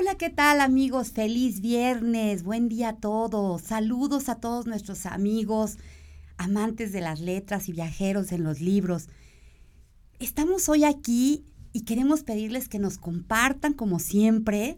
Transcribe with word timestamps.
Hola, 0.00 0.14
¿qué 0.14 0.30
tal 0.30 0.60
amigos? 0.60 1.10
Feliz 1.10 1.60
viernes, 1.60 2.44
buen 2.44 2.68
día 2.68 2.90
a 2.90 2.96
todos. 2.98 3.62
Saludos 3.62 4.28
a 4.28 4.36
todos 4.36 4.64
nuestros 4.64 5.06
amigos, 5.06 5.76
amantes 6.36 6.92
de 6.92 7.00
las 7.00 7.18
letras 7.18 7.68
y 7.68 7.72
viajeros 7.72 8.30
en 8.30 8.44
los 8.44 8.60
libros. 8.60 9.08
Estamos 10.20 10.68
hoy 10.68 10.84
aquí 10.84 11.44
y 11.72 11.80
queremos 11.80 12.22
pedirles 12.22 12.68
que 12.68 12.78
nos 12.78 12.96
compartan, 12.96 13.72
como 13.72 13.98
siempre, 13.98 14.76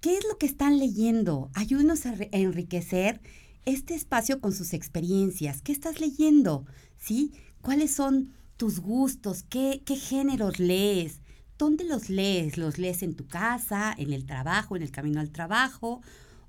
qué 0.00 0.18
es 0.18 0.24
lo 0.28 0.38
que 0.38 0.46
están 0.46 0.80
leyendo. 0.80 1.50
Ayúdenos 1.54 2.04
a, 2.06 2.16
enriquecer 2.32 3.20
este 3.64 3.94
espacio 3.94 4.40
con 4.40 4.52
sus 4.52 4.72
experiencias. 4.72 5.62
¿Qué 5.62 5.70
estás 5.70 6.00
leyendo? 6.00 6.66
¿Sí? 6.96 7.30
¿Cuáles 7.60 7.92
son 7.92 8.34
tus 8.56 8.80
gustos? 8.80 9.44
¿Qué, 9.44 9.82
qué 9.86 9.94
géneros 9.94 10.58
lees? 10.58 11.20
¿Dónde 11.58 11.84
los 11.84 12.08
lees? 12.08 12.56
¿Los 12.56 12.78
lees 12.78 13.02
en 13.02 13.14
tu 13.14 13.26
casa, 13.26 13.92
en 13.98 14.12
el 14.12 14.24
trabajo, 14.26 14.76
en 14.76 14.82
el 14.82 14.92
camino 14.92 15.20
al 15.20 15.30
trabajo? 15.30 16.00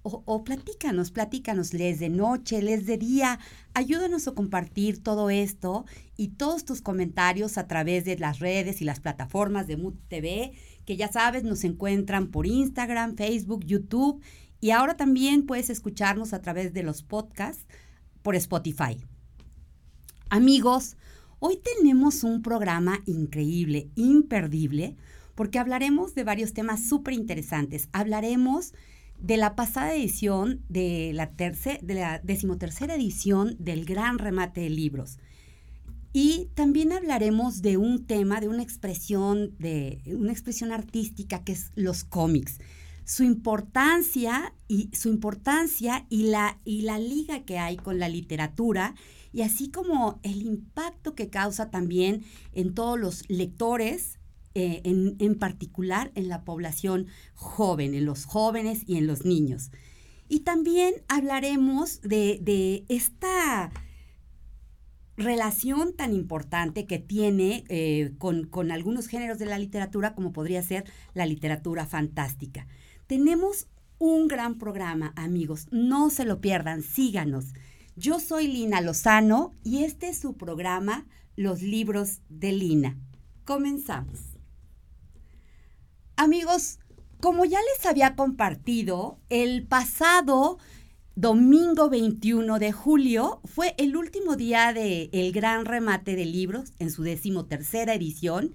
O, 0.04 0.22
o, 0.26 0.44
platícanos, 0.44 1.12
platícanos, 1.12 1.74
lees 1.74 2.00
de 2.00 2.10
noche, 2.10 2.62
lees 2.62 2.86
de 2.86 2.98
día, 2.98 3.40
ayúdanos 3.74 4.28
a 4.28 4.32
compartir 4.34 5.04
todo 5.04 5.30
esto 5.30 5.86
y 6.16 6.30
todos 6.30 6.64
tus 6.64 6.82
comentarios 6.82 7.58
a 7.58 7.68
través 7.68 8.06
de 8.06 8.18
las 8.18 8.40
redes 8.40 8.82
y 8.82 8.86
las 8.86 9.02
plataformas 9.02 9.68
de 9.68 9.76
Mood 9.76 9.96
TV, 10.08 10.54
que 10.86 10.96
ya 10.96 11.12
sabes, 11.12 11.44
nos 11.44 11.66
encuentran 11.66 12.28
por 12.28 12.46
Instagram, 12.48 13.18
Facebook, 13.18 13.66
YouTube 13.66 14.24
y 14.62 14.72
ahora 14.72 14.96
también 14.96 15.46
puedes 15.46 15.70
escucharnos 15.70 16.34
a 16.34 16.42
través 16.42 16.74
de 16.74 16.84
los 16.84 17.04
podcasts 17.04 17.66
por 18.22 18.36
Spotify. 18.36 18.98
Amigos, 20.30 20.96
Hoy 21.42 21.58
tenemos 21.78 22.26
un 22.26 22.42
programa 22.42 23.00
increíble, 23.06 23.88
imperdible, 23.96 24.98
porque 25.36 25.58
hablaremos 25.58 26.14
de 26.14 26.26
varios 26.26 26.52
temas 26.52 26.86
súper 26.90 27.14
interesantes. 27.14 27.88
Hablaremos 27.94 28.74
de 29.22 29.38
la 29.38 29.56
pasada 29.56 29.96
edición, 29.96 30.62
de 30.68 31.12
la, 31.14 31.28
de 31.28 31.94
la 31.94 32.20
decimotercera 32.20 32.96
edición 32.96 33.56
del 33.58 33.86
Gran 33.86 34.20
Remate 34.20 34.60
de 34.60 34.70
Libros. 34.70 35.18
Y 36.12 36.50
también 36.56 36.92
hablaremos 36.92 37.62
de 37.62 37.78
un 37.78 38.06
tema, 38.06 38.42
de 38.42 38.50
una 38.50 38.64
expresión, 38.64 39.56
de 39.60 40.02
una 40.08 40.34
expresión 40.34 40.74
artística 40.74 41.46
que 41.46 41.54
es 41.54 41.72
los 41.76 42.04
cómics. 42.04 42.60
Su 43.06 43.24
importancia 43.24 44.54
y 44.68 44.90
su 44.92 45.08
importancia 45.08 46.06
y 46.10 46.24
la, 46.24 46.60
y 46.66 46.82
la 46.82 47.00
liga 47.00 47.46
que 47.46 47.60
hay 47.60 47.78
con 47.78 47.98
la 47.98 48.10
literatura 48.10 48.94
y 49.32 49.42
así 49.42 49.70
como 49.70 50.20
el 50.24 50.42
impacto 50.42 51.16
que 51.16 51.30
causa 51.30 51.70
también 51.70 52.24
en 52.54 52.74
todos 52.74 53.00
los 53.00 53.30
lectores, 53.30 54.20
eh, 54.56 54.82
en, 54.84 55.36
particular 55.36 56.12
en 56.16 56.28
la 56.28 56.44
población 56.44 57.08
joven, 57.36 57.94
en 57.94 58.06
los 58.06 58.26
jóvenes 58.26 58.84
y 58.88 58.98
en 58.98 59.06
los 59.06 59.24
niños. 59.24 59.72
Y 60.28 60.42
también 60.42 60.96
hablaremos 61.08 62.02
de, 62.02 62.86
esta 62.90 63.72
relación 65.18 65.96
tan 65.96 66.14
importante 66.14 66.88
que 66.88 66.98
tiene 66.98 67.64
eh, 67.70 68.14
con, 68.18 68.46
con, 68.46 68.72
algunos 68.72 69.08
géneros 69.08 69.38
de 69.38 69.46
la 69.46 69.60
literatura, 69.60 70.16
como 70.16 70.34
podría 70.34 70.64
ser 70.64 70.86
la 71.14 71.26
literatura 71.26 71.86
fantástica. 71.86 72.68
Tenemos 73.06 73.68
un 74.00 74.28
gran 74.28 74.58
programa, 74.58 75.14
amigos, 75.16 75.68
no 75.72 76.10
se 76.10 76.26
lo 76.26 76.42
pierdan, 76.42 76.82
síganos. 76.82 77.54
Yo 78.00 78.22
soy 78.22 78.48
Lina 78.48 78.80
Lozano 78.80 79.54
y 79.62 79.84
este 79.84 80.08
es 80.08 80.18
su 80.18 80.38
programa 80.38 81.06
Los 81.36 81.62
libros 81.62 82.22
de 82.30 82.54
Lina. 82.54 82.98
Comenzamos. 83.44 84.22
Amigos, 86.16 86.80
como 87.20 87.44
ya 87.44 87.60
les 87.60 87.86
había 87.86 88.16
compartido, 88.16 89.20
el 89.28 89.68
pasado 89.68 90.60
domingo 91.16 91.90
21 91.90 92.58
de 92.58 92.72
julio 92.72 93.42
fue 93.44 93.76
el 93.78 93.98
último 93.98 94.38
día 94.38 94.72
del 94.72 95.10
el 95.12 95.34
gran 95.34 95.66
remate 95.66 96.16
de 96.16 96.24
libros 96.24 96.72
en 96.80 96.92
su 96.92 97.04
decimotercera 97.04 97.96
edición, 97.96 98.54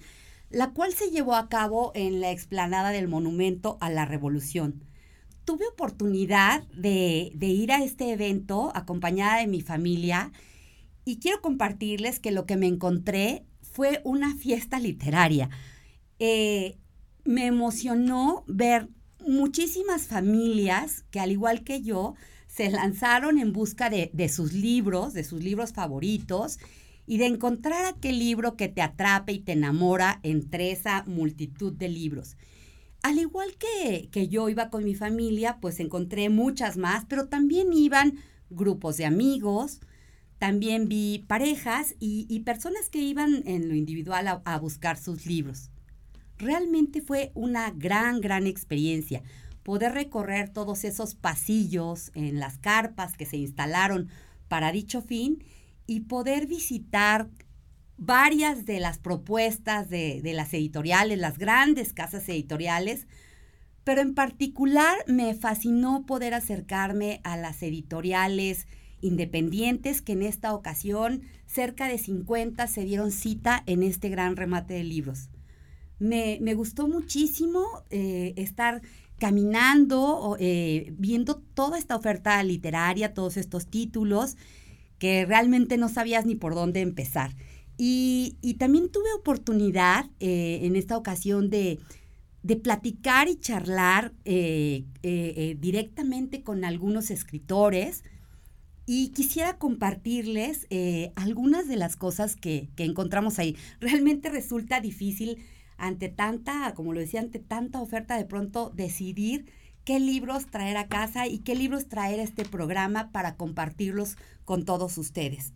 la 0.48 0.70
cual 0.70 0.94
se 0.94 1.10
llevó 1.10 1.34
a 1.34 1.50
cabo 1.50 1.92
en 1.94 2.22
la 2.22 2.30
explanada 2.30 2.92
del 2.92 3.08
Monumento 3.08 3.76
a 3.82 3.90
la 3.90 4.06
Revolución 4.06 4.82
tuve 5.44 5.66
oportunidad 5.66 6.66
de, 6.68 7.32
ir 7.40 7.72
a 7.72 7.82
este 7.82 8.12
evento 8.12 8.72
acompañada 8.74 9.38
de 9.38 9.46
mi 9.46 9.60
familia 9.60 10.32
y 11.04 11.18
quiero 11.18 11.40
compartirles 11.40 12.18
que 12.18 12.30
lo 12.30 12.46
que 12.46 12.56
me 12.56 12.66
encontré 12.66 13.44
fue 13.60 14.00
una 14.04 14.34
fiesta 14.36 14.78
literaria. 14.78 15.50
Eh, 16.18 16.78
me 17.24 17.46
emocionó 17.46 18.44
ver 18.46 18.88
muchísimas 19.26 20.06
familias 20.06 21.04
que 21.10 21.20
al 21.20 21.32
igual 21.32 21.64
que 21.64 21.82
yo 21.82 22.14
se 22.46 22.70
lanzaron 22.70 23.38
en 23.38 23.52
busca 23.52 23.90
de, 23.90 24.10
de, 24.12 24.28
sus 24.28 24.52
libros, 24.52 25.12
de 25.12 25.24
sus 25.24 25.42
libros 25.42 25.72
favoritos 25.72 26.58
y 27.06 27.18
de 27.18 27.26
encontrar 27.26 27.84
aquel 27.84 28.18
libro 28.18 28.56
que 28.56 28.68
te 28.68 28.80
atrape 28.80 29.32
y 29.32 29.40
te 29.40 29.52
enamora 29.52 30.20
entre 30.22 30.70
esa 30.70 31.04
multitud 31.06 31.72
de 31.72 31.88
libros. 31.88 32.36
Al 33.04 33.18
igual 33.18 33.54
que, 33.58 34.08
que 34.10 34.28
yo 34.28 34.48
iba 34.48 34.70
con 34.70 34.82
mi 34.82 34.94
familia, 34.94 35.58
pues 35.60 35.78
encontré 35.78 36.30
muchas 36.30 36.78
más, 36.78 37.04
pero 37.04 37.28
también 37.28 37.70
iban 37.74 38.14
grupos 38.48 38.96
de 38.96 39.04
amigos, 39.04 39.80
también 40.38 40.88
vi 40.88 41.22
parejas 41.28 41.96
y, 42.00 42.40
personas 42.46 42.88
que 42.88 43.02
iban 43.02 43.46
en 43.46 43.68
lo 43.68 43.74
individual 43.74 44.26
a, 44.26 44.40
a, 44.46 44.58
buscar 44.58 44.96
sus 44.96 45.26
libros. 45.26 45.68
Realmente 46.38 47.02
fue 47.02 47.30
una 47.34 47.70
gran, 47.72 48.22
gran 48.22 48.46
experiencia 48.46 49.22
poder 49.64 49.92
recorrer 49.92 50.48
todos 50.48 50.82
esos 50.84 51.14
pasillos 51.14 52.10
en 52.14 52.40
las 52.40 52.56
carpas 52.56 53.18
que 53.18 53.26
se 53.26 53.36
instalaron 53.36 54.08
para 54.48 54.72
dicho 54.72 55.02
fin 55.02 55.44
y 55.86 56.00
poder 56.00 56.46
visitar 56.46 57.28
varias 57.96 58.66
de 58.66 58.80
las 58.80 58.98
propuestas 58.98 59.88
de, 59.88 60.20
las 60.34 60.52
editoriales, 60.54 61.18
las 61.18 61.38
grandes 61.38 61.92
casas 61.92 62.28
editoriales, 62.28 63.06
pero 63.84 64.00
en 64.00 64.14
particular 64.14 64.96
me 65.06 65.34
fascinó 65.34 66.06
poder 66.06 66.34
acercarme 66.34 67.20
a 67.24 67.36
las 67.36 67.62
editoriales 67.62 68.66
independientes 69.00 70.00
que 70.00 70.12
en 70.12 70.22
esta 70.22 70.54
ocasión 70.54 71.22
cerca 71.46 71.88
de 71.88 71.98
50 71.98 72.66
se 72.66 72.84
dieron 72.84 73.12
cita 73.12 73.62
en 73.66 73.82
este 73.82 74.08
gran 74.08 74.36
remate 74.36 74.74
de 74.74 74.84
libros. 74.84 75.28
Me, 75.98 76.38
gustó 76.54 76.88
muchísimo 76.88 77.64
eh, 77.90 78.32
estar 78.36 78.82
caminando, 79.18 80.36
eh, 80.40 80.92
viendo 80.98 81.36
toda 81.36 81.78
esta 81.78 81.96
oferta 81.96 82.42
literaria, 82.42 83.14
todos 83.14 83.36
estos 83.36 83.66
títulos, 83.66 84.36
que 84.98 85.24
realmente 85.26 85.76
no 85.76 85.88
sabías 85.88 86.26
ni 86.26 86.34
por 86.34 86.54
dónde 86.54 86.80
empezar. 86.80 87.34
Y, 87.76 88.56
también 88.58 88.88
tuve 88.88 89.12
oportunidad 89.18 90.06
eh, 90.20 90.60
en 90.62 90.76
esta 90.76 90.96
ocasión 90.96 91.50
de, 91.50 91.80
platicar 92.62 93.28
y 93.28 93.36
charlar 93.36 94.12
eh, 94.24 94.84
eh, 95.02 95.56
directamente 95.58 96.42
con 96.42 96.64
algunos 96.64 97.10
escritores 97.10 98.04
y 98.86 99.08
quisiera 99.08 99.56
compartirles 99.56 100.68
algunas 101.16 101.66
de 101.68 101.76
las 101.76 101.96
cosas 101.96 102.36
que, 102.36 102.68
que, 102.76 102.84
encontramos 102.84 103.38
ahí. 103.38 103.56
Realmente 103.80 104.28
resulta 104.28 104.80
difícil 104.80 105.38
ante 105.78 106.10
tanta, 106.10 106.74
como 106.74 106.92
lo 106.92 107.00
decía, 107.00 107.20
ante 107.20 107.38
tanta 107.38 107.80
oferta 107.80 108.16
de 108.16 108.26
pronto 108.26 108.70
decidir 108.74 109.46
qué 109.84 109.98
libros 109.98 110.46
traer 110.46 110.76
a 110.76 110.88
casa 110.88 111.26
y 111.26 111.38
qué 111.38 111.54
libros 111.54 111.88
traer 111.88 112.20
a 112.20 112.24
este 112.24 112.44
programa 112.44 113.10
para 113.10 113.36
compartirlos 113.36 114.16
con 114.44 114.64
todos 114.64 114.98
ustedes. 114.98 115.52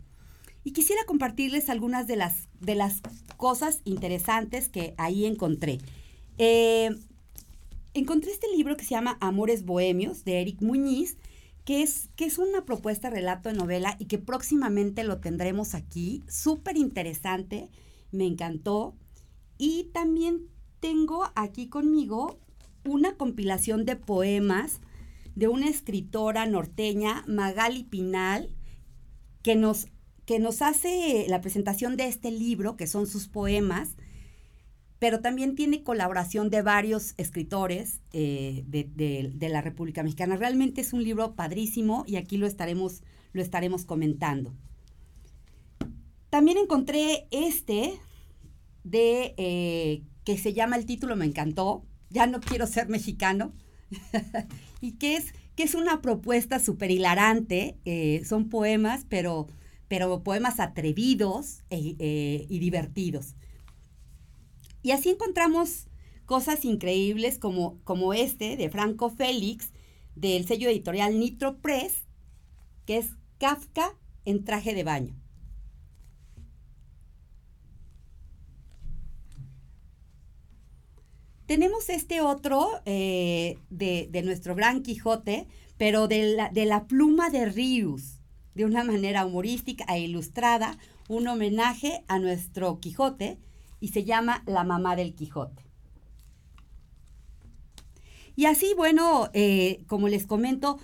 Y 0.69 0.71
quisiera 0.71 1.03
compartirles 1.07 1.67
algunas 1.67 2.05
de 2.05 2.15
las, 2.15 2.47
de 2.59 2.75
las 2.75 3.01
cosas 3.37 3.81
interesantes 3.85 4.69
que 4.69 4.93
ahí 4.99 5.25
encontré. 5.25 5.79
Eh, 6.37 6.91
encontré 7.95 8.29
este 8.29 8.45
libro 8.55 8.77
que 8.77 8.83
se 8.83 8.91
llama 8.91 9.17
Amores 9.19 9.65
Bohemios 9.65 10.25
de 10.25 10.41
Eric 10.41 10.61
Muñiz, 10.61 11.17
que 11.65 11.81
es, 11.81 12.11
que 12.15 12.25
es 12.25 12.37
una 12.37 12.65
propuesta 12.65 13.09
relato 13.09 13.49
de 13.49 13.55
novela 13.55 13.95
y 13.97 14.05
que 14.05 14.19
próximamente 14.19 15.03
lo 15.03 15.19
tendremos 15.19 15.73
aquí. 15.73 16.21
Súper 16.27 16.77
interesante, 16.77 17.71
me 18.11 18.27
encantó. 18.27 18.93
Y 19.57 19.85
también 19.85 20.49
tengo 20.79 21.31
aquí 21.33 21.67
conmigo 21.67 22.37
una 22.85 23.17
compilación 23.17 23.85
de 23.85 23.95
poemas 23.95 24.81
de 25.33 25.47
una 25.47 25.67
escritora 25.67 26.45
norteña, 26.45 27.23
Magali 27.25 27.85
Pinal, 27.85 28.51
que 29.41 29.55
nos 29.55 29.87
que 30.29 30.37
nos 30.37 30.61
hace 30.61 31.25
la 31.27 31.41
presentación 31.41 31.97
de 31.97 32.05
este 32.05 32.29
libro, 32.29 32.77
que 32.77 32.85
son 32.85 33.07
sus 33.07 33.27
poemas, 33.27 33.95
pero 34.99 35.21
también 35.21 35.55
tiene 35.55 35.81
colaboración 35.81 36.51
de 36.51 36.61
varios 36.61 37.15
escritores 37.17 38.01
eh, 38.13 38.63
de, 38.67 39.49
la 39.49 39.61
República 39.61 40.03
Mexicana. 40.03 40.35
Realmente 40.35 40.81
es 40.81 40.93
un 40.93 41.03
libro 41.03 41.33
padrísimo 41.33 42.03
y 42.05 42.17
aquí 42.17 42.37
lo 42.37 42.45
estaremos, 42.45 43.01
lo 43.33 43.41
estaremos 43.41 43.85
comentando. 43.85 44.53
También 46.29 46.59
encontré 46.59 47.27
este 47.31 47.93
de 48.83 49.33
eh, 49.37 50.03
que 50.25 50.37
se 50.37 50.53
llama 50.53 50.75
el 50.75 50.85
título, 50.85 51.15
me 51.15 51.25
encantó, 51.25 51.87
Ya 52.11 52.27
no 52.27 52.39
quiero 52.39 52.67
ser 52.67 52.87
mexicano, 52.87 53.51
y 54.79 54.91
que 54.99 55.15
es, 55.15 55.33
que 55.55 55.63
es 55.63 55.73
una 55.73 56.03
propuesta 56.03 56.59
súper 56.59 56.91
hilarante. 56.91 57.79
Eh, 57.85 58.21
son 58.25 58.47
poemas, 58.47 59.07
pero, 59.09 59.47
pero 59.89 60.23
poemas 60.23 60.61
atrevidos 60.61 61.63
e, 61.69 61.95
eh, 61.99 62.45
y 62.47 62.59
divertidos. 62.59 63.35
Y 64.81 64.91
así 64.91 65.09
encontramos 65.09 65.87
cosas 66.25 66.63
increíbles 66.63 67.39
como, 67.39 67.81
como 67.83 68.13
este 68.13 68.55
de 68.55 68.69
Franco 68.69 69.09
Félix, 69.09 69.71
del 70.15 70.47
sello 70.47 70.69
editorial 70.69 71.19
Nitro 71.19 71.57
Press, 71.57 72.05
que 72.85 72.99
es 72.99 73.15
Kafka 73.39 73.97
en 74.25 74.45
traje 74.45 74.73
de 74.75 74.83
baño. 74.83 75.15
Tenemos 81.47 81.89
este 81.89 82.21
otro 82.21 82.69
eh, 82.85 83.57
de, 83.71 84.21
nuestro 84.23 84.53
gran 84.53 84.83
Quijote, 84.83 85.47
pero 85.77 86.07
de 86.07 86.35
la, 86.35 86.49
de 86.49 86.65
la 86.65 86.85
pluma 86.85 87.31
de 87.31 87.45
Rius, 87.45 88.18
de 88.59 88.65
una 88.65 88.83
manera 88.83 89.25
humorística 89.25 89.85
e 89.85 90.01
ilustrada, 90.01 90.77
un 91.07 91.29
homenaje 91.29 92.03
a 92.09 92.19
nuestro 92.19 92.81
Quijote 92.81 93.39
y 93.79 93.87
se 93.87 94.03
llama 94.03 94.43
La 94.45 94.65
mamá 94.65 94.97
del 94.97 95.15
Quijote. 95.15 95.63
Y 98.35 98.47
así, 98.47 98.73
bueno, 98.75 99.29
eh, 99.31 99.85
como 99.87 100.09
les 100.09 100.27
comento, 100.27 100.77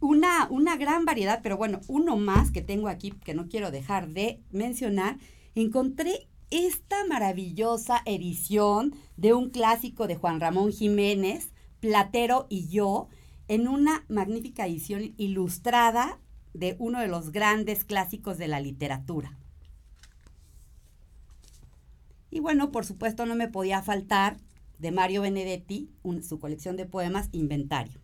una, 0.00 0.48
una 0.50 0.76
gran 0.76 1.04
variedad, 1.04 1.38
pero 1.40 1.56
bueno, 1.56 1.82
uno 1.86 2.16
más 2.16 2.50
que 2.50 2.62
tengo 2.62 2.88
aquí 2.88 3.12
que 3.12 3.34
no 3.34 3.46
quiero 3.46 3.70
dejar 3.70 4.08
de 4.08 4.40
mencionar, 4.50 5.18
encontré 5.54 6.26
esta 6.50 7.06
maravillosa 7.06 8.02
edición 8.06 8.92
de 9.16 9.34
un 9.34 9.50
clásico 9.50 10.08
de 10.08 10.16
Juan 10.16 10.40
Ramón 10.40 10.72
Jiménez, 10.72 11.52
Platero 11.78 12.48
y 12.48 12.66
yo, 12.66 13.06
en 13.46 13.68
una 13.68 14.04
magnífica 14.08 14.66
edición 14.66 15.14
ilustrada 15.16 16.18
de 16.54 16.76
uno 16.78 17.00
de 17.00 17.08
los 17.08 17.32
grandes 17.32 17.84
clásicos 17.84 18.38
de 18.38 18.48
la 18.48 18.60
literatura. 18.60 19.36
Y 22.30 22.40
bueno, 22.40 22.72
por 22.72 22.86
supuesto 22.86 23.26
no 23.26 23.34
me 23.34 23.48
podía 23.48 23.82
faltar 23.82 24.38
de 24.78 24.90
Mario 24.90 25.22
Benedetti, 25.22 25.90
su 26.22 26.38
colección 26.38 26.76
de 26.76 26.86
poemas 26.86 27.28
Inventario. 27.32 28.00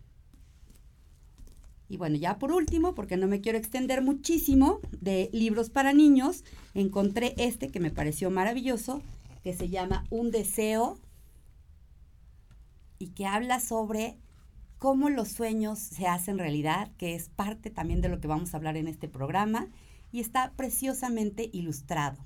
Y 1.89 1.97
bueno, 1.97 2.15
ya 2.15 2.37
por 2.37 2.51
último, 2.51 2.93
porque 2.93 3.17
no 3.17 3.27
me 3.27 3.41
quiero 3.41 3.57
extender 3.57 4.03
muchísimo 4.03 4.79
de 5.01 5.29
libros 5.33 5.71
para 5.71 5.91
niños, 5.91 6.43
encontré 6.75 7.33
este 7.37 7.69
que 7.69 7.79
me 7.79 7.89
pareció 7.89 8.29
maravilloso, 8.29 9.01
que 9.43 9.53
se 9.53 9.69
llama 9.69 10.05
Un 10.11 10.29
deseo 10.29 10.99
y 12.99 13.07
que 13.07 13.25
habla 13.25 13.59
sobre 13.59 14.19
cómo 14.79 15.09
los 15.09 15.27
sueños 15.27 15.77
se 15.77 16.07
hacen 16.07 16.39
realidad, 16.39 16.91
que 16.97 17.13
es 17.13 17.29
parte 17.29 17.69
también 17.69 18.01
de 18.01 18.09
lo 18.09 18.19
que 18.19 18.27
vamos 18.27 18.53
a 18.53 18.57
hablar 18.57 18.77
en 18.77 18.87
este 18.87 19.07
programa, 19.07 19.67
y 20.11 20.21
está 20.21 20.53
preciosamente 20.55 21.49
ilustrado. 21.53 22.17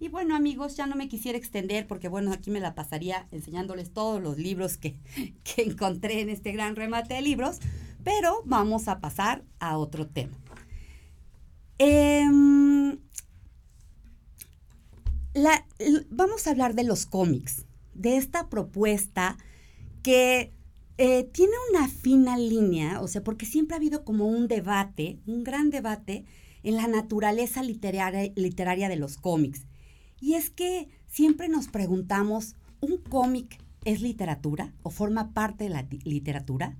Y 0.00 0.08
bueno, 0.08 0.36
amigos, 0.36 0.76
ya 0.76 0.86
no 0.86 0.94
me 0.94 1.08
quisiera 1.08 1.36
extender 1.36 1.88
porque, 1.88 2.08
bueno, 2.08 2.32
aquí 2.32 2.50
me 2.50 2.60
la 2.60 2.74
pasaría 2.76 3.26
enseñándoles 3.32 3.92
todos 3.92 4.22
los 4.22 4.38
libros 4.38 4.76
que, 4.76 4.94
encontré 5.56 6.20
en 6.20 6.28
este 6.28 6.52
gran 6.52 6.76
remate 6.76 7.14
de 7.14 7.22
libros, 7.22 7.58
pero 8.04 8.42
vamos 8.44 8.86
a 8.86 9.00
pasar 9.00 9.42
a 9.58 9.76
otro 9.76 10.06
tema. 10.06 10.36
Em, 11.78 12.98
vamos 16.10 16.46
a 16.46 16.50
hablar 16.50 16.74
de 16.74 16.84
los 16.84 17.06
cómics, 17.06 17.64
de 17.98 18.16
esta 18.16 18.48
propuesta 18.48 19.36
que 20.02 20.54
eh, 20.96 21.24
tiene 21.24 21.52
una 21.70 21.88
fina 21.88 22.38
línea, 22.38 23.00
o 23.00 23.08
sea, 23.08 23.22
porque 23.22 23.44
siempre 23.44 23.74
ha 23.74 23.78
habido 23.78 24.04
como 24.04 24.26
un 24.26 24.48
debate, 24.48 25.18
un 25.26 25.44
gran 25.44 25.70
debate 25.70 26.24
en 26.62 26.76
la 26.76 26.88
naturaleza 26.88 27.62
literaria 27.62 28.88
de 28.88 28.96
los 28.96 29.16
cómics. 29.16 29.66
Y 30.20 30.34
es 30.34 30.50
que 30.50 30.88
siempre 31.06 31.48
nos 31.48 31.68
preguntamos, 31.68 32.56
¿un 32.80 32.98
cómic 32.98 33.58
es 33.84 34.00
literatura 34.00 34.74
o 34.82 34.90
forma 34.90 35.34
parte 35.34 35.64
de 35.64 35.70
la 35.70 35.86
literatura? 36.04 36.76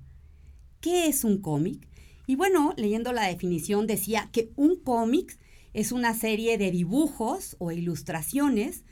¿Qué 0.81 1.07
es 1.07 1.23
un 1.23 1.41
cómic? 1.41 1.87
Y 2.27 2.35
bueno, 2.35 2.73
leyendo 2.77 3.11
la 3.11 3.27
definición 3.27 3.87
decía 3.87 4.29
que 4.31 4.51
un 4.55 4.75
cómic 4.77 5.37
es 5.73 5.91
una 5.91 6.13
serie 6.13 6.57
de 6.57 6.71
dibujos 6.71 7.55
o 7.59 7.71
ilustraciones 7.71 8.83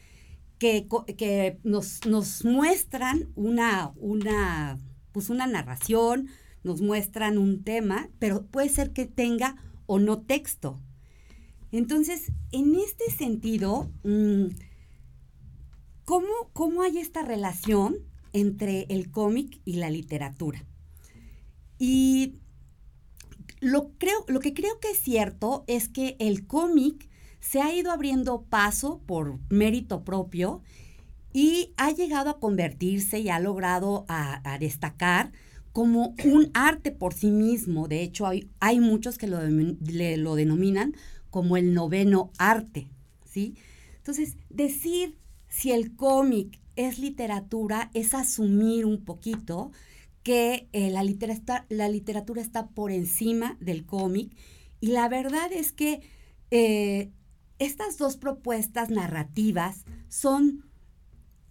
que, 0.59 0.87
que 1.17 1.59
nos, 1.63 2.05
nos, 2.05 2.43
muestran 2.45 3.29
una, 3.35 3.91
una, 3.95 4.79
pues 5.11 5.29
una 5.29 5.47
narración, 5.47 6.27
nos 6.63 6.81
muestran 6.81 7.37
un 7.37 7.63
tema, 7.63 8.09
pero 8.19 8.45
puede 8.45 8.69
ser 8.69 8.91
que 8.91 9.05
tenga 9.05 9.55
o 9.85 9.99
no 9.99 10.21
texto. 10.21 10.81
Entonces, 11.71 12.31
en 12.51 12.75
este 12.75 13.11
sentido, 13.11 13.91
mm, 14.03 14.47
¿cómo, 16.05 16.81
hay 16.81 16.97
esta 16.99 17.21
relación 17.21 17.97
entre 18.33 18.85
el 18.89 19.11
cómic 19.11 19.59
y 19.65 19.73
la 19.73 19.89
literatura? 19.89 20.65
Y 21.77 22.35
lo, 23.59 23.91
creo, 23.97 24.25
lo 24.27 24.39
que 24.39 24.53
creo 24.53 24.79
que 24.79 24.91
es 24.91 24.99
cierto 24.99 25.63
es 25.67 25.89
que 25.89 26.15
el 26.19 26.47
cómic 26.47 27.09
se 27.49 27.61
ha 27.61 27.73
ido 27.73 27.91
abriendo 27.91 28.41
paso 28.41 29.01
por 29.05 29.39
mérito 29.49 30.03
propio 30.03 30.61
y 31.31 31.73
ha 31.77 31.91
llegado 31.91 32.29
a 32.29 32.39
convertirse 32.39 33.19
y 33.19 33.29
ha 33.29 33.39
logrado 33.39 34.05
a, 34.09 34.57
destacar 34.59 35.31
como 35.71 36.13
un 36.25 36.51
arte 36.53 36.91
por 36.91 37.13
sí 37.13 37.31
mismo. 37.31 37.87
De 37.87 38.01
hecho, 38.01 38.27
hay, 38.27 38.49
hay 38.59 38.81
muchos 38.81 39.17
que 39.17 39.27
lo, 39.27 39.39
lo 39.41 40.35
denominan 40.35 40.93
como 41.29 41.55
el 41.55 41.73
noveno 41.73 42.31
arte, 42.37 42.89
¿sí? 43.23 43.55
Entonces, 43.97 44.35
decir 44.49 45.17
si 45.47 45.71
el 45.71 45.95
cómic 45.95 46.59
es 46.75 46.99
literatura 46.99 47.91
es 47.93 48.13
asumir 48.13 48.85
un 48.85 49.05
poquito 49.05 49.71
que 50.23 50.67
eh, 50.73 50.89
la, 50.89 51.05
la, 51.69 51.89
literatura 51.89 52.41
está 52.41 52.67
por 52.67 52.91
encima 52.91 53.55
del 53.61 53.85
cómic 53.85 54.35
y 54.81 54.87
la 54.87 55.07
verdad 55.07 55.51
es 55.53 55.71
que 55.71 56.01
eh, 56.51 57.11
estas 57.59 57.97
dos 57.97 58.17
propuestas 58.17 58.89
narrativas 58.89 59.85
son 60.09 60.65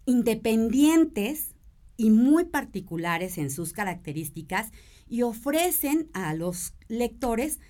independientes 0.05 1.55
y 1.97 2.11
muy 2.11 2.45
particulares 2.45 3.39
en 3.39 3.51
sus 3.51 3.73
características 3.73 4.71
y 5.09 5.23
ofrecen 5.23 6.11
a 6.13 6.35
los 6.35 6.75
lectores 6.89 7.61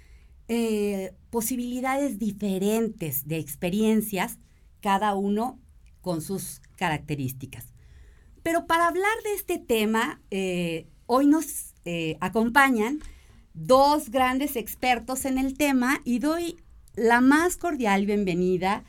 eh, 0.48 1.14
posibilidades 1.30 2.18
diferentes 2.18 3.26
de 3.26 3.38
experiencias, 3.38 4.38
cada 4.80 5.14
uno 5.14 5.58
con 6.00 6.20
sus 6.20 6.60
características. 6.76 7.72
Pero 8.42 8.66
para 8.66 8.86
hablar 8.86 9.16
de 9.24 9.34
este 9.34 9.58
tema, 9.58 10.20
eh, 10.30 10.88
hoy 11.06 11.26
nos 11.26 11.74
eh, 11.84 12.16
acompañan 12.20 13.00
dos 13.54 14.10
grandes 14.10 14.54
expertos 14.54 15.24
en 15.24 15.38
el 15.38 15.56
tema 15.56 16.00
y 16.04 16.20
doy 16.20 16.56
la 16.96 17.20
más 17.20 17.58
cordial 17.58 18.06
bienvenida 18.06 18.82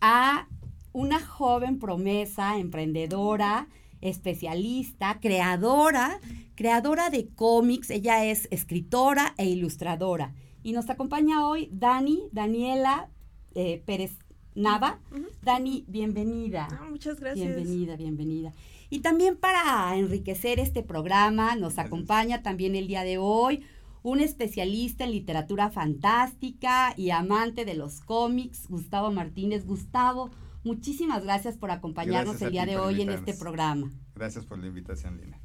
a 0.00 0.48
una 0.92 1.20
joven 1.20 1.78
promesa, 1.78 2.58
emprendedora, 2.58 3.68
especialista, 4.00 5.20
creadora, 5.20 6.18
creadora 6.56 7.10
de 7.10 7.28
cómics. 7.28 7.90
Ella 7.90 8.24
es 8.24 8.48
escritora 8.50 9.34
e 9.38 9.46
ilustradora 9.46 10.34
y 10.64 10.72
nos 10.72 10.90
acompaña 10.90 11.46
hoy 11.46 11.68
Dani, 11.72 12.24
Daniela 12.32 13.08
eh, 13.54 13.82
Pérez 13.86 14.18
Nava. 14.56 14.98
Dani, 15.42 15.84
bienvenida. 15.86 16.68
Ah, 16.70 16.86
muchas 16.90 17.20
gracias. 17.20 17.46
Bienvenida, 17.46 17.96
bienvenida. 17.96 18.52
Y 18.90 19.00
también 19.00 19.36
para 19.36 19.96
enriquecer 19.96 20.58
este 20.58 20.82
programa 20.82 21.54
nos 21.54 21.78
acompaña 21.78 22.42
también 22.42 22.74
el 22.74 22.88
día 22.88 23.04
de 23.04 23.18
hoy 23.18 23.64
un 24.04 24.20
especialista 24.20 25.04
en 25.04 25.12
literatura 25.12 25.70
fantástica 25.70 26.92
y 26.94 27.08
amante 27.08 27.64
de 27.64 27.72
los 27.72 28.00
cómics, 28.00 28.68
Gustavo 28.68 29.10
Martínez. 29.10 29.64
Gustavo, 29.64 30.30
muchísimas 30.62 31.24
gracias 31.24 31.56
por 31.56 31.70
acompañarnos 31.70 32.40
el 32.42 32.52
día 32.52 32.66
de 32.66 32.76
hoy 32.76 33.00
en 33.00 33.08
este 33.08 33.32
programa. 33.32 33.90
Gracias 34.14 34.44
por 34.44 34.58
la 34.58 34.66
invitación, 34.66 35.16
Lina. 35.16 35.40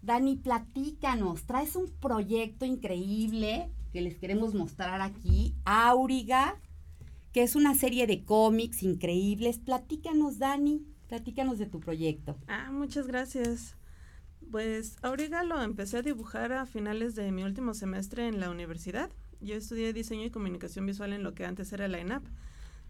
Dani, 0.00 0.36
platícanos, 0.36 1.44
traes 1.44 1.76
un 1.76 1.90
proyecto 2.00 2.64
increíble 2.64 3.70
que 3.92 4.00
les 4.00 4.16
queremos 4.16 4.54
mostrar 4.54 5.02
aquí, 5.02 5.54
Auriga, 5.66 6.58
que 7.32 7.42
es 7.42 7.54
una 7.54 7.74
serie 7.74 8.06
de 8.06 8.24
cómics 8.24 8.82
increíbles. 8.82 9.58
Platícanos, 9.58 10.38
Dani, 10.38 10.86
platícanos 11.06 11.58
de 11.58 11.66
tu 11.66 11.80
proyecto. 11.80 12.38
Ah, 12.46 12.70
muchas 12.72 13.06
gracias. 13.06 13.77
Pues 14.50 14.96
Auriga 15.02 15.42
lo 15.42 15.62
empecé 15.62 15.98
a 15.98 16.02
dibujar 16.02 16.52
a 16.52 16.64
finales 16.66 17.14
de 17.14 17.30
mi 17.32 17.42
último 17.42 17.74
semestre 17.74 18.26
en 18.26 18.40
la 18.40 18.50
universidad. 18.50 19.10
Yo 19.40 19.54
estudié 19.54 19.92
diseño 19.92 20.24
y 20.24 20.30
comunicación 20.30 20.86
visual 20.86 21.12
en 21.12 21.22
lo 21.22 21.34
que 21.34 21.44
antes 21.44 21.72
era 21.72 21.86
la 21.86 21.98
ENAP, 21.98 22.24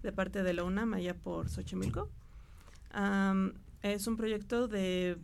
de 0.03 0.13
parte 0.13 0.43
de 0.43 0.53
la 0.53 0.65
UNAM, 0.65 0.95
allá 0.95 1.15
por 1.15 1.49
Xochimilco. 1.49 2.09
Es 3.83 4.07
un 4.07 4.17
proyecto 4.17 4.69
de... 4.69 5.19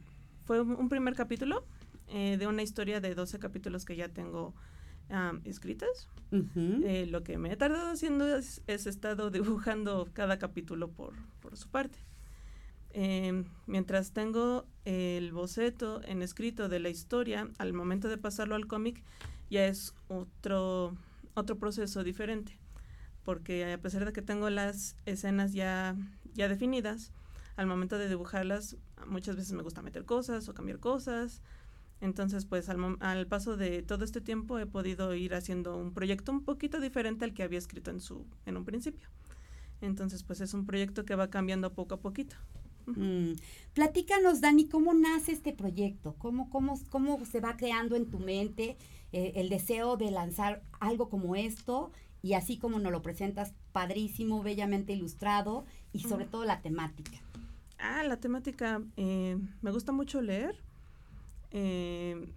Fue 0.44 0.60
un 0.60 0.88
primer 0.88 1.14
capítulo 1.14 1.64
eh, 2.08 2.36
de 2.36 2.46
una 2.46 2.62
historia 2.62 3.00
de 3.00 3.14
12 3.14 3.38
capítulos 3.38 3.84
que 3.84 3.96
ya 3.96 4.08
tengo 4.08 4.54
escritas. 5.44 6.08
Eh, 6.56 7.06
lo 7.08 7.22
que 7.22 7.38
me 7.38 7.52
he 7.52 7.56
tardado 7.56 7.92
haciendo 7.92 8.36
es, 8.36 8.62
es 8.66 8.86
estado 8.86 9.30
dibujando 9.30 10.08
cada 10.12 10.38
capítulo 10.38 10.88
por, 10.88 11.14
por 11.40 11.56
su 11.56 11.68
parte. 11.68 11.98
Em, 12.96 13.46
mientras 13.66 14.12
tengo 14.12 14.66
el 14.84 15.32
boceto 15.32 16.00
en 16.04 16.22
escrito 16.22 16.68
de 16.68 16.78
la 16.78 16.90
historia, 16.90 17.50
al 17.58 17.72
momento 17.72 18.08
de 18.08 18.18
pasarlo 18.18 18.54
al 18.54 18.68
cómic, 18.68 19.02
ya 19.50 19.66
es 19.66 19.94
otro, 20.06 20.96
otro 21.34 21.58
proceso 21.58 22.04
diferente. 22.04 22.56
Porque 23.24 23.72
a 23.72 23.78
pesar 23.78 24.04
de 24.04 24.12
que 24.12 24.22
tengo 24.22 24.48
las 24.48 24.96
escenas 25.06 25.52
ya, 25.54 25.96
ya 26.34 26.48
definidas, 26.48 27.10
al 27.56 27.66
momento 27.66 27.98
de 27.98 28.08
dibujarlas, 28.08 28.76
muchas 29.08 29.34
veces 29.34 29.52
me 29.54 29.62
gusta 29.64 29.82
meter 29.82 30.04
cosas 30.04 30.48
o 30.48 30.54
cambiar 30.54 30.78
cosas. 30.78 31.42
Entonces, 32.00 32.44
pues 32.44 32.68
al, 32.68 32.96
al, 33.00 33.26
paso 33.26 33.56
de 33.56 33.82
todo 33.82 34.04
este 34.04 34.20
tiempo 34.20 34.60
he 34.60 34.66
podido 34.66 35.14
ir 35.16 35.34
haciendo 35.34 35.76
un 35.76 35.92
proyecto 35.92 36.30
un 36.30 36.44
poquito 36.44 36.78
diferente 36.78 37.24
al 37.24 37.34
que 37.34 37.42
había 37.42 37.58
escrito 37.58 37.90
en, 37.90 37.98
su, 37.98 38.24
en 38.46 38.56
un 38.56 38.64
principio. 38.64 39.08
Entonces, 39.80 40.22
pues 40.22 40.40
es 40.40 40.54
un 40.54 40.64
proyecto 40.64 41.04
que 41.04 41.16
va 41.16 41.28
cambiando 41.28 41.72
poco 41.72 41.94
a 41.94 42.00
poquito. 42.00 42.36
Mm. 42.86 43.32
Platícanos, 43.72 44.40
Dani, 44.40 44.68
¿cómo 44.68 44.94
nace 44.94 45.32
este 45.32 45.52
proyecto? 45.52 46.14
¿Cómo, 46.18 46.50
cómo, 46.50 46.78
cómo 46.90 47.24
se 47.24 47.40
va 47.40 47.56
creando 47.56 47.96
en 47.96 48.10
tu 48.10 48.18
mente 48.18 48.76
eh, 49.12 49.32
el 49.36 49.48
deseo 49.48 49.96
de 49.96 50.10
lanzar 50.10 50.62
algo 50.80 51.08
como 51.08 51.36
esto? 51.36 51.90
Y 52.22 52.34
así 52.34 52.56
como 52.56 52.78
nos 52.78 52.92
lo 52.92 53.02
presentas, 53.02 53.52
padrísimo, 53.72 54.42
bellamente 54.42 54.92
ilustrado 54.92 55.64
y 55.92 56.00
sobre 56.00 56.24
todo 56.24 56.44
la 56.44 56.62
temática. 56.62 57.18
Ah, 57.78 58.02
la 58.02 58.18
temática, 58.18 58.80
eh, 58.96 59.36
me 59.60 59.70
gusta 59.70 59.92
mucho 59.92 60.22
leer 60.22 60.56
eh, 61.50 62.32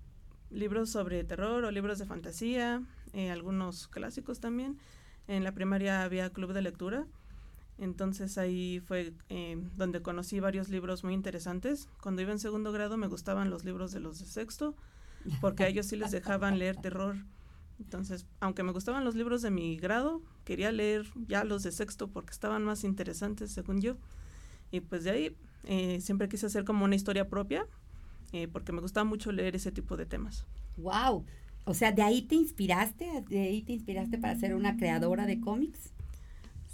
libros 0.49 0.89
sobre 0.89 1.23
terror 1.23 1.63
o 1.63 1.71
libros 1.71 1.99
de 1.99 2.05
fantasía, 2.05 2.83
algunos 3.31 3.87
clásicos 3.87 4.39
también. 4.39 4.77
En 5.27 5.43
la 5.43 5.53
primaria 5.53 6.03
había 6.03 6.29
club 6.31 6.53
de 6.53 6.61
lectura 6.61 7.07
entonces 7.77 8.37
ahí 8.37 8.79
fue 8.79 9.13
eh, 9.29 9.61
donde 9.75 10.01
conocí 10.01 10.39
varios 10.39 10.69
libros 10.69 11.03
muy 11.03 11.13
interesantes. 11.13 11.87
Cuando 12.01 12.21
iba 12.21 12.31
en 12.31 12.39
segundo 12.39 12.71
grado 12.71 12.97
me 12.97 13.07
gustaban 13.07 13.49
los 13.49 13.65
libros 13.65 13.91
de 13.91 13.99
los 13.99 14.19
de 14.19 14.25
sexto, 14.25 14.75
porque 15.41 15.63
a 15.63 15.67
ellos 15.67 15.85
sí 15.85 15.95
les 15.95 16.11
dejaban 16.11 16.57
leer 16.57 16.77
terror. 16.77 17.17
Entonces, 17.79 18.25
aunque 18.39 18.63
me 18.63 18.71
gustaban 18.71 19.05
los 19.05 19.15
libros 19.15 19.43
de 19.43 19.51
mi 19.51 19.77
grado, 19.77 20.23
quería 20.45 20.71
leer 20.71 21.05
ya 21.27 21.43
los 21.43 21.61
de 21.63 21.71
sexto 21.71 22.07
porque 22.07 22.31
estaban 22.31 22.63
más 22.63 22.83
interesantes, 22.83 23.51
según 23.51 23.81
yo. 23.81 23.97
Y 24.71 24.81
pues 24.81 25.03
de 25.03 25.11
ahí 25.11 25.37
eh, 25.63 26.01
siempre 26.01 26.27
quise 26.27 26.47
hacer 26.47 26.65
como 26.65 26.85
una 26.85 26.95
historia 26.95 27.29
propia, 27.29 27.67
eh, 28.31 28.47
porque 28.47 28.71
me 28.71 28.81
gustaba 28.81 29.03
mucho 29.03 29.31
leer 29.31 29.55
ese 29.55 29.71
tipo 29.71 29.95
de 29.95 30.07
temas. 30.07 30.45
¡Wow! 30.77 31.25
O 31.65 31.73
sea, 31.73 31.91
¿de 31.91 32.01
ahí 32.01 32.23
te 32.23 32.35
inspiraste? 32.35 33.23
¿De 33.27 33.41
ahí 33.41 33.61
te 33.61 33.73
inspiraste 33.73 34.17
para 34.17 34.35
ser 34.35 34.55
una 34.55 34.77
creadora 34.77 35.25
de 35.25 35.39
cómics? 35.39 35.91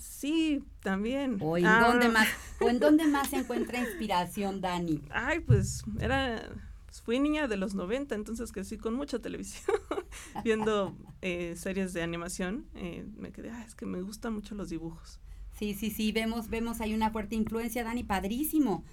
Sí, 0.03 0.63
también. 0.81 1.37
¿O 1.39 1.57
en, 1.57 1.65
ah, 1.65 1.87
dónde, 1.87 2.09
más, 2.09 2.27
¿O 2.61 2.69
en 2.69 2.79
dónde 2.79 3.05
más 3.05 3.29
se 3.29 3.37
encuentra 3.37 3.79
inspiración, 3.79 4.59
Dani? 4.59 5.01
Ay, 5.09 5.39
pues 5.39 5.83
era, 5.99 6.49
pues, 6.85 7.01
fui 7.01 7.19
niña 7.19 7.47
de 7.47 7.55
los 7.55 7.73
90, 7.73 8.13
entonces 8.13 8.51
crecí 8.51 8.77
con 8.77 8.95
mucha 8.95 9.19
televisión, 9.19 9.77
viendo 10.43 10.95
eh, 11.21 11.55
series 11.55 11.93
de 11.93 12.03
animación. 12.03 12.65
Eh, 12.75 13.05
me 13.17 13.31
quedé, 13.31 13.49
es 13.65 13.75
que 13.75 13.85
me 13.85 14.01
gustan 14.01 14.33
mucho 14.33 14.55
los 14.55 14.69
dibujos. 14.69 15.19
Sí, 15.57 15.73
sí, 15.73 15.89
sí, 15.89 16.11
vemos, 16.11 16.49
vemos 16.49 16.81
hay 16.81 16.93
una 16.93 17.09
fuerte 17.09 17.35
influencia, 17.35 17.83
Dani, 17.83 18.03
padrísimo, 18.03 18.83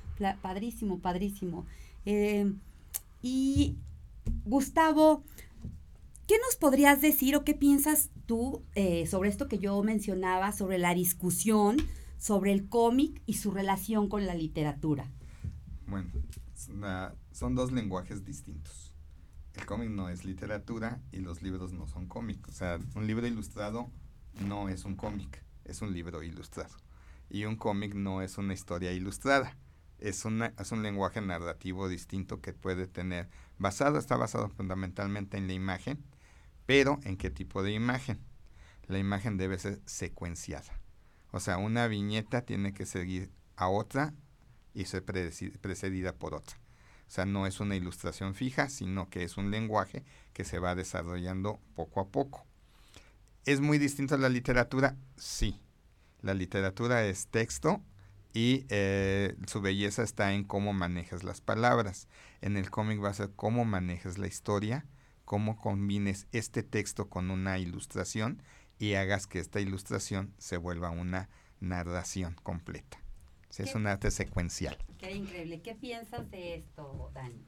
padrísimo, 0.42 1.00
padrísimo. 1.00 1.66
Eh, 2.06 2.52
y 3.20 3.76
Gustavo, 4.44 5.24
¿Qué 6.30 6.38
nos 6.46 6.54
podrías 6.54 7.00
decir 7.00 7.34
o 7.34 7.42
qué 7.42 7.54
piensas 7.54 8.10
tú 8.25 8.64
eh, 8.76 9.04
sobre 9.08 9.28
esto 9.28 9.49
que 9.49 9.58
yo 9.58 9.82
mencionaba, 9.82 10.52
sobre 10.52 10.78
la 10.78 10.94
discusión, 10.94 11.78
sobre 12.18 12.52
el 12.52 12.68
cómic 12.68 13.20
y 13.26 13.34
su 13.34 13.50
relación 13.50 14.08
con 14.08 14.25
la 14.26 14.37
literatura? 14.37 15.10
Bueno, 15.88 16.08
son 17.32 17.56
dos 17.56 17.72
lenguajes 17.72 18.25
distintos. 18.25 18.94
El 19.54 19.66
cómic 19.66 19.90
no 19.90 20.08
es 20.08 20.25
literatura 20.25 21.00
y 21.10 21.18
los 21.18 21.42
libros 21.42 21.72
no 21.72 21.88
son 21.88 22.06
cómics. 22.06 22.49
O 22.49 22.52
sea, 22.52 22.78
un 22.94 23.08
libro 23.08 23.26
ilustrado 23.26 23.90
no 24.46 24.68
es 24.68 24.84
un 24.84 24.94
cómic, 24.94 25.44
es 25.64 25.82
un 25.82 25.92
libro 25.92 26.22
ilustrado. 26.22 26.76
Y 27.28 27.44
un 27.44 27.56
cómic 27.56 27.94
no 27.96 28.22
es 28.22 28.38
una 28.38 28.54
historia 28.54 28.92
ilustrada. 28.92 29.56
Es, 29.99 30.25
una, 30.25 30.54
es 30.60 30.70
un 30.70 30.84
lenguaje 30.84 31.20
narrativo 31.20 31.88
distinto 31.88 32.40
que 32.40 32.52
puede 32.52 32.87
tener, 32.87 33.28
basado, 33.58 33.99
está 33.99 34.16
basado 34.16 34.49
fundamentalmente 34.49 35.37
en 35.37 35.49
la 35.49 35.54
imagen, 35.54 35.99
pero 36.70 37.00
¿en 37.02 37.16
qué 37.16 37.30
tipo 37.30 37.64
de 37.64 37.72
imagen? 37.72 38.20
La 38.86 39.00
imagen 39.00 39.36
debe 39.36 39.58
ser 39.58 39.80
secuenciada. 39.86 40.80
O 41.32 41.40
sea, 41.40 41.58
una 41.58 41.88
viñeta 41.88 42.42
tiene 42.42 42.72
que 42.72 42.86
seguir 42.86 43.32
a 43.56 43.66
otra 43.66 44.14
y 44.72 44.84
ser 44.84 45.04
precedida 45.04 46.14
por 46.14 46.32
otra. 46.32 46.56
O 47.08 47.10
sea, 47.10 47.26
no 47.26 47.48
es 47.48 47.58
una 47.58 47.74
ilustración 47.74 48.36
fija, 48.36 48.68
sino 48.68 49.10
que 49.10 49.24
es 49.24 49.36
un 49.36 49.50
lenguaje 49.50 50.04
que 50.32 50.44
se 50.44 50.60
va 50.60 50.76
desarrollando 50.76 51.58
poco 51.74 51.98
a 51.98 52.06
poco. 52.06 52.46
¿Es 53.46 53.60
muy 53.60 53.78
distinto 53.78 54.14
a 54.14 54.18
la 54.18 54.28
literatura? 54.28 54.96
Sí. 55.16 55.60
La 56.20 56.34
literatura 56.34 57.04
es 57.04 57.26
texto 57.26 57.82
y 58.32 58.64
eh, 58.68 59.34
su 59.48 59.60
belleza 59.60 60.04
está 60.04 60.34
en 60.34 60.44
cómo 60.44 60.72
manejas 60.72 61.24
las 61.24 61.40
palabras. 61.40 62.06
En 62.40 62.56
el 62.56 62.70
cómic 62.70 63.02
va 63.02 63.08
a 63.08 63.14
ser 63.14 63.32
cómo 63.34 63.64
manejas 63.64 64.18
la 64.18 64.28
historia, 64.28 64.86
cómo 65.30 65.56
combines 65.56 66.26
este 66.32 66.64
texto 66.64 67.08
con 67.08 67.30
una 67.30 67.60
ilustración 67.60 68.42
y 68.80 68.94
hagas 68.94 69.28
que 69.28 69.38
esta 69.38 69.60
ilustración 69.60 70.34
se 70.38 70.56
vuelva 70.56 70.90
una 70.90 71.28
narración 71.60 72.34
completa. 72.42 73.00
es 73.56 73.76
un 73.76 73.87
arte 73.87 74.10
secuencial. 74.10 74.76
Qué 74.99 75.12
increíble. 75.12 75.62
¿Qué 75.62 75.76
piensas 75.76 76.28
de 76.32 76.56
esto, 76.56 77.12
Dani? 77.14 77.46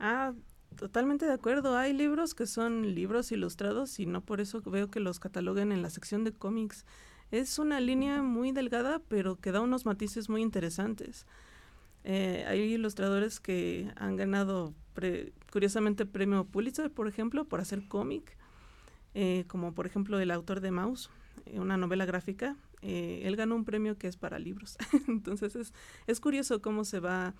Ah, 0.00 0.32
totalmente 0.74 1.24
de 1.24 1.32
acuerdo. 1.32 1.76
Hay 1.78 1.92
libros 1.92 2.34
que 2.34 2.48
son 2.48 2.92
libros 2.92 3.30
ilustrados 3.30 4.00
y 4.00 4.06
no 4.06 4.22
por 4.22 4.40
eso 4.40 4.60
veo 4.60 4.90
que 4.90 4.98
los 4.98 5.20
cataloguen 5.20 5.70
en 5.70 5.80
la 5.80 5.90
sección 5.90 6.24
de 6.24 6.32
cómics. 6.32 6.84
Es 7.30 7.56
una 7.60 7.78
línea 7.78 8.20
muy 8.20 8.50
delgada, 8.50 8.98
pero 8.98 9.36
que 9.36 9.52
da 9.52 9.60
unos 9.60 9.86
matices 9.86 10.28
muy 10.28 10.42
interesantes. 10.42 11.24
Eh, 12.02 12.44
hay 12.48 12.62
ilustradores 12.62 13.38
que 13.38 13.92
han 13.94 14.16
ganado 14.16 14.74
curiosamente 15.52 16.06
premio 16.06 16.44
Pulitzer, 16.46 16.90
por 16.90 17.06
ejemplo, 17.06 17.44
por 17.44 17.60
hacer 17.60 17.86
cómic, 17.86 18.36
eh, 19.14 19.44
como 19.46 19.74
por 19.74 19.86
ejemplo 19.86 20.18
el 20.18 20.30
autor 20.30 20.60
de 20.60 20.70
Mouse, 20.70 21.10
eh, 21.46 21.60
una 21.60 21.76
novela 21.76 22.06
gráfica. 22.06 22.56
él 22.80 23.36
ganó 23.36 23.54
un 23.54 23.64
premio 23.64 23.96
que 23.98 24.08
es 24.08 24.16
para 24.16 24.38
libros. 24.38 24.76
Entonces 25.08 25.54
es, 25.54 25.72
es 26.06 26.20
curioso 26.20 26.60
cómo 26.62 26.84
se 26.84 27.00
va 27.00 27.34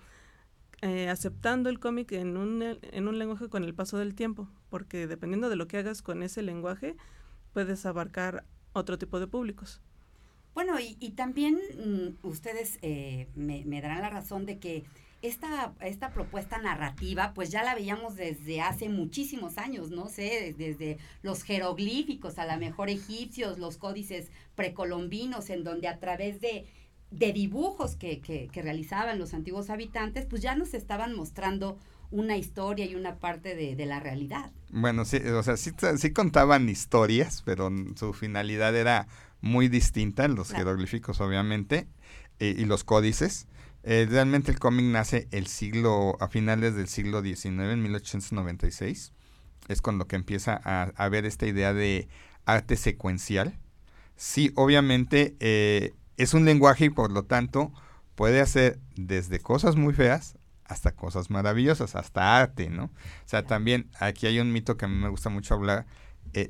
aceptando 1.09 1.69
el 1.69 1.79
cómic 1.79 2.11
en 2.11 2.35
un, 2.35 2.61
en 2.61 3.07
un 3.07 3.17
lenguaje 3.17 3.47
con 3.47 3.63
el 3.63 3.73
paso 3.73 3.97
del 3.97 4.15
tiempo, 4.15 4.49
porque 4.69 5.07
dependiendo 5.07 5.49
de 5.49 5.55
lo 5.55 5.65
que 5.65 5.77
hagas 5.77 6.01
con 6.01 6.23
ese 6.23 6.41
lenguaje, 6.41 6.97
puedes 7.53 7.85
abarcar 7.85 8.45
otro 8.73 8.97
tipo 8.97 9.19
de 9.19 9.27
públicos. 9.27 9.81
Bueno, 10.53 10.79
y, 10.79 10.97
y 10.99 11.11
también 11.11 11.59
mm, 11.77 12.27
ustedes 12.27 12.77
eh, 12.81 13.27
me, 13.35 13.63
me, 13.65 13.81
darán 13.81 14.01
la 14.01 14.09
razón 14.09 14.45
de 14.45 14.59
que 14.59 14.83
esta, 15.23 15.73
esta 15.79 16.11
propuesta 16.11 16.57
narrativa, 16.57 17.33
pues 17.33 17.49
ya 17.49 17.63
la 17.63 17.75
veíamos 17.75 18.17
desde 18.17 18.59
hace 18.59 18.89
muchísimos 18.89 19.57
años, 19.57 19.89
no 19.89 20.09
sé, 20.09 20.53
desde 20.57 20.97
los 21.21 21.43
jeroglíficos, 21.43 22.37
a 22.37 22.45
lo 22.45 22.59
mejor 22.59 22.89
egipcios, 22.89 23.57
los 23.57 23.77
códices 23.77 24.29
precolombinos, 24.55 25.49
en 25.49 25.63
donde 25.63 25.87
a 25.87 25.97
través 25.97 26.41
de, 26.41 26.65
de 27.09 27.31
dibujos 27.31 27.95
que, 27.95 28.19
que, 28.19 28.49
que 28.51 28.61
realizaban 28.61 29.17
los 29.17 29.33
antiguos 29.33 29.69
habitantes, 29.69 30.25
pues 30.25 30.41
ya 30.41 30.55
nos 30.55 30.73
estaban 30.73 31.15
mostrando 31.15 31.77
una 32.11 32.35
historia 32.35 32.85
y 32.85 32.95
una 32.95 33.15
parte 33.15 33.55
de, 33.55 33.77
de, 33.77 33.85
la 33.85 34.01
realidad. 34.01 34.51
Bueno, 34.71 35.05
sí, 35.05 35.17
o 35.17 35.41
sea, 35.41 35.55
sí, 35.55 35.71
sí 35.97 36.11
contaban 36.11 36.67
historias, 36.67 37.41
pero 37.45 37.71
su 37.95 38.13
finalidad 38.13 38.75
era 38.75 39.07
muy 39.39 39.69
distinta, 39.69 40.27
los 40.27 40.51
jeroglíficos 40.51 41.21
obviamente, 41.21 41.87
eh, 42.39 42.55
y 42.57 42.65
los 42.65 42.83
códices. 42.83 43.47
Eh, 43.83 44.07
realmente 44.09 44.51
el 44.51 44.59
cómic 44.59 44.85
nace 44.85 45.27
el 45.31 45.47
siglo, 45.47 46.17
a 46.21 46.29
finales 46.29 46.75
del 46.75 46.87
siglo 46.87 47.21
XIX, 47.21 47.45
en 47.45 47.81
1896. 47.83 49.13
Es 49.67 49.81
cuando 49.81 50.07
que 50.07 50.15
empieza 50.15 50.59
a, 50.63 50.83
a 50.95 51.09
ver 51.09 51.25
esta 51.25 51.45
idea 51.45 51.73
de 51.73 52.07
arte 52.45 52.75
secuencial. 52.77 53.59
Sí, 54.15 54.51
obviamente 54.55 55.35
eh, 55.39 55.93
es 56.17 56.33
un 56.33 56.45
lenguaje 56.45 56.85
y 56.85 56.89
por 56.89 57.11
lo 57.11 57.23
tanto 57.23 57.71
puede 58.15 58.41
hacer 58.41 58.79
desde 58.95 59.39
cosas 59.39 59.75
muy 59.75 59.93
feas 59.93 60.37
hasta 60.65 60.95
cosas 60.95 61.29
maravillosas, 61.29 61.95
hasta 61.95 62.39
arte, 62.39 62.69
¿no? 62.69 62.85
O 62.85 62.91
sea, 63.27 63.43
también 63.45 63.89
aquí 63.99 64.27
hay 64.27 64.39
un 64.39 64.51
mito 64.51 64.77
que 64.77 64.85
a 64.85 64.87
mí 64.87 64.95
me 64.95 65.09
gusta 65.09 65.29
mucho 65.29 65.53
hablar, 65.55 65.85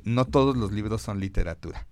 no 0.04 0.24
todos 0.26 0.56
los 0.56 0.72
libros 0.72 1.02
son 1.02 1.20
literatura. 1.20 1.86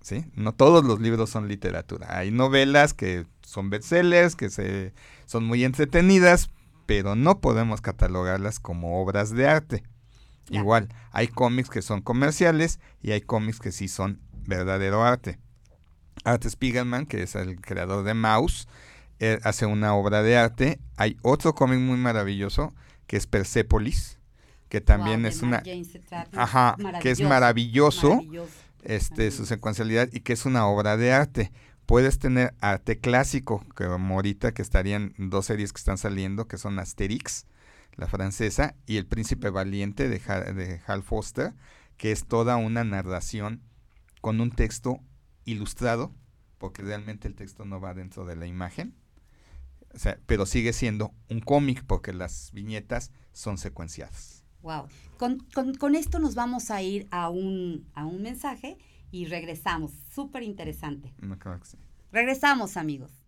¿Sí? 0.00 0.24
No 0.34 0.52
todos 0.52 0.84
los 0.84 1.00
libros 1.00 1.30
son 1.30 1.48
literatura. 1.48 2.18
Hay 2.18 2.30
novelas 2.30 2.94
que 2.94 3.26
son 3.42 3.70
bestsellers, 3.70 4.36
que 4.36 4.50
se, 4.50 4.92
son 5.26 5.44
muy 5.44 5.64
entretenidas, 5.64 6.50
pero 6.86 7.14
no 7.14 7.40
podemos 7.40 7.80
catalogarlas 7.80 8.60
como 8.60 9.00
obras 9.00 9.30
de 9.30 9.48
arte. 9.48 9.82
Igual, 10.48 10.88
hay 11.12 11.28
cómics 11.28 11.70
que 11.70 11.82
son 11.82 12.00
comerciales 12.02 12.80
y 13.00 13.12
hay 13.12 13.20
cómics 13.20 13.60
que 13.60 13.70
sí 13.70 13.86
son 13.86 14.20
verdadero 14.46 15.04
arte. 15.04 15.38
Art 16.24 16.44
Spiegelman, 16.46 17.06
que 17.06 17.22
es 17.22 17.34
el 17.36 17.60
creador 17.60 18.04
de 18.04 18.14
Mouse, 18.14 18.66
eh, 19.20 19.38
hace 19.44 19.66
una 19.66 19.94
obra 19.94 20.22
de 20.22 20.36
arte. 20.36 20.80
Hay 20.96 21.16
otro 21.22 21.54
cómic 21.54 21.78
muy 21.78 21.98
maravilloso 21.98 22.74
que 23.06 23.16
es 23.16 23.26
Persepolis, 23.26 24.18
que 24.68 24.80
también 24.80 25.24
es 25.26 25.42
una... 25.42 25.62
Ajá, 26.36 26.76
que 27.00 27.10
es 27.10 27.20
maravilloso, 27.20 28.20
este, 28.82 29.30
su 29.30 29.46
secuencialidad 29.46 30.08
y 30.12 30.20
que 30.20 30.32
es 30.32 30.46
una 30.46 30.66
obra 30.66 30.96
de 30.96 31.12
arte. 31.12 31.52
Puedes 31.86 32.18
tener 32.18 32.54
arte 32.60 32.98
clásico, 32.98 33.64
que 33.76 33.84
ahorita 33.84 34.52
que 34.52 34.62
estarían 34.62 35.14
dos 35.18 35.46
series 35.46 35.72
que 35.72 35.78
están 35.78 35.98
saliendo, 35.98 36.46
que 36.46 36.58
son 36.58 36.78
Asterix, 36.78 37.46
la 37.96 38.06
francesa, 38.06 38.76
y 38.86 38.96
El 38.96 39.06
Príncipe 39.06 39.50
Valiente 39.50 40.08
de, 40.08 40.18
de 40.18 40.80
Hal 40.86 41.02
Foster, 41.02 41.52
que 41.96 42.12
es 42.12 42.26
toda 42.26 42.56
una 42.56 42.84
narración 42.84 43.62
con 44.20 44.40
un 44.40 44.52
texto 44.52 45.00
ilustrado, 45.44 46.14
porque 46.58 46.82
realmente 46.82 47.26
el 47.26 47.34
texto 47.34 47.64
no 47.64 47.80
va 47.80 47.94
dentro 47.94 48.24
de 48.24 48.36
la 48.36 48.46
imagen, 48.46 48.94
pero 50.26 50.46
sigue 50.46 50.72
siendo 50.72 51.12
un 51.28 51.40
cómic 51.40 51.84
porque 51.86 52.12
las 52.12 52.52
viñetas 52.52 53.10
son 53.32 53.58
secuenciadas. 53.58 54.39
Wow. 54.62 54.88
Con, 55.16 55.94
esto 55.94 56.18
nos 56.18 56.34
vamos 56.34 56.70
a 56.70 56.82
ir 56.82 57.06
a 57.10 57.28
un, 57.28 57.86
a 57.94 58.06
un 58.06 58.22
mensaje 58.22 58.78
y 59.10 59.26
regresamos. 59.26 59.92
Súper 60.12 60.42
interesante. 60.42 61.12
Regresamos, 62.12 62.76
amigos. 62.76 63.19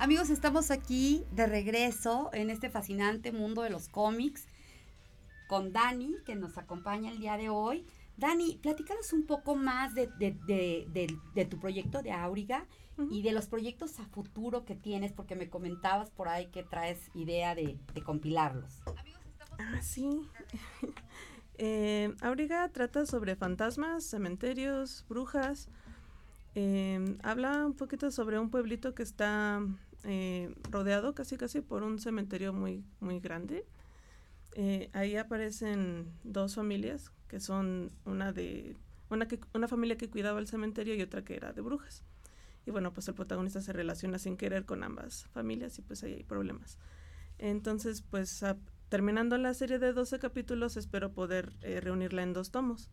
Amigos, 0.00 0.30
estamos 0.30 0.70
aquí 0.70 1.24
de 1.32 1.48
regreso 1.48 2.30
en 2.32 2.50
este 2.50 2.70
fascinante 2.70 3.32
mundo 3.32 3.62
de 3.62 3.70
los 3.70 3.88
cómics 3.88 4.46
con 5.48 5.72
Dani, 5.72 6.14
que 6.24 6.36
nos 6.36 6.56
acompaña 6.56 7.10
el 7.10 7.18
día 7.18 7.36
de 7.36 7.48
hoy. 7.48 7.84
Dani, 8.16 8.60
platícanos 8.62 9.12
un 9.12 9.26
poco 9.26 9.56
más 9.56 9.96
de, 9.96 10.06
tu 11.50 11.58
proyecto 11.58 12.00
de 12.02 12.12
Auriga 12.12 12.64
y 13.10 13.22
de 13.22 13.32
los 13.32 13.48
proyectos 13.48 13.98
a 13.98 14.04
futuro 14.04 14.64
que 14.64 14.76
tienes, 14.76 15.12
porque 15.12 15.34
me 15.34 15.50
comentabas 15.50 16.10
por 16.10 16.28
ahí 16.28 16.46
que 16.46 16.62
traes 16.62 17.10
idea 17.14 17.56
de, 17.56 17.76
compilarlos. 18.04 18.80
Ah, 19.58 19.82
sí. 19.82 20.08
eh, 21.58 22.14
Auriga 22.20 22.68
trata 22.68 23.04
sobre 23.04 23.34
fantasmas, 23.34 24.04
cementerios, 24.04 25.04
brujas. 25.08 25.68
Eh, 26.54 27.16
habla 27.24 27.66
un 27.66 27.74
poquito 27.74 28.12
sobre 28.12 28.38
un 28.38 28.50
pueblito 28.50 28.94
que 28.94 29.02
está 29.02 29.60
eh, 30.04 30.54
rodeado 30.70 31.14
casi 31.14 31.36
casi 31.36 31.60
por 31.60 31.82
un 31.82 31.98
cementerio 31.98 32.52
muy, 32.52 32.84
muy 33.00 33.20
grande. 33.20 33.66
Eh, 34.52 34.90
ahí 34.92 35.16
aparecen 35.16 36.12
dos 36.24 36.54
familias, 36.54 37.12
que 37.28 37.40
son 37.40 37.92
una 38.04 38.32
de 38.32 38.76
una, 39.10 39.28
que, 39.28 39.40
una 39.54 39.68
familia 39.68 39.96
que 39.96 40.10
cuidaba 40.10 40.38
el 40.40 40.46
cementerio 40.46 40.94
y 40.94 41.02
otra 41.02 41.24
que 41.24 41.36
era 41.36 41.52
de 41.52 41.60
brujas. 41.60 42.02
Y 42.66 42.70
bueno, 42.70 42.92
pues 42.92 43.08
el 43.08 43.14
protagonista 43.14 43.60
se 43.60 43.72
relaciona 43.72 44.18
sin 44.18 44.36
querer 44.36 44.66
con 44.66 44.82
ambas 44.82 45.26
familias 45.32 45.78
y 45.78 45.82
pues 45.82 46.02
ahí 46.02 46.12
hay 46.14 46.24
problemas. 46.24 46.78
Entonces, 47.38 48.02
pues 48.02 48.44
terminando 48.88 49.38
la 49.38 49.54
serie 49.54 49.78
de 49.78 49.92
12 49.92 50.18
capítulos, 50.18 50.76
espero 50.76 51.12
poder 51.12 51.52
eh, 51.62 51.80
reunirla 51.80 52.22
en 52.22 52.32
dos 52.32 52.50
tomos. 52.50 52.90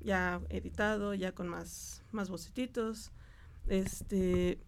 Ya 0.00 0.40
editado, 0.48 1.14
ya 1.14 1.32
con 1.32 1.48
más, 1.48 2.02
más 2.12 2.30
bocetitos. 2.30 3.10
Este, 3.66 4.60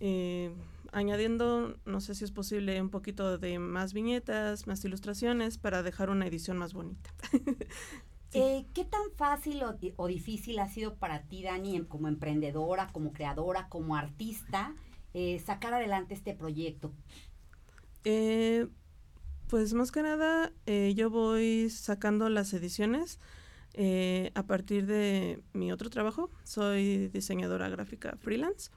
eh, 0.00 0.50
añadiendo, 0.92 1.76
no 1.84 2.00
sé 2.00 2.14
si 2.14 2.24
es 2.24 2.32
posible, 2.32 2.80
un 2.80 2.90
poquito 2.90 3.38
de 3.38 3.58
más 3.58 3.92
viñetas, 3.92 4.66
más 4.66 4.84
ilustraciones 4.84 5.58
para 5.58 5.82
dejar 5.82 6.10
una 6.10 6.26
edición 6.26 6.56
más 6.58 6.72
bonita. 6.72 7.10
Eh, 8.32 8.64
¿Qué 8.74 8.84
tan 8.84 9.10
fácil 9.16 9.60
o, 9.96 10.06
difícil 10.06 10.60
ha 10.60 10.68
sido 10.68 10.94
para 10.94 11.22
ti, 11.24 11.42
Dani, 11.42 11.80
como 11.86 12.06
emprendedora, 12.06 12.86
como 12.92 13.12
creadora, 13.12 13.68
como 13.68 13.96
artista, 13.96 14.76
eh, 15.14 15.40
sacar 15.44 15.74
adelante 15.74 16.14
este 16.14 16.32
proyecto? 16.34 16.92
pues 19.48 19.74
más 19.74 19.90
que 19.90 20.02
nada, 20.02 20.52
yo 20.94 21.10
voy 21.10 21.70
sacando 21.70 22.28
las 22.28 22.52
ediciones 22.52 23.18
a 24.36 24.42
partir 24.44 24.86
de 24.86 25.42
mi 25.52 25.72
otro 25.72 25.90
trabajo. 25.90 26.30
Soy 26.44 27.08
diseñadora 27.08 27.68
gráfica 27.68 28.16
freelance. 28.20 28.70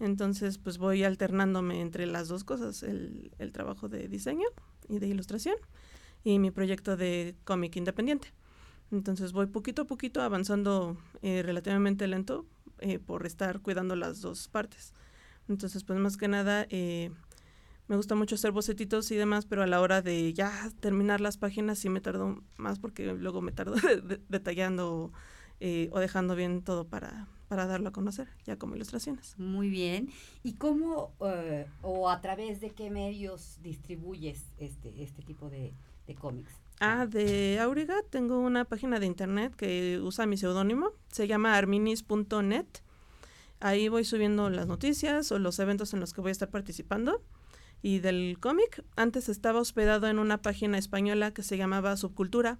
Entonces, 0.00 0.58
pues 0.58 0.78
voy 0.78 1.04
alternándome 1.04 1.80
entre 1.80 2.06
las 2.06 2.28
dos 2.28 2.44
cosas, 2.44 2.82
el, 2.82 3.32
el 3.38 3.52
trabajo 3.52 3.88
de 3.88 4.08
diseño 4.08 4.46
y 4.88 4.98
de 4.98 5.08
ilustración 5.08 5.56
y 6.24 6.38
mi 6.38 6.50
proyecto 6.50 6.96
de 6.96 7.34
cómic 7.44 7.76
independiente. 7.76 8.32
Entonces 8.90 9.32
voy 9.32 9.46
poquito 9.46 9.82
a 9.82 9.84
poquito 9.86 10.22
avanzando 10.22 10.96
eh, 11.22 11.42
relativamente 11.42 12.06
lento 12.06 12.46
eh, 12.78 12.98
por 12.98 13.26
estar 13.26 13.60
cuidando 13.60 13.96
las 13.96 14.20
dos 14.20 14.48
partes. 14.48 14.94
Entonces, 15.48 15.84
pues 15.84 15.98
más 15.98 16.16
que 16.16 16.28
nada, 16.28 16.66
eh, 16.70 17.10
me 17.86 17.96
gusta 17.96 18.14
mucho 18.14 18.34
hacer 18.34 18.52
bocetitos 18.52 19.10
y 19.10 19.16
demás, 19.16 19.46
pero 19.46 19.62
a 19.62 19.66
la 19.66 19.80
hora 19.80 20.02
de 20.02 20.32
ya 20.32 20.70
terminar 20.80 21.20
las 21.20 21.38
páginas 21.38 21.78
sí 21.78 21.88
me 21.88 22.00
tardo 22.00 22.42
más 22.56 22.78
porque 22.78 23.06
luego 23.14 23.40
me 23.40 23.52
tardo 23.52 23.76
detallando 24.28 25.12
o 25.90 25.98
dejando 25.98 26.36
bien 26.36 26.62
todo 26.62 26.86
para, 26.86 27.26
para 27.48 27.66
darlo 27.66 27.88
a 27.88 27.92
conocer, 27.92 28.28
ya 28.44 28.56
como 28.56 28.76
ilustraciones. 28.76 29.34
Muy 29.38 29.70
bien. 29.70 30.10
¿Y 30.42 30.54
cómo 30.54 31.14
eh, 31.20 31.66
o 31.82 32.10
a 32.10 32.20
través 32.20 32.60
de 32.60 32.70
qué 32.70 32.90
medios 32.90 33.58
distribuyes 33.62 34.44
este, 34.58 35.02
este 35.02 35.22
tipo 35.22 35.48
de, 35.48 35.74
cómics? 36.20 36.52
Ah, 36.80 37.06
de 37.06 37.58
Auriga 37.58 37.96
tengo 38.10 38.38
una 38.38 38.64
página 38.64 39.00
de 39.00 39.06
internet 39.06 39.54
que 39.56 39.98
usa 40.00 40.26
mi 40.26 40.36
seudónimo, 40.36 40.92
se 41.10 41.26
llama 41.26 41.56
arminis.net. 41.56 42.66
Ahí 43.60 43.88
voy 43.88 44.04
subiendo 44.04 44.50
las 44.50 44.68
noticias 44.68 45.32
o 45.32 45.38
los 45.38 45.58
eventos 45.58 45.92
en 45.92 46.00
los 46.00 46.12
que 46.12 46.20
voy 46.20 46.28
a 46.28 46.32
estar 46.32 46.50
participando. 46.50 47.22
Y 47.80 48.00
del 48.00 48.38
cómic, 48.40 48.84
antes 48.96 49.28
estaba 49.28 49.60
hospedado 49.60 50.08
en 50.08 50.18
una 50.18 50.42
página 50.42 50.78
española 50.78 51.32
que 51.32 51.42
se 51.42 51.56
llamaba 51.56 51.96
Subcultura. 51.96 52.58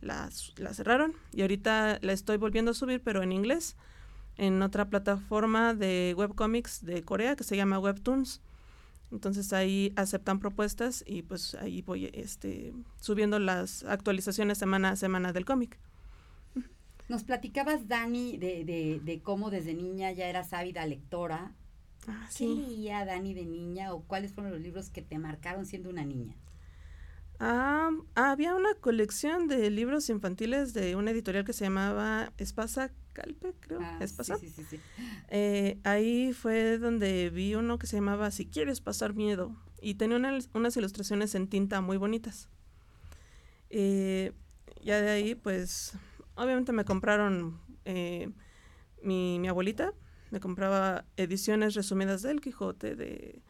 La, 0.00 0.28
la 0.56 0.74
cerraron 0.74 1.14
y 1.32 1.42
ahorita 1.42 1.98
la 2.02 2.12
estoy 2.12 2.36
volviendo 2.36 2.72
a 2.72 2.74
subir, 2.74 3.00
pero 3.00 3.22
en 3.22 3.32
inglés 3.32 3.76
en 4.36 4.62
otra 4.62 4.88
plataforma 4.88 5.74
de 5.74 6.14
webcomics 6.16 6.84
de 6.84 7.02
Corea 7.02 7.36
que 7.36 7.44
se 7.44 7.56
llama 7.56 7.78
Webtoons. 7.78 8.40
Entonces 9.12 9.52
ahí 9.52 9.92
aceptan 9.96 10.40
propuestas 10.40 11.04
y 11.06 11.22
pues 11.22 11.54
ahí 11.54 11.82
voy 11.82 12.10
este, 12.14 12.74
subiendo 13.00 13.38
las 13.38 13.84
actualizaciones 13.84 14.58
semana 14.58 14.90
a 14.90 14.96
semana 14.96 15.32
del 15.32 15.44
cómic. 15.44 15.78
Nos 17.08 17.22
platicabas, 17.22 17.86
Dani, 17.86 18.38
de, 18.38 18.64
de, 18.64 19.00
de, 19.04 19.20
cómo 19.20 19.50
desde 19.50 19.74
niña 19.74 20.10
ya 20.12 20.26
eras 20.26 20.52
ávida 20.54 20.86
lectora. 20.86 21.52
Ah, 22.08 22.28
¿Qué 22.36 22.46
leía 22.46 23.04
Dani 23.04 23.34
de 23.34 23.44
niña 23.44 23.92
o 23.92 24.02
cuáles 24.02 24.32
fueron 24.32 24.52
los 24.52 24.60
libros 24.60 24.88
que 24.90 25.02
te 25.02 25.18
marcaron 25.18 25.66
siendo 25.66 25.90
una 25.90 26.04
niña? 26.04 26.34
Ah, 27.38 27.90
había 28.14 28.54
una 28.54 28.74
colección 28.74 29.48
de 29.48 29.70
libros 29.70 30.08
infantiles 30.08 30.72
de 30.72 30.96
una 30.96 31.10
editorial 31.10 31.44
que 31.44 31.52
se 31.52 31.64
llamaba 31.64 32.32
Espasa 32.38 32.90
Calpe, 33.14 33.54
creo. 33.60 33.80
Ah, 33.82 34.06
sí, 34.06 34.50
sí, 34.50 34.64
sí, 34.68 34.80
eh, 35.28 35.78
ahí 35.84 36.32
fue 36.32 36.78
donde 36.78 37.30
vi 37.30 37.54
uno 37.54 37.78
que 37.78 37.86
se 37.86 37.96
llamaba 37.96 38.30
Si 38.30 38.46
quieres 38.46 38.80
pasar 38.80 39.14
miedo 39.14 39.56
y 39.80 39.94
tenía 39.94 40.18
unas 40.52 40.76
ilustraciones 40.76 41.34
en 41.34 41.48
tinta 41.48 41.80
muy 41.80 41.96
bonitas. 41.96 42.48
Eh, 43.70 44.32
ya 44.82 45.00
de 45.00 45.10
ahí, 45.10 45.34
pues, 45.34 45.92
obviamente 46.34 46.72
me 46.72 46.84
compraron 46.84 47.60
eh, 47.84 48.30
mi, 49.02 49.38
mi, 49.38 49.48
abuelita, 49.48 49.92
me 50.30 50.40
compraba 50.40 51.04
ediciones 51.16 51.74
resumidas 51.74 52.22
del 52.22 52.40
Quijote, 52.40 52.96
de 52.96 53.42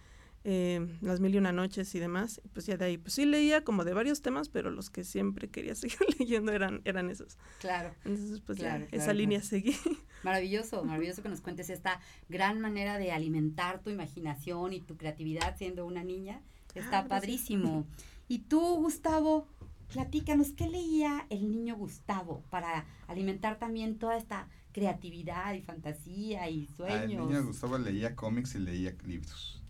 eh, 0.45 0.87
Las 1.01 1.21
Mil 1.21 1.35
y 1.35 1.39
Una 1.39 1.53
Noches 1.53 1.95
y 1.95 1.99
demás. 1.99 2.41
Pues 2.53 2.67
ya 2.67 2.77
de 2.77 2.85
ahí, 2.85 2.99
pues 2.99 3.15
sí 3.15 3.25
leía 3.25 3.65
como 3.65 3.85
de 3.85 3.95
varios 3.95 4.23
temas, 4.23 4.51
pero 4.51 4.71
los 4.71 4.91
que 4.91 5.03
siempre 5.03 5.49
quería 5.49 5.75
seguir 5.75 5.99
leyendo 6.19 6.53
eran, 6.53 6.83
eran 6.85 7.11
esos. 7.11 7.39
Claro. 7.61 7.95
Entonces, 8.05 8.41
pues 8.41 8.59
ya 8.59 8.87
esa 8.93 9.13
línea 9.13 9.43
seguí. 9.43 9.75
Maravilloso, 10.23 10.83
maravilloso 10.85 11.23
que 11.23 11.29
nos 11.29 11.43
cuentes 11.43 11.69
esta 11.69 12.01
gran 12.31 12.59
manera 12.59 12.97
de 12.97 13.13
alimentar 13.13 13.83
tu 13.83 13.91
imaginación 13.91 14.73
y 14.73 14.81
tu 14.81 14.97
creatividad 14.97 15.59
siendo 15.59 15.85
una 15.85 16.03
niña. 16.03 16.41
Está 16.75 17.01
ah, 17.01 17.09
padrísimo. 17.09 17.87
Y 18.27 18.39
tú, 18.39 18.77
Gustavo, 18.77 19.47
platícanos, 19.93 20.53
¿qué 20.53 20.67
leía 20.67 21.27
el 21.29 21.51
niño 21.51 21.77
Gustavo 21.77 22.43
para 22.49 22.87
alimentar 23.07 23.59
también 23.59 23.99
toda 23.99 24.17
esta 24.17 24.49
creatividad 24.73 25.53
y 25.53 25.61
fantasía 25.61 26.49
y 26.49 26.67
sueños? 26.67 27.03
el 27.03 27.29
niño 27.29 27.45
Gustavo 27.45 27.77
leía 27.77 28.17
cómics 28.17 28.55
y 28.55 28.61
leía 28.61 28.97
libros. 29.05 29.64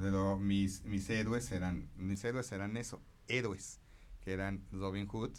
Pero 0.00 0.38
mis, 0.38 0.82
mis 0.84 1.10
héroes 1.10 1.52
eran, 1.52 1.90
mis 1.96 2.24
héroes 2.24 2.50
eran 2.52 2.78
eso, 2.78 3.02
héroes, 3.28 3.80
que 4.22 4.32
eran 4.32 4.64
Robin 4.72 5.06
Hood, 5.06 5.32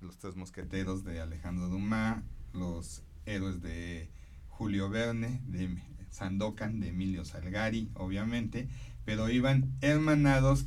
los 0.00 0.16
tres 0.18 0.36
mosqueteros 0.36 1.02
de 1.02 1.20
Alejandro 1.20 1.68
Dumas, 1.68 2.22
los 2.52 3.02
héroes 3.26 3.60
de 3.62 4.10
Julio 4.46 4.88
Verne, 4.90 5.42
de 5.48 5.82
Sandokan, 6.10 6.78
de 6.78 6.90
Emilio 6.90 7.24
Salgari, 7.24 7.90
obviamente, 7.94 8.68
pero 9.04 9.28
iban 9.28 9.76
hermanados 9.80 10.66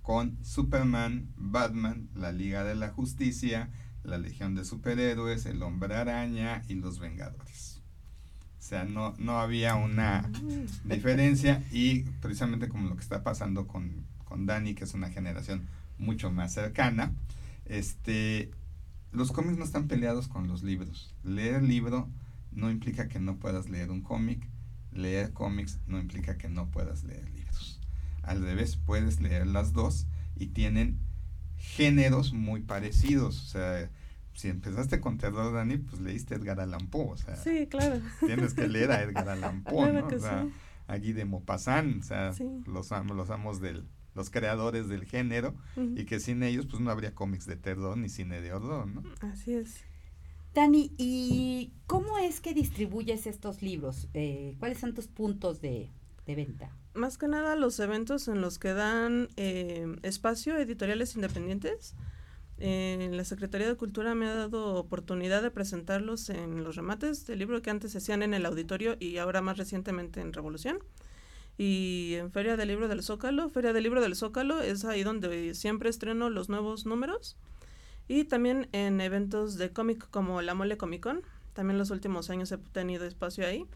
con 0.00 0.42
Superman, 0.42 1.30
Batman, 1.36 2.08
la 2.14 2.32
Liga 2.32 2.64
de 2.64 2.74
la 2.74 2.88
Justicia, 2.88 3.70
la 4.02 4.16
Legión 4.16 4.54
de 4.54 4.64
Superhéroes, 4.64 5.44
el 5.44 5.62
Hombre 5.62 5.94
Araña 5.94 6.62
y 6.68 6.74
los 6.76 7.00
Vengadores. 7.00 7.75
O 8.66 8.68
sea, 8.68 8.82
no, 8.84 9.14
no 9.18 9.38
había 9.38 9.76
una 9.76 10.28
diferencia 10.82 11.62
y 11.70 12.00
precisamente 12.20 12.68
como 12.68 12.88
lo 12.88 12.96
que 12.96 13.02
está 13.02 13.22
pasando 13.22 13.68
con, 13.68 14.04
con 14.24 14.44
Dani, 14.44 14.74
que 14.74 14.82
es 14.82 14.92
una 14.92 15.08
generación 15.08 15.68
mucho 15.98 16.32
más 16.32 16.54
cercana, 16.54 17.12
este, 17.66 18.50
los 19.12 19.30
cómics 19.30 19.56
no 19.56 19.62
están 19.62 19.86
peleados 19.86 20.26
con 20.26 20.48
los 20.48 20.64
libros. 20.64 21.14
Leer 21.22 21.62
libro 21.62 22.08
no 22.50 22.68
implica 22.68 23.06
que 23.06 23.20
no 23.20 23.36
puedas 23.36 23.68
leer 23.68 23.92
un 23.92 24.02
cómic, 24.02 24.44
leer 24.90 25.32
cómics 25.32 25.78
no 25.86 26.00
implica 26.00 26.36
que 26.36 26.48
no 26.48 26.68
puedas 26.68 27.04
leer 27.04 27.30
libros. 27.30 27.80
Al 28.24 28.42
revés, 28.42 28.74
puedes 28.84 29.20
leer 29.20 29.46
las 29.46 29.74
dos 29.74 30.08
y 30.34 30.48
tienen 30.48 30.98
géneros 31.56 32.32
muy 32.32 32.62
parecidos. 32.62 33.40
O 33.44 33.46
sea, 33.46 33.88
si 34.36 34.48
empezaste 34.48 35.00
con 35.00 35.16
terror, 35.16 35.52
Dani, 35.52 35.78
pues 35.78 36.00
leíste 36.00 36.34
Edgar 36.34 36.60
Allan 36.60 36.88
Poe, 36.88 37.12
o 37.12 37.16
sea. 37.16 37.36
Sí, 37.36 37.66
claro. 37.66 38.00
Tienes 38.24 38.52
que 38.52 38.68
leer 38.68 38.90
a 38.92 39.02
Edgar 39.02 39.30
Allan 39.30 39.62
Poe, 39.64 39.92
¿no? 39.92 40.06
O 40.06 40.18
sea, 40.18 40.46
a 40.86 40.98
Guy 40.98 41.12
de 41.14 41.24
Maupassant, 41.24 42.02
o 42.02 42.06
sea, 42.06 42.32
los, 42.66 42.90
los 42.90 43.30
amos 43.30 43.60
del, 43.62 43.88
los 44.14 44.28
creadores 44.28 44.88
del 44.88 45.06
género, 45.06 45.54
y 45.76 46.04
que 46.04 46.20
sin 46.20 46.42
ellos, 46.42 46.66
pues 46.66 46.82
no 46.82 46.90
habría 46.90 47.14
cómics 47.14 47.46
de 47.46 47.56
terror 47.56 47.96
ni 47.96 48.10
cine 48.10 48.42
de 48.42 48.52
horror, 48.52 48.86
¿no? 48.86 49.02
Así 49.20 49.54
es. 49.54 49.84
Dani, 50.52 50.92
¿y 50.98 51.72
cómo 51.86 52.18
es 52.18 52.40
que 52.40 52.52
distribuyes 52.52 53.26
estos 53.26 53.62
libros? 53.62 54.08
Eh, 54.12 54.54
¿Cuáles 54.58 54.78
son 54.78 54.94
tus 54.94 55.06
puntos 55.06 55.60
de, 55.62 55.90
de, 56.26 56.34
venta? 56.34 56.70
Más 56.94 57.18
que 57.18 57.28
nada 57.28 57.56
los 57.56 57.78
eventos 57.78 58.28
en 58.28 58.40
los 58.40 58.58
que 58.58 58.72
dan 58.72 59.28
eh, 59.36 59.96
espacio 60.02 60.56
editoriales 60.56 61.14
independientes 61.14 61.94
eh, 62.58 63.08
la 63.12 63.24
Secretaría 63.24 63.68
de 63.68 63.76
Cultura 63.76 64.14
me 64.14 64.26
ha 64.26 64.34
dado 64.34 64.74
oportunidad 64.74 65.42
de 65.42 65.50
presentarlos 65.50 66.30
en 66.30 66.64
los 66.64 66.76
remates 66.76 67.26
del 67.26 67.38
libro 67.38 67.60
que 67.60 67.70
antes 67.70 67.92
se 67.92 67.98
hacían 67.98 68.22
en 68.22 68.32
el 68.32 68.46
auditorio 68.46 68.96
y 68.98 69.18
ahora 69.18 69.42
más 69.42 69.58
recientemente 69.58 70.20
en 70.20 70.32
Revolución. 70.32 70.78
Y 71.58 72.14
en 72.14 72.30
Feria 72.32 72.56
del 72.56 72.68
Libro 72.68 72.88
del 72.88 73.02
Zócalo, 73.02 73.48
Feria 73.48 73.72
del 73.72 73.82
Libro 73.82 74.00
del 74.00 74.14
Zócalo 74.14 74.60
es 74.60 74.84
ahí 74.84 75.02
donde 75.02 75.54
siempre 75.54 75.88
estreno 75.88 76.30
los 76.30 76.48
nuevos 76.48 76.86
números. 76.86 77.36
Y 78.08 78.24
también 78.24 78.68
en 78.72 79.00
eventos 79.00 79.56
de 79.56 79.70
cómic 79.70 80.08
como 80.10 80.42
la 80.42 80.54
Mole 80.54 80.76
Comic 80.76 81.02
Con. 81.02 81.22
También 81.54 81.78
los 81.78 81.90
últimos 81.90 82.30
años 82.30 82.52
he 82.52 82.58
tenido 82.58 83.04
espacio 83.06 83.46
ahí. 83.46 83.66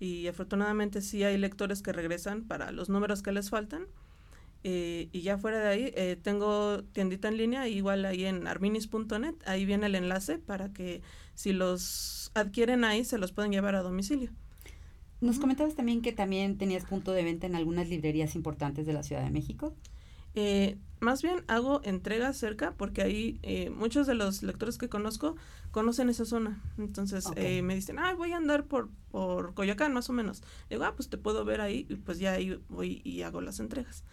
Y 0.00 0.26
afortunadamente 0.28 1.02
sí 1.02 1.22
hay 1.24 1.36
lectores 1.38 1.82
que 1.82 1.92
regresan 1.92 2.44
para 2.44 2.72
los 2.72 2.88
números 2.88 3.22
que 3.22 3.32
les 3.32 3.50
faltan 3.50 3.86
eh, 4.66 5.10
y 5.12 5.20
ya 5.20 5.36
fuera 5.36 5.58
de 5.58 5.68
ahí, 5.68 5.92
eh, 5.94 6.16
tengo 6.20 6.82
tiendita 6.84 7.28
en 7.28 7.36
línea, 7.36 7.68
igual 7.68 8.06
ahí 8.06 8.24
en 8.24 8.46
arminis.net, 8.46 9.34
ahí 9.44 9.66
viene 9.66 9.86
el 9.86 9.94
enlace 9.94 10.38
para 10.38 10.72
que 10.72 11.02
si 11.34 11.52
los 11.52 12.30
adquieren 12.32 12.82
ahí, 12.82 13.04
se 13.04 13.18
los 13.18 13.30
pueden 13.30 13.52
llevar 13.52 13.74
a 13.74 13.82
domicilio. 13.82 14.30
Nos 15.20 15.38
comentabas 15.38 15.74
también 15.74 16.00
que 16.00 16.12
también 16.12 16.56
tenías 16.56 16.86
punto 16.86 17.12
de 17.12 17.24
venta 17.24 17.46
en 17.46 17.56
algunas 17.56 17.90
librerías 17.90 18.34
importantes 18.34 18.86
de 18.86 18.94
la 18.94 19.02
Ciudad 19.02 19.22
de 19.22 19.30
México. 19.30 19.74
Eh, 20.34 20.78
más 20.98 21.22
bien 21.22 21.44
hago 21.46 21.82
entregas 21.84 22.36
cerca 22.36 22.72
porque 22.72 23.02
ahí 23.02 23.70
muchos 23.76 24.06
de 24.06 24.14
los 24.14 24.42
lectores 24.42 24.78
que 24.78 24.88
conozco 24.88 25.36
conocen 25.72 26.08
esa 26.08 26.24
zona. 26.24 26.62
Entonces 26.78 27.26
me 27.36 27.74
dicen, 27.74 27.98
ah, 27.98 28.14
voy 28.14 28.32
a 28.32 28.38
andar 28.38 28.64
por, 28.64 28.88
por 29.10 29.52
Coyoacán 29.52 29.92
más 29.92 30.08
o 30.08 30.14
menos. 30.14 30.42
Digo, 30.70 30.84
ah, 30.84 30.94
pues 30.96 31.10
te 31.10 31.18
puedo 31.18 31.44
ver 31.44 31.60
ahí 31.60 31.86
y 31.90 31.96
pues 31.96 32.18
ya 32.18 32.32
ahí 32.32 32.58
voy 32.70 33.02
y 33.04 33.22
hago 33.22 33.42
las 33.42 33.60
entregas. 33.60 34.04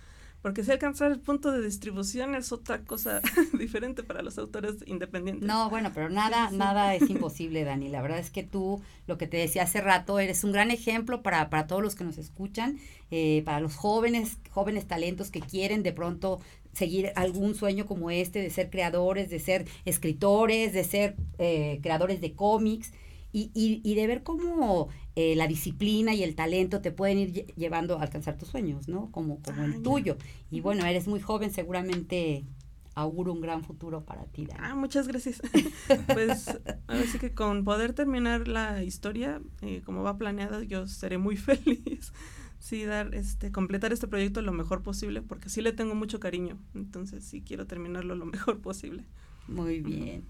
Porque 0.42 0.64
si 0.64 0.72
alcanzar 0.72 1.12
el 1.12 1.20
punto 1.20 1.52
de 1.52 1.62
distribución 1.62 2.34
es 2.34 2.52
otra 2.52 2.82
cosa 2.82 3.22
diferente 3.60 4.04
para 4.04 4.24
los 4.24 4.38
autores 4.38 4.76
independientes. 4.88 5.48
No, 5.48 5.70
bueno, 5.70 5.92
pero 5.94 6.10
nada, 6.10 6.50
nada 6.52 6.96
es 6.96 7.10
imposible, 7.10 7.64
Dani. 7.64 7.90
La 7.90 8.02
verdad 8.02 8.20
es 8.20 8.32
que 8.32 8.44
tú, 8.44 8.82
lo 9.08 9.18
que 9.18 9.28
te 9.28 9.38
decía 9.38 9.64
hace 9.64 9.82
rato, 9.82 10.20
eres 10.20 10.44
un 10.44 10.52
gran 10.52 10.72
ejemplo 10.72 11.22
para, 11.22 11.50
para 11.50 11.68
todos 11.68 11.84
los 11.84 11.96
que 11.96 12.04
nos 12.04 12.18
escuchan, 12.18 12.80
eh, 13.12 13.44
para 13.46 13.60
los 13.60 13.76
jóvenes, 13.76 14.38
jóvenes 14.50 14.88
talentos 14.88 15.30
que 15.30 15.42
quieren 15.42 15.84
de 15.84 15.94
pronto 15.94 16.40
seguir 16.74 17.12
algún 17.16 17.54
sueño 17.54 17.86
como 17.86 18.12
este, 18.12 18.40
de 18.40 18.50
ser 18.50 18.70
creadores, 18.70 19.30
de 19.30 19.40
ser 19.40 19.66
escritores, 19.86 20.74
de 20.74 20.84
ser 20.84 21.16
eh, 21.38 21.80
creadores 21.84 22.22
de 22.22 22.34
cómics 22.34 22.92
y, 23.32 23.52
y, 23.54 23.82
y 23.84 23.96
de 23.96 24.08
ver 24.08 24.24
cómo 24.24 24.90
eh, 25.16 25.36
la 25.36 25.48
disciplina 25.48 26.14
y 26.14 26.24
el 26.24 26.36
talento 26.36 26.82
te 26.82 26.92
pueden 26.92 27.20
ir 27.20 27.46
llevando 27.56 27.98
a 27.98 28.04
alcanzar 28.04 28.38
tus 28.38 28.50
sueños, 28.50 28.88
¿no? 28.88 29.12
Como, 29.12 29.42
como 29.42 29.64
el 29.64 29.82
tuyo. 29.82 30.18
Y 30.50 30.62
bueno, 30.62 30.86
eres 30.86 31.08
muy 31.08 31.20
joven, 31.20 31.52
seguramente 31.52 32.46
auguro 32.94 33.32
un 33.32 33.42
gran 33.42 33.64
futuro 33.64 34.04
para 34.04 34.26
ti. 34.26 34.48
Ah, 34.60 34.76
muchas 34.76 35.08
gracias. 35.08 35.42
pues 36.14 36.60
así 36.88 37.20
que 37.20 37.34
con 37.34 37.64
poder 37.64 37.94
terminar 37.94 38.48
la 38.48 38.84
historia 38.84 39.42
eh, 39.62 39.82
como 39.86 40.04
va 40.04 40.18
planeada, 40.18 40.64
yo 40.64 40.88
seré 40.88 41.18
muy 41.18 41.38
feliz. 41.38 42.14
Sí, 42.60 42.86
dar, 42.86 43.16
este, 43.16 43.52
completar 43.52 43.92
este 43.92 44.08
proyecto 44.08 44.42
lo 44.44 44.52
mejor 44.52 44.84
posible, 44.84 45.24
porque 45.24 45.50
sí 45.50 45.62
le 45.62 45.72
tengo 45.72 45.96
mucho 45.96 46.20
cariño. 46.20 46.60
Entonces 46.76 47.24
sí 47.24 47.42
quiero 47.42 47.66
terminarlo 47.66 48.16
lo 48.16 48.26
mejor 48.26 48.62
posible. 48.62 49.06
Muy 49.48 49.82
bien. 49.82 50.26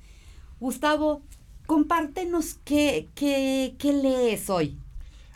Gustavo, 0.60 1.24
compártenos 1.72 2.60
qué, 2.66 3.08
qué, 3.16 3.78
qué 3.80 3.94
lees 3.94 4.50
hoy. 4.50 4.78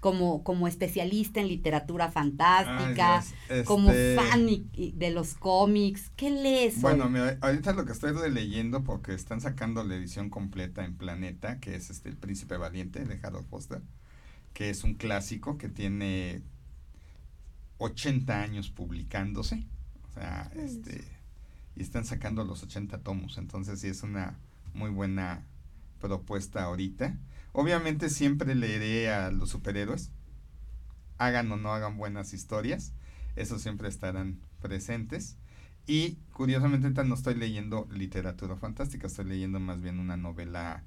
Como, 0.01 0.43
como 0.43 0.67
especialista 0.67 1.39
en 1.39 1.47
literatura 1.47 2.11
fantástica, 2.11 3.23
como 3.63 3.89
este 3.89 4.17
fan 4.17 4.45
de 4.75 5.11
los 5.11 5.33
cómics, 5.35 6.11
¿qué 6.17 6.29
lees? 6.29 6.81
Bueno, 6.81 7.09
ahorita 7.39 7.71
lo 7.71 7.85
que 7.85 7.93
estoy 7.93 8.11
leyendo, 8.29 8.83
porque 8.83 9.13
están 9.13 9.39
sacando 9.39 9.83
la 9.85 9.95
edición 9.95 10.29
completa 10.29 10.83
en 10.83 10.95
Planeta, 10.95 11.61
que 11.61 11.73
es 11.73 11.89
este 11.89 12.09
El 12.09 12.17
Príncipe 12.17 12.57
Valiente 12.57 13.05
de 13.05 13.17
Harold 13.23 13.47
Foster, 13.47 13.81
que 14.53 14.69
es 14.69 14.83
un 14.83 14.95
clásico 14.95 15.57
que 15.57 15.69
tiene 15.69 16.41
80 17.77 18.41
años 18.41 18.69
publicándose, 18.69 19.63
o 20.11 20.13
sea, 20.13 20.51
este, 20.57 21.01
y 21.77 21.81
están 21.81 22.03
sacando 22.03 22.43
los 22.43 22.61
80 22.61 22.99
tomos, 22.99 23.37
entonces 23.37 23.79
sí 23.79 23.87
es 23.87 24.03
una 24.03 24.37
muy 24.73 24.89
buena 24.89 25.45
propuesta 26.05 26.63
ahorita. 26.63 27.17
Obviamente 27.51 28.09
siempre 28.09 28.53
leeré 28.53 29.11
a 29.11 29.31
los 29.31 29.49
superhéroes, 29.49 30.11
hagan 31.17 31.51
o 31.51 31.57
no 31.57 31.73
hagan 31.73 31.97
buenas 31.97 32.33
historias, 32.33 32.93
esos 33.35 33.61
siempre 33.61 33.89
estarán 33.89 34.39
presentes. 34.61 35.37
Y 35.87 36.17
curiosamente 36.33 37.03
no 37.03 37.15
estoy 37.15 37.35
leyendo 37.35 37.87
literatura 37.91 38.55
fantástica, 38.55 39.07
estoy 39.07 39.25
leyendo 39.25 39.59
más 39.59 39.81
bien 39.81 39.99
una 39.99 40.17
novela 40.17 40.83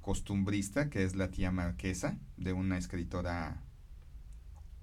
costumbrista 0.00 0.88
que 0.90 1.04
es 1.04 1.14
La 1.14 1.30
tía 1.30 1.50
marquesa 1.50 2.18
de 2.36 2.52
una 2.52 2.78
escritora 2.78 3.62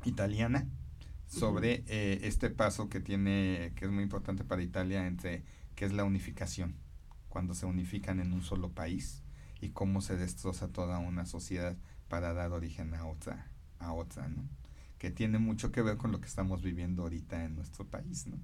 italiana 0.05 0.67
sobre 1.27 1.83
eh, 1.87 2.19
este 2.23 2.49
paso 2.49 2.89
que 2.89 2.99
tiene, 2.99 3.73
que 3.75 3.85
es 3.85 3.91
muy 3.91 4.03
importante 4.03 4.43
para 4.43 4.61
Italia 4.61 5.07
entre, 5.07 5.43
que 5.75 5.85
es 5.85 5.93
la 5.93 6.03
unificación, 6.05 6.75
cuando 7.29 7.53
se 7.53 7.65
unifican 7.65 8.19
en 8.19 8.33
un 8.33 8.43
solo 8.43 8.71
país 8.71 9.23
y 9.61 9.69
cómo 9.69 10.01
se 10.01 10.17
destroza 10.17 10.67
toda 10.67 10.99
una 10.99 11.25
sociedad 11.25 11.75
para 12.07 12.33
dar 12.33 12.51
origen 12.51 12.93
a 12.93 13.05
otra, 13.05 13.51
a 13.79 13.93
otra, 13.93 14.27
¿no? 14.27 14.43
Que 14.97 15.11
tiene 15.11 15.39
mucho 15.39 15.71
que 15.71 15.81
ver 15.81 15.97
con 15.97 16.11
lo 16.11 16.19
que 16.19 16.27
estamos 16.27 16.61
viviendo 16.61 17.03
ahorita 17.03 17.43
en 17.45 17.55
nuestro 17.55 17.85
país, 17.85 18.27
¿no? 18.27 18.37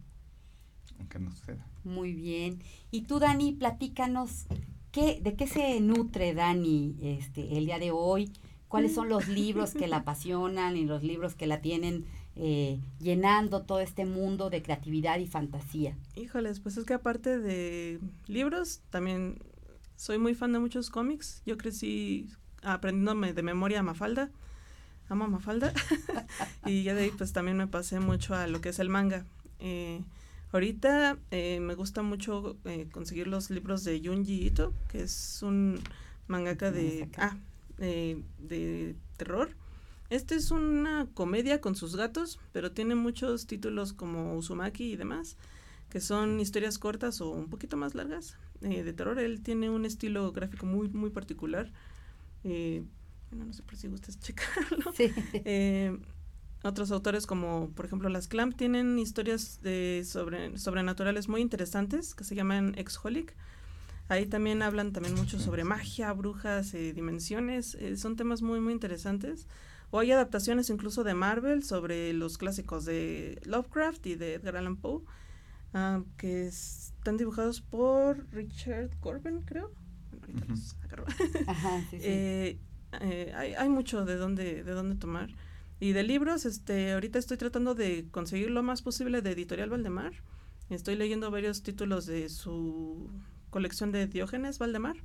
Aunque 1.00 1.20
no 1.20 1.32
suceda. 1.32 1.66
Muy 1.84 2.14
bien. 2.14 2.62
Y 2.92 3.02
tú, 3.04 3.20
Dani, 3.20 3.54
platícanos, 3.54 4.46
¿qué, 4.92 5.20
¿de 5.22 5.36
qué 5.36 5.48
se 5.48 5.80
nutre 5.80 6.34
Dani 6.34 6.96
este, 7.02 7.58
el 7.58 7.66
día 7.66 7.80
de 7.80 7.92
hoy? 7.92 8.32
¿Cuáles 8.68 8.94
son 8.94 9.10
los 9.10 9.28
libros 9.28 9.74
que 9.74 9.88
la 9.88 9.98
apasionan 9.98 10.78
y 10.78 10.86
los 10.86 11.04
libros 11.04 11.36
que 11.36 11.46
la 11.46 11.62
tienen 11.62 12.06
eh, 12.36 12.80
llenando 13.00 13.62
todo 13.62 13.80
este 13.80 14.06
mundo 14.06 14.50
de 14.50 14.64
creatividad 14.64 15.20
y 15.20 15.28
fantasía. 15.28 15.96
Híjoles, 16.16 16.60
pues 16.60 16.78
es 16.78 16.86
que 16.86 16.96
aparte 16.96 17.38
de 17.38 18.00
libros, 18.26 18.82
también 18.90 19.38
soy 20.04 20.18
muy 20.18 20.36
fan 20.36 20.52
de 20.52 20.60
muchos 20.60 20.90
cómics. 20.90 21.42
Yo 21.46 21.58
crecí 21.58 22.30
aprendiéndome 22.62 23.32
de 23.32 23.42
memoria 23.42 23.80
a 23.80 23.84
Mafalda. 23.84 24.30
Amo 25.08 25.24
a 25.24 25.28
Mafalda. 25.30 25.72
y 26.66 26.84
ya 26.84 26.94
de 26.94 27.04
ahí 27.04 27.12
pues 27.18 27.32
también 27.32 27.56
me 27.56 27.68
pasé 27.68 28.02
mucho 28.02 28.36
a 28.36 28.48
lo 28.48 28.60
que 28.60 28.68
es 28.68 28.80
el 28.80 28.90
manga. 28.90 29.26
Eh, 29.60 30.02
ahorita 30.52 31.18
eh, 31.32 31.62
me 31.62 31.76
gusta 31.76 32.02
mucho 32.02 32.58
eh, 32.66 32.90
conseguir 32.92 33.28
los 33.28 33.50
libros 33.50 33.86
de 33.86 34.02
Junji 34.04 34.46
Ito, 34.46 34.74
que 34.90 35.04
es 35.04 35.40
un 35.42 35.80
mangaka 36.28 36.70
de, 36.70 37.08
ah, 37.18 37.38
de 37.78 38.96
terror. 39.16 39.52
Este 40.10 40.36
es 40.36 40.52
una 40.52 41.08
comedia 41.14 41.62
con 41.62 41.78
sus 41.78 41.96
gatos, 41.96 42.42
pero 42.52 42.74
tiene 42.74 42.96
muchos 42.96 43.48
títulos 43.48 43.94
como 43.94 44.36
Uzumaki 44.36 44.84
y 44.92 44.96
demás, 44.98 45.38
que 45.90 46.02
son 46.02 46.42
historias 46.42 46.78
cortas 46.78 47.22
o 47.22 47.30
un 47.30 47.48
poquito 47.50 47.78
más 47.78 47.96
largas 47.96 48.36
de 48.70 48.94
terror. 48.94 49.20
Él 49.20 49.42
tiene 49.42 49.70
un 49.70 49.86
estilo 49.86 50.32
gráfico 50.32 50.66
muy, 50.66 50.90
muy 50.90 51.10
particular. 51.10 51.72
bueno, 52.44 53.46
no 53.46 53.54
sé 53.54 53.64
por 53.64 53.76
si 53.76 53.88
gustas 53.88 54.20
checarlo. 54.22 54.92
Sí. 54.94 55.12
Otros 56.64 56.92
autores 56.92 57.28
como, 57.28 57.72
por 57.76 57.86
ejemplo, 57.86 58.08
las 58.08 58.30
Clamp 58.30 58.56
tienen 58.56 58.98
historias 58.98 59.62
de 59.62 60.04
sobre, 60.06 60.58
sobrenaturales 60.58 61.28
muy 61.28 61.42
interesantes 61.42 62.16
que 62.16 62.24
se 62.24 62.36
llaman 62.36 62.74
Exholic. 62.78 63.36
Ahí 64.08 64.28
también 64.28 64.62
hablan 64.62 64.94
también 64.94 65.16
mucho 65.16 65.40
sobre 65.40 65.66
magia, 65.66 66.14
brujas, 66.14 66.74
eh, 66.74 66.94
dimensiones. 66.94 67.76
Eh, 67.76 67.98
son 67.98 68.16
temas 68.16 68.42
muy, 68.42 68.62
muy 68.62 68.72
interesantes. 68.72 69.46
O 69.92 70.00
hay 70.00 70.12
adaptaciones 70.12 70.70
incluso 70.70 71.04
de 71.04 71.14
Marvel 71.14 71.64
sobre 71.64 72.14
los 72.14 72.38
clásicos 72.38 72.86
de 72.86 73.42
Lovecraft 73.44 74.06
y 74.08 74.16
de 74.16 74.36
Edgar 74.36 74.56
Allan 74.56 74.78
Poe, 74.78 75.02
ah, 75.74 76.04
que 76.18 76.48
están 76.48 77.18
dibujados 77.18 77.62
por 77.62 78.28
Richard 78.32 78.90
Corbin, 79.00 79.42
creo. 79.42 79.72
Ajá, 81.48 81.82
sí, 81.90 82.00
sí. 82.00 82.06
Eh, 82.06 82.60
hay, 83.36 83.54
hay, 83.54 83.70
mucho 83.70 84.06
de 84.06 84.16
dónde, 84.18 84.64
de 84.64 84.72
dónde 84.72 84.96
tomar. 84.96 85.30
Y 85.80 85.94
de 85.94 86.04
libros, 86.04 86.46
este, 86.46 86.94
ahorita 86.94 87.20
estoy 87.20 87.38
tratando 87.38 87.76
de 87.76 88.08
conseguir 88.12 88.52
lo 88.52 88.64
más 88.64 88.82
posible 88.82 89.22
de 89.22 89.32
Editorial 89.32 89.70
Valdemar. 89.70 90.14
Estoy 90.70 90.96
leyendo 90.96 91.30
varios 91.30 91.64
títulos 91.64 92.06
de 92.06 92.30
su 92.30 93.10
colección 93.50 93.92
de 93.92 94.08
Diógenes 94.08 94.60
Valdemar. 94.60 94.96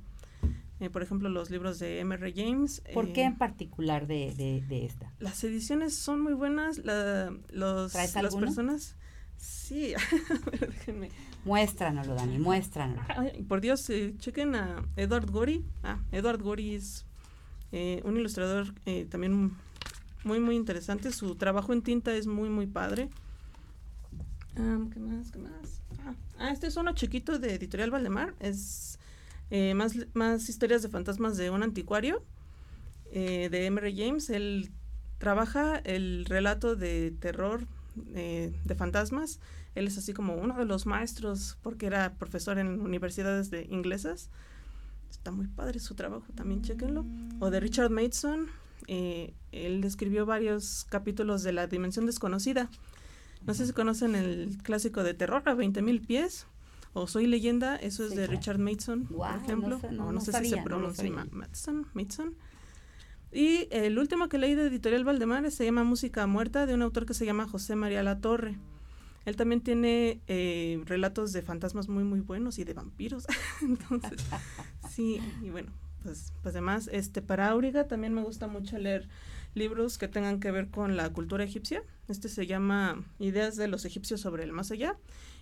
Eh, 0.79 0.89
por 0.89 1.03
ejemplo, 1.03 1.27
los 1.27 1.49
libros 1.49 1.79
de 1.79 1.99
M.R. 1.99 2.33
James. 2.33 2.81
¿Por 2.93 3.11
qué 3.11 3.23
en 3.23 3.37
particular 3.37 4.07
de, 4.07 4.33
de, 4.67 4.85
esta? 4.85 5.13
Las 5.19 5.43
ediciones 5.43 5.95
son 5.95 6.21
muy 6.21 6.33
buenas. 6.33 6.77
La, 6.77 7.35
los, 7.49 7.93
las 7.93 8.35
personas. 8.35 8.95
Sí, 9.39 9.93
déjenme. 10.59 11.09
Muéstranoslo, 11.45 12.15
Dani, 12.15 12.37
muéstranos. 12.37 13.05
por 13.47 13.61
Dios, 13.61 13.89
eh, 13.89 14.13
chequen 14.17 14.55
a 14.55 14.83
Edward 14.97 15.31
Gori. 15.31 15.63
Ah, 15.83 15.99
Edward 16.11 16.41
Gori 16.41 16.75
es 16.75 17.05
eh, 17.71 18.01
un 18.03 18.17
ilustrador 18.17 18.73
también 19.09 19.55
muy, 20.23 20.39
muy 20.39 20.55
interesante. 20.55 21.11
Su 21.11 21.35
trabajo 21.35 21.73
en 21.73 21.81
tinta 21.81 22.13
es 22.13 22.27
muy, 22.27 22.49
muy 22.49 22.67
padre. 22.67 23.09
¿Qué 24.55 24.99
más? 24.99 25.31
¿Qué 25.31 25.39
más? 25.39 25.81
Ah, 26.05 26.13
ah, 26.37 26.51
este 26.51 26.67
es 26.67 26.75
uno 26.75 26.93
chiquito 26.93 27.39
de 27.39 27.53
Editorial 27.55 27.91
Valdemar. 27.91 28.35
Es 28.39 28.99
eh, 29.51 29.73
más, 29.73 29.93
más 30.13 30.49
historias 30.49 30.81
de 30.81 30.89
fantasmas 30.89 31.37
de 31.37 31.49
un 31.49 31.63
anticuario 31.63 32.23
eh, 33.11 33.47
de 33.49 33.65
Emery 33.65 33.95
James. 33.97 34.29
Él 34.29 34.71
trabaja 35.17 35.77
el 35.77 36.25
relato 36.25 36.75
de 36.75 37.11
terror 37.19 37.67
eh, 38.13 38.53
de 38.63 38.75
fantasmas. 38.75 39.39
Él 39.75 39.87
es 39.87 39.97
así 39.97 40.13
como 40.13 40.35
uno 40.35 40.57
de 40.57 40.65
los 40.65 40.85
maestros 40.85 41.57
porque 41.61 41.85
era 41.85 42.13
profesor 42.15 42.57
en 42.57 42.81
universidades 42.81 43.49
de 43.49 43.65
inglesas. 43.65 44.29
Está 45.09 45.31
muy 45.31 45.47
padre 45.47 45.79
su 45.79 45.95
trabajo, 45.95 46.25
también 46.35 46.61
chequenlo. 46.61 47.05
O 47.39 47.49
de 47.49 47.59
Richard 47.59 47.89
Mason, 47.89 48.47
eh, 48.87 49.33
él 49.51 49.83
escribió 49.83 50.25
varios 50.25 50.85
capítulos 50.89 51.43
de 51.43 51.53
La 51.53 51.67
Dimensión 51.67 52.05
Desconocida. 52.05 52.69
No 53.45 53.53
sé 53.53 53.65
si 53.65 53.73
conocen 53.73 54.15
el 54.15 54.57
clásico 54.63 55.03
de 55.03 55.13
terror 55.13 55.43
a 55.45 55.55
20.000 55.55 56.05
pies 56.05 56.45
o 56.93 57.07
Soy 57.07 57.27
leyenda, 57.27 57.75
eso 57.75 58.03
es 58.03 58.15
de 58.15 58.25
Richard 58.27 58.57
Mason, 58.57 59.05
por 59.05 59.35
ejemplo. 59.35 59.79
No, 59.91 60.19
sé, 60.19 60.33
si 60.33 60.49
se 60.49 60.61
pronuncia 60.61 61.09
Mason, 61.31 62.35
Y 63.31 63.67
el 63.71 63.99
último 63.99 64.27
que 64.27 64.37
leí 64.37 64.55
de 64.55 64.67
Editorial 64.67 65.03
Valdemar 65.03 65.49
se 65.51 65.65
llama 65.65 65.83
Música 65.83 66.25
Muerta, 66.25 66.65
de 66.65 66.73
un 66.73 66.81
autor 66.81 67.05
que 67.05 67.13
se 67.13 67.25
llama 67.25 67.47
José 67.47 67.75
María 67.75 68.01
La 68.01 68.19
Torre. 68.19 68.57
Él 69.25 69.35
también 69.35 69.61
tiene 69.61 70.21
eh, 70.27 70.81
relatos 70.85 71.31
de 71.33 71.41
fantasmas 71.41 71.87
muy, 71.89 72.03
muy 72.03 72.21
buenos 72.21 72.57
y 72.57 72.63
de 72.63 72.73
vampiros. 72.73 73.27
Entonces, 73.61 74.25
sí, 74.89 75.21
y 75.43 75.49
bueno, 75.49 75.71
pues, 76.03 76.33
pues 76.41 76.55
además, 76.55 76.89
este, 76.91 77.21
para 77.21 77.49
Auriga 77.49 77.87
también 77.87 78.13
me 78.13 78.23
gusta 78.23 78.47
mucho 78.47 78.77
leer 78.77 79.07
libros 79.53 79.97
que 79.97 80.07
tengan 80.07 80.39
que 80.39 80.51
ver 80.51 80.69
con 80.69 80.97
la 80.97 81.11
cultura 81.11 81.43
egipcia. 81.43 81.83
Este 82.07 82.29
se 82.29 82.47
llama 82.47 83.03
Ideas 83.19 83.55
de 83.55 83.67
los 83.67 83.85
egipcios 83.85 84.21
sobre 84.21 84.43
el 84.43 84.51
más 84.51 84.71
allá. 84.71 84.97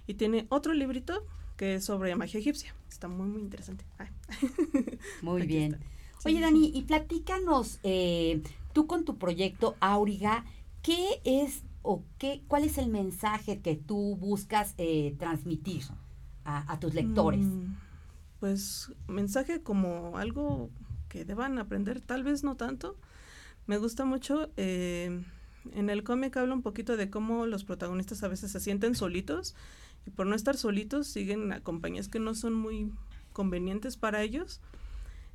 Y 0.08 0.15
tiene 0.15 0.47
otro 0.50 0.73
librito 0.73 1.26
que 1.56 1.76
es 1.76 1.86
sobre 1.86 2.15
magia 2.15 2.39
egipcia. 2.39 2.73
Está 2.89 3.08
muy, 3.08 3.28
muy 3.28 3.41
interesante. 3.41 3.86
Muy 5.21 5.41
bien. 5.47 5.78
Oye, 6.25 6.41
Dani, 6.41 6.71
y 6.73 6.82
platícanos, 6.84 7.80
eh, 7.84 8.41
tú 8.73 8.88
con 8.88 9.06
tu 9.06 9.17
proyecto 9.17 9.75
Auriga, 9.80 10.45
¿qué 10.82 11.21
es 11.23 11.63
o 11.84 12.03
qué, 12.17 12.43
cuál 12.47 12.63
es 12.63 12.77
el 12.77 12.89
mensaje 12.89 13.60
que 13.62 13.75
tú 13.75 14.15
buscas 14.17 14.73
eh, 14.77 15.15
transmitir 15.19 15.84
a, 16.43 16.80
tus 16.80 16.93
lectores? 16.93 17.45
Mm, 17.45 17.75
pues 18.39 18.91
mensaje 19.08 19.62
como 19.62 20.17
algo 20.17 20.69
que 21.08 21.23
deban 21.23 21.60
aprender, 21.60 22.01
tal 22.01 22.23
vez 22.23 22.43
no 22.43 22.56
tanto. 22.56 22.97
Me 23.67 23.77
gusta 23.77 24.06
mucho, 24.06 24.49
eh, 24.58 25.23
en 25.73 25.89
el 25.89 26.03
cómic 26.03 26.36
habla 26.38 26.53
un 26.53 26.62
poquito 26.62 26.97
de 26.97 27.10
cómo 27.10 27.45
los 27.45 27.63
protagonistas 27.63 28.23
a 28.23 28.27
veces 28.27 28.51
se 28.51 28.60
sienten 28.60 28.95
solitos 28.95 29.56
y 30.06 30.10
por 30.10 30.25
no 30.25 30.36
estar 30.36 30.58
solitos 30.58 31.08
siguen 31.08 31.51
a 31.51 31.62
compañías 31.62 32.08
que 32.08 32.19
no 32.19 32.34
son 32.34 32.53
muy 32.53 32.91
convenientes 33.34 33.97
para 33.97 34.23
ellos 34.23 34.62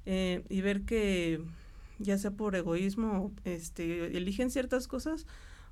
eh, 0.06 0.44
y 0.48 0.60
ver 0.60 0.82
que 0.82 1.42
ya 1.98 2.18
sea 2.18 2.32
por 2.32 2.56
egoísmo 2.56 3.32
este 3.44 4.16
eligen 4.16 4.50
ciertas 4.50 4.88
cosas 4.88 5.26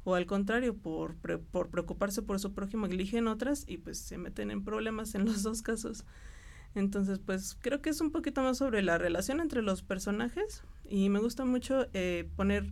o 0.05 0.15
al 0.15 0.27
contrario 0.27 0.77
por, 0.77 1.17
por 1.17 1.69
preocuparse 1.69 2.23
por 2.23 2.39
su 2.39 2.53
prójimo 2.53 2.87
eligen 2.87 3.27
otras 3.27 3.65
y 3.67 3.79
pues 3.79 3.99
se 3.99 4.19
meten 4.19 4.51
en 4.51 4.65
problemas 4.65 5.15
en 5.15 5.25
los 5.27 5.43
dos 5.43 5.63
casos 5.63 6.05
entonces, 6.75 7.19
pues 7.19 7.57
creo 7.61 7.83
que 7.83 7.91
es 7.91 8.01
un 8.01 8.11
poquito 8.13 8.43
más 8.43 8.59
sobre 8.59 8.83
la 8.83 8.97
relación 8.97 9.41
entre 9.41 9.63
los 9.63 9.83
personajes 9.83 10.63
y 10.89 11.09
me 11.09 11.19
gusta 11.19 11.45
mucho 11.45 11.87
eh, 11.95 12.29
poner, 12.37 12.71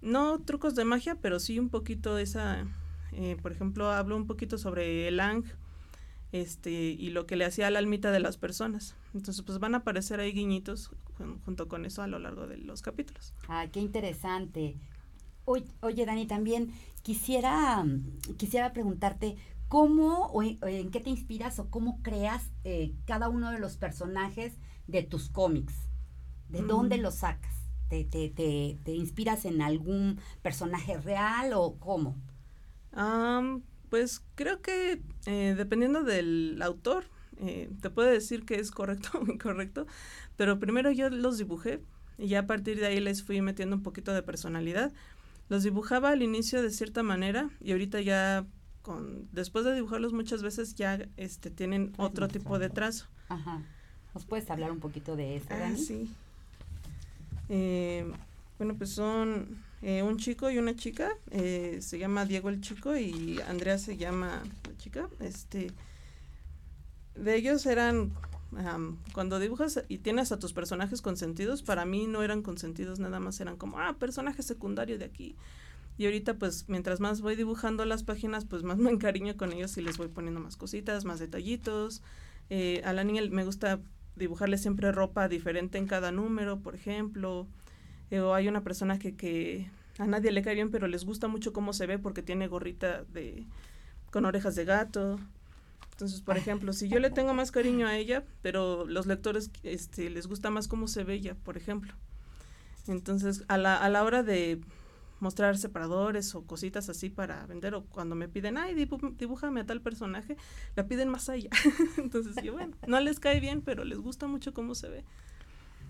no 0.00 0.40
trucos 0.40 0.74
de 0.74 0.84
magia, 0.84 1.16
pero 1.16 1.38
sí 1.38 1.58
un 1.58 1.68
poquito 1.68 2.18
esa, 2.18 2.66
eh, 3.12 3.36
por 3.40 3.52
ejemplo, 3.52 3.90
hablo 3.90 4.16
un 4.16 4.26
poquito 4.26 4.58
sobre 4.58 5.06
el 5.06 5.20
Ang 5.20 5.44
este, 6.32 6.70
y 6.70 7.10
lo 7.10 7.26
que 7.26 7.36
le 7.36 7.44
hacía 7.44 7.70
la 7.70 7.78
almita 7.78 8.10
de 8.10 8.20
las 8.20 8.36
personas. 8.36 8.96
Entonces, 9.14 9.42
pues 9.42 9.58
van 9.58 9.74
a 9.74 9.78
aparecer 9.78 10.20
ahí 10.20 10.32
guiñitos 10.32 10.90
junto 11.44 11.68
con 11.68 11.84
eso 11.84 12.02
a 12.02 12.06
lo 12.06 12.18
largo 12.18 12.46
de 12.46 12.56
los 12.58 12.82
capítulos. 12.82 13.34
Ah, 13.48 13.66
qué 13.70 13.80
interesante. 13.80 14.76
Oye, 15.44 15.66
oye 15.80 16.06
Dani, 16.06 16.26
también 16.26 16.72
quisiera, 17.02 17.84
quisiera 18.36 18.72
preguntarte, 18.72 19.36
¿Cómo 19.70 20.26
o 20.32 20.42
en, 20.42 20.90
qué 20.90 20.98
te 20.98 21.10
inspiras 21.10 21.60
o 21.60 21.70
cómo 21.70 22.02
creas 22.02 22.50
eh, 22.64 22.92
cada 23.04 23.28
uno 23.28 23.52
de 23.52 23.60
los 23.60 23.76
personajes 23.76 24.54
de 24.88 25.04
tus 25.04 25.28
cómics? 25.28 25.74
¿De 26.48 26.62
dónde 26.62 26.98
los 26.98 27.18
sacas? 27.18 27.54
¿Te, 27.88 28.02
te, 28.04 28.30
te, 28.30 28.92
inspiras 28.92 29.44
en 29.44 29.62
algún 29.62 30.18
personaje 30.42 30.98
real 30.98 31.52
o 31.54 31.76
cómo? 31.78 32.16
pues 33.88 34.24
creo 34.34 34.60
que 34.60 35.00
eh, 35.26 35.54
dependiendo 35.56 36.02
del 36.02 36.60
autor, 36.62 37.04
eh, 37.40 37.70
te 37.80 37.90
puedo 37.90 38.08
decir 38.08 38.44
que 38.44 38.56
es 38.56 38.70
correcto 38.70 39.10
o 39.20 39.30
incorrecto, 39.30 39.86
pero 40.36 40.58
primero 40.58 40.90
yo 40.90 41.10
los 41.10 41.38
dibujé 41.38 41.80
y 42.18 42.28
ya 42.28 42.40
a 42.40 42.46
partir 42.46 42.78
de 42.78 42.86
ahí 42.86 43.00
les 43.00 43.22
fui 43.22 43.40
metiendo 43.40 43.76
un 43.76 43.82
poquito 43.82 44.12
de 44.12 44.22
personalidad. 44.22 44.92
Los 45.48 45.62
dibujaba 45.62 46.10
al 46.10 46.22
inicio 46.22 46.62
de 46.62 46.70
cierta 46.70 47.02
manera 47.02 47.50
y 47.60 47.72
ahorita 47.72 48.00
ya 48.00 48.46
con 48.82 49.28
después 49.32 49.64
de 49.64 49.74
dibujarlos 49.74 50.12
muchas 50.12 50.42
veces 50.42 50.74
ya 50.74 50.98
este 51.16 51.50
tienen 51.50 51.92
otro 51.96 52.28
tipo 52.28 52.58
de 52.58 52.70
trazo. 52.70 53.06
Ajá. 53.28 53.62
¿Nos 54.14 54.24
puedes 54.24 54.50
hablar 54.50 54.70
un 54.70 54.80
poquito 54.80 55.16
de 55.16 55.36
eso, 55.36 55.46
ah, 55.50 55.72
sí. 55.76 56.10
Eh, 57.48 58.10
bueno, 58.58 58.74
pues 58.76 58.90
son 58.90 59.56
eh, 59.82 60.02
un 60.02 60.18
chico 60.18 60.50
y 60.50 60.58
una 60.58 60.74
chica. 60.74 61.10
Eh, 61.30 61.78
se 61.80 61.98
llama 61.98 62.24
Diego 62.26 62.48
el 62.48 62.60
chico 62.60 62.96
y 62.96 63.40
Andrea 63.46 63.78
se 63.78 63.96
llama 63.96 64.42
la 64.68 64.76
chica. 64.78 65.08
Este, 65.20 65.70
de 67.14 67.36
ellos 67.36 67.66
eran 67.66 68.12
cuando 69.12 69.38
dibujas 69.38 69.84
y 69.88 69.98
tienes 69.98 70.32
a 70.32 70.38
tus 70.38 70.52
personajes 70.52 71.02
consentidos, 71.02 71.62
para 71.62 71.84
mí 71.84 72.06
no 72.06 72.22
eran 72.22 72.42
consentidos, 72.42 72.98
nada 72.98 73.20
más 73.20 73.40
eran 73.40 73.56
como, 73.56 73.78
ah, 73.78 73.96
personaje 73.98 74.42
secundario 74.42 74.98
de 74.98 75.04
aquí 75.04 75.36
Y 75.98 76.06
ahorita, 76.06 76.34
pues, 76.34 76.64
mientras 76.68 76.98
más 76.98 77.20
voy 77.20 77.36
dibujando 77.36 77.84
las 77.84 78.02
páginas, 78.02 78.44
pues 78.46 78.62
más 78.62 78.78
me 78.78 78.90
encariño 78.90 79.36
con 79.36 79.52
ellos 79.52 79.76
y 79.76 79.82
les 79.82 79.98
voy 79.98 80.08
poniendo 80.08 80.40
más 80.40 80.56
cositas, 80.56 81.04
más 81.04 81.20
detallitos. 81.20 82.02
Eh, 82.48 82.82
a 82.84 82.92
la 82.92 83.04
niña 83.04 83.22
me 83.30 83.44
gusta 83.44 83.80
dibujarle 84.16 84.58
siempre 84.58 84.92
ropa 84.92 85.28
diferente 85.28 85.78
en 85.78 85.86
cada 85.86 86.10
número, 86.10 86.60
por 86.60 86.74
ejemplo. 86.74 87.46
Eh, 88.10 88.20
o 88.20 88.34
hay 88.34 88.48
una 88.48 88.64
persona 88.64 88.98
que, 88.98 89.14
que 89.14 89.70
a 89.98 90.06
nadie 90.06 90.32
le 90.32 90.42
cae 90.42 90.54
bien, 90.54 90.70
pero 90.70 90.88
les 90.88 91.04
gusta 91.04 91.28
mucho 91.28 91.52
cómo 91.52 91.72
se 91.72 91.86
ve 91.86 91.98
porque 91.98 92.22
tiene 92.22 92.48
gorrita 92.48 93.04
de 93.12 93.46
con 94.10 94.24
orejas 94.24 94.56
de 94.56 94.64
gato. 94.64 95.20
Entonces, 96.00 96.22
por 96.22 96.38
ejemplo, 96.38 96.72
si 96.72 96.88
yo 96.88 96.98
le 96.98 97.10
tengo 97.10 97.34
más 97.34 97.50
cariño 97.50 97.86
a 97.86 97.94
ella, 97.94 98.24
pero 98.40 98.86
los 98.86 99.04
lectores 99.04 99.50
este, 99.64 100.08
les 100.08 100.28
gusta 100.28 100.48
más 100.48 100.66
cómo 100.66 100.88
se 100.88 101.04
ve 101.04 101.12
ella, 101.12 101.34
por 101.34 101.58
ejemplo. 101.58 101.92
Entonces, 102.86 103.44
a 103.48 103.58
la, 103.58 103.76
a 103.76 103.90
la 103.90 104.02
hora 104.02 104.22
de 104.22 104.62
mostrar 105.18 105.58
separadores 105.58 106.34
o 106.34 106.46
cositas 106.46 106.88
así 106.88 107.10
para 107.10 107.44
vender 107.46 107.74
o 107.74 107.84
cuando 107.84 108.14
me 108.14 108.30
piden, 108.30 108.56
ay, 108.56 108.74
dibújame 108.74 109.60
a 109.60 109.66
tal 109.66 109.82
personaje, 109.82 110.38
la 110.74 110.86
piden 110.86 111.10
más 111.10 111.28
allá. 111.28 111.50
Entonces 111.98 112.42
yo, 112.42 112.54
bueno, 112.54 112.74
no 112.86 112.98
les 113.00 113.20
cae 113.20 113.38
bien, 113.38 113.60
pero 113.60 113.84
les 113.84 113.98
gusta 113.98 114.26
mucho 114.26 114.54
cómo 114.54 114.74
se 114.74 114.88
ve. 114.88 115.04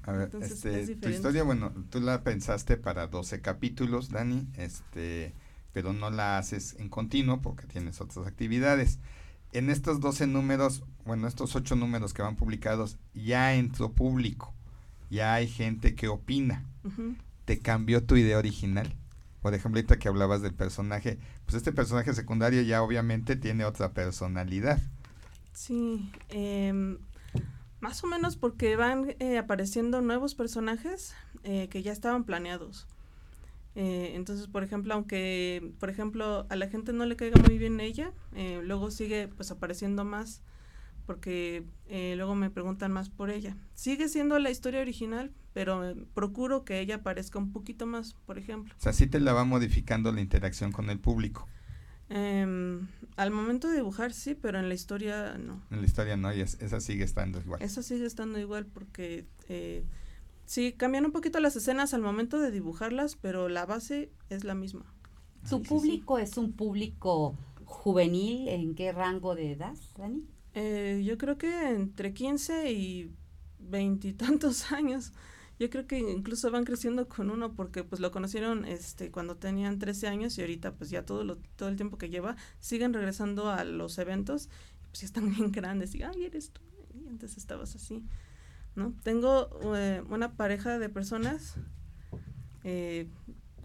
A 0.02 0.10
ver, 0.10 0.30
este, 0.40 0.96
tu 0.96 1.08
historia, 1.08 1.44
bueno, 1.44 1.72
tú 1.88 2.00
la 2.00 2.24
pensaste 2.24 2.76
para 2.76 3.06
12 3.06 3.42
capítulos, 3.42 4.08
Dani, 4.08 4.48
este, 4.56 5.34
pero 5.72 5.92
no 5.92 6.10
la 6.10 6.36
haces 6.36 6.74
en 6.80 6.88
continuo 6.88 7.40
porque 7.40 7.68
tienes 7.68 8.00
otras 8.00 8.26
actividades. 8.26 8.98
En 9.52 9.70
estos 9.70 10.00
12 10.00 10.26
números, 10.26 10.84
bueno, 11.04 11.26
estos 11.26 11.56
8 11.56 11.76
números 11.76 12.14
que 12.14 12.22
van 12.22 12.36
publicados, 12.36 12.98
ya 13.14 13.54
entró 13.54 13.92
público, 13.92 14.54
ya 15.10 15.34
hay 15.34 15.48
gente 15.48 15.94
que 15.94 16.08
opina. 16.08 16.64
¿Te 17.44 17.58
cambió 17.58 18.04
tu 18.04 18.16
idea 18.16 18.38
original? 18.38 18.94
Por 19.42 19.54
ejemplo, 19.54 19.78
ahorita 19.78 19.98
que 19.98 20.08
hablabas 20.08 20.42
del 20.42 20.54
personaje, 20.54 21.18
pues 21.46 21.56
este 21.56 21.72
personaje 21.72 22.14
secundario 22.14 22.62
ya 22.62 22.82
obviamente 22.82 23.36
tiene 23.36 23.64
otra 23.64 23.92
personalidad. 23.92 24.78
Sí, 25.52 26.10
eh, 26.28 26.98
más 27.80 28.04
o 28.04 28.06
menos 28.06 28.36
porque 28.36 28.76
van 28.76 29.16
eh, 29.18 29.38
apareciendo 29.38 30.00
nuevos 30.00 30.34
personajes 30.34 31.14
eh, 31.42 31.68
que 31.68 31.82
ya 31.82 31.92
estaban 31.92 32.24
planeados. 32.24 32.86
Eh, 33.74 34.12
entonces, 34.14 34.48
por 34.48 34.64
ejemplo, 34.64 34.94
aunque, 34.94 35.72
por 35.78 35.90
ejemplo, 35.90 36.46
a 36.48 36.56
la 36.56 36.68
gente 36.68 36.92
no 36.92 37.06
le 37.06 37.16
caiga 37.16 37.40
muy 37.46 37.56
bien 37.59 37.80
ella, 37.80 38.12
luego 38.62 38.90
sigue 38.90 39.28
pues 39.28 39.50
apareciendo 39.50 40.04
más 40.04 40.42
porque 41.06 41.64
luego 41.88 42.35
me 42.35 42.50
preguntan 42.50 42.92
más 42.92 43.11
por 43.11 43.30
ella. 43.30 43.56
Sigue 43.74 44.09
siendo 44.09 44.38
la 44.38 44.50
historia 44.50 44.80
original, 44.80 45.33
pero 45.52 45.94
procuro 46.14 46.64
que 46.64 46.80
ella 46.80 46.96
aparezca 46.96 47.38
un 47.38 47.52
poquito 47.52 47.87
más, 47.87 48.14
por 48.26 48.38
ejemplo. 48.38 48.74
O 48.78 48.80
sea, 48.80 48.92
sí 48.92 49.06
te 49.06 49.18
la 49.18 49.33
va 49.33 49.44
modificando 49.44 50.12
la 50.12 50.20
interacción 50.20 50.70
con 50.70 50.88
el 50.90 51.00
público. 51.00 51.48
Eh, 52.12 52.80
al 53.16 53.30
momento 53.30 53.68
de 53.68 53.76
dibujar 53.76 54.12
sí, 54.12 54.35
pero 54.35 54.59
en 54.59 54.68
la 54.68 54.74
historia 54.74 55.38
no. 55.38 55.62
En 55.70 55.80
la 55.80 55.87
historia 55.87 56.16
no, 56.16 56.35
y 56.35 56.40
esa 56.40 56.80
sigue 56.80 57.04
estando 57.04 57.40
igual. 57.40 57.62
Esa 57.62 57.83
sigue 57.83 58.04
estando 58.04 58.38
igual 58.40 58.66
porque 58.66 59.26
eh, 59.48 59.85
sí, 60.50 60.72
cambian 60.72 61.04
un 61.06 61.12
poquito 61.12 61.38
las 61.38 61.54
escenas 61.54 61.94
al 61.94 62.02
momento 62.02 62.40
de 62.40 62.50
dibujarlas, 62.50 63.14
pero 63.14 63.48
la 63.48 63.66
base 63.66 64.10
es 64.30 64.42
la 64.42 64.56
misma. 64.56 64.84
¿Su 65.44 65.62
público 65.62 66.18
es 66.18 66.36
un 66.36 66.52
público 66.52 67.36
juvenil? 67.64 68.48
¿En 68.48 68.74
qué 68.74 68.90
rango 68.90 69.36
de 69.36 69.52
edad, 69.52 69.76
Dani? 69.96 70.26
Eh, 70.54 71.02
yo 71.06 71.16
creo 71.18 71.38
que 71.38 71.70
entre 71.70 72.12
15 72.12 72.72
y 72.72 73.14
veintitantos 73.60 74.72
años 74.72 75.12
yo 75.60 75.68
creo 75.70 75.86
que 75.86 75.98
incluso 75.98 76.50
van 76.50 76.64
creciendo 76.64 77.06
con 77.06 77.30
uno 77.30 77.52
porque 77.54 77.84
pues 77.84 78.00
lo 78.00 78.10
conocieron 78.10 78.64
este 78.64 79.10
cuando 79.12 79.36
tenían 79.36 79.78
13 79.78 80.08
años 80.08 80.36
y 80.36 80.40
ahorita 80.40 80.74
pues 80.74 80.90
ya 80.90 81.04
todo 81.04 81.22
lo 81.22 81.36
todo 81.56 81.68
el 81.68 81.76
tiempo 81.76 81.98
que 81.98 82.08
lleva 82.08 82.34
siguen 82.58 82.94
regresando 82.94 83.50
a 83.50 83.64
los 83.64 83.98
eventos 83.98 84.48
pues 84.88 85.02
ya 85.02 85.06
están 85.06 85.30
bien 85.36 85.52
grandes 85.52 85.94
y 85.94 86.02
ay 86.02 86.24
eres 86.24 86.50
tú 86.50 86.62
y 86.94 87.06
antes 87.06 87.36
estabas 87.36 87.76
así 87.76 88.02
no 88.76 88.94
tengo 89.02 89.48
eh, 89.76 90.02
una 90.09 90.33
pareja 90.33 90.78
de 90.78 90.88
personas 90.88 91.56
eh, 92.64 93.09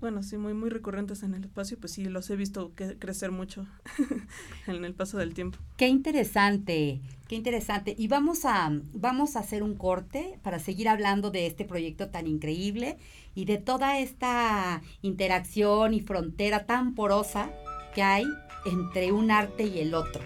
bueno, 0.02 0.24
sí, 0.24 0.38
muy, 0.38 0.54
muy 0.54 0.70
recurrentes 0.70 1.24
en 1.24 1.34
el 1.34 1.46
espacio, 1.46 1.80
pues 1.80 1.94
sí, 1.94 2.06
los 2.06 2.30
he 2.30 2.36
visto 2.36 2.74
crecer 2.76 3.32
mucho 3.32 3.66
en 4.68 4.86
el 4.86 4.94
paso 4.94 5.18
del 5.18 5.34
tiempo. 5.34 5.58
Qué 5.78 5.88
interesante, 5.88 7.02
qué 7.28 7.36
interesante. 7.36 7.96
Y 7.98 8.08
vamos 8.08 8.46
a, 8.46 8.70
vamos 8.94 9.36
a 9.36 9.40
hacer 9.40 9.64
un 9.64 9.76
corte 9.76 10.38
para 10.44 10.60
seguir 10.60 10.90
hablando 10.90 11.32
de 11.32 11.48
este 11.48 11.66
proyecto 11.66 12.10
tan 12.10 12.28
increíble 12.28 12.98
y 13.34 13.46
de 13.46 13.58
toda 13.58 13.98
esta 13.98 14.82
interacción 15.02 15.94
y 15.94 16.02
frontera 16.02 16.66
tan 16.66 16.94
porosa 16.94 17.52
que 17.94 18.04
hay 18.04 18.26
entre 18.66 19.12
un 19.12 19.32
arte 19.32 19.64
y 19.64 19.80
el 19.80 19.94
otro. 19.94 20.22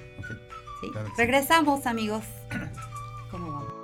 Regresamos, 1.18 1.86
amigos. 1.86 2.26
¿Cómo 3.32 3.52
vamos? 3.52 3.79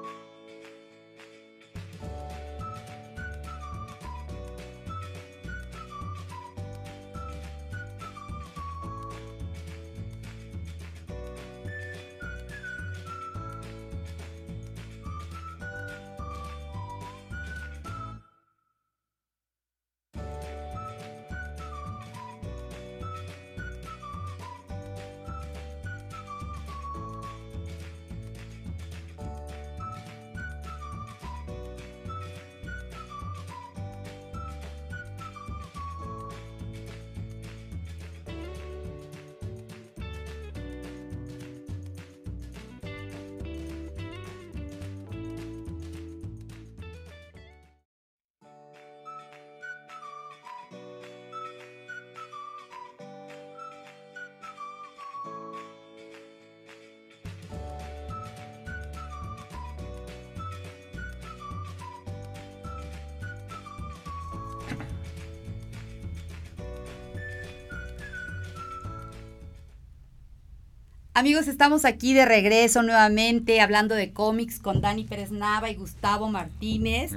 Amigos, 71.18 71.48
estamos 71.48 71.86
aquí 71.86 72.14
de 72.14 72.26
regreso 72.26 72.84
nuevamente 72.84 73.62
hablando 73.62 73.96
de 73.96 74.12
cómics 74.12 74.60
con 74.60 74.82
Dani 74.82 75.06
Pérez 75.06 75.32
Nava 75.32 75.70
y 75.70 75.76
Gustavo 75.76 76.28
Martínez. 76.28 77.14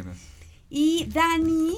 Y 0.70 1.06
Dani, 1.06 1.76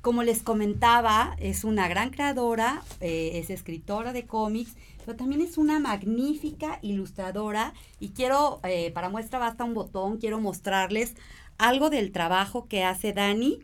como 0.00 0.22
les 0.22 0.42
comentaba, 0.42 1.36
es 1.38 1.64
una 1.64 1.86
gran 1.86 2.08
creadora, 2.08 2.82
eh, 3.02 3.32
es 3.34 3.50
escritora 3.50 4.14
de 4.14 4.24
cómics, 4.24 4.72
pero 5.04 5.18
también 5.18 5.42
es 5.42 5.58
una 5.58 5.78
magnífica 5.80 6.78
ilustradora. 6.80 7.74
Y 7.98 8.12
quiero, 8.12 8.60
eh, 8.64 8.90
para 8.92 9.10
muestra 9.10 9.38
basta 9.38 9.62
un 9.62 9.74
botón, 9.74 10.16
quiero 10.16 10.40
mostrarles 10.40 11.14
algo 11.58 11.90
del 11.90 12.10
trabajo 12.10 12.68
que 12.68 12.84
hace 12.84 13.12
Dani 13.12 13.58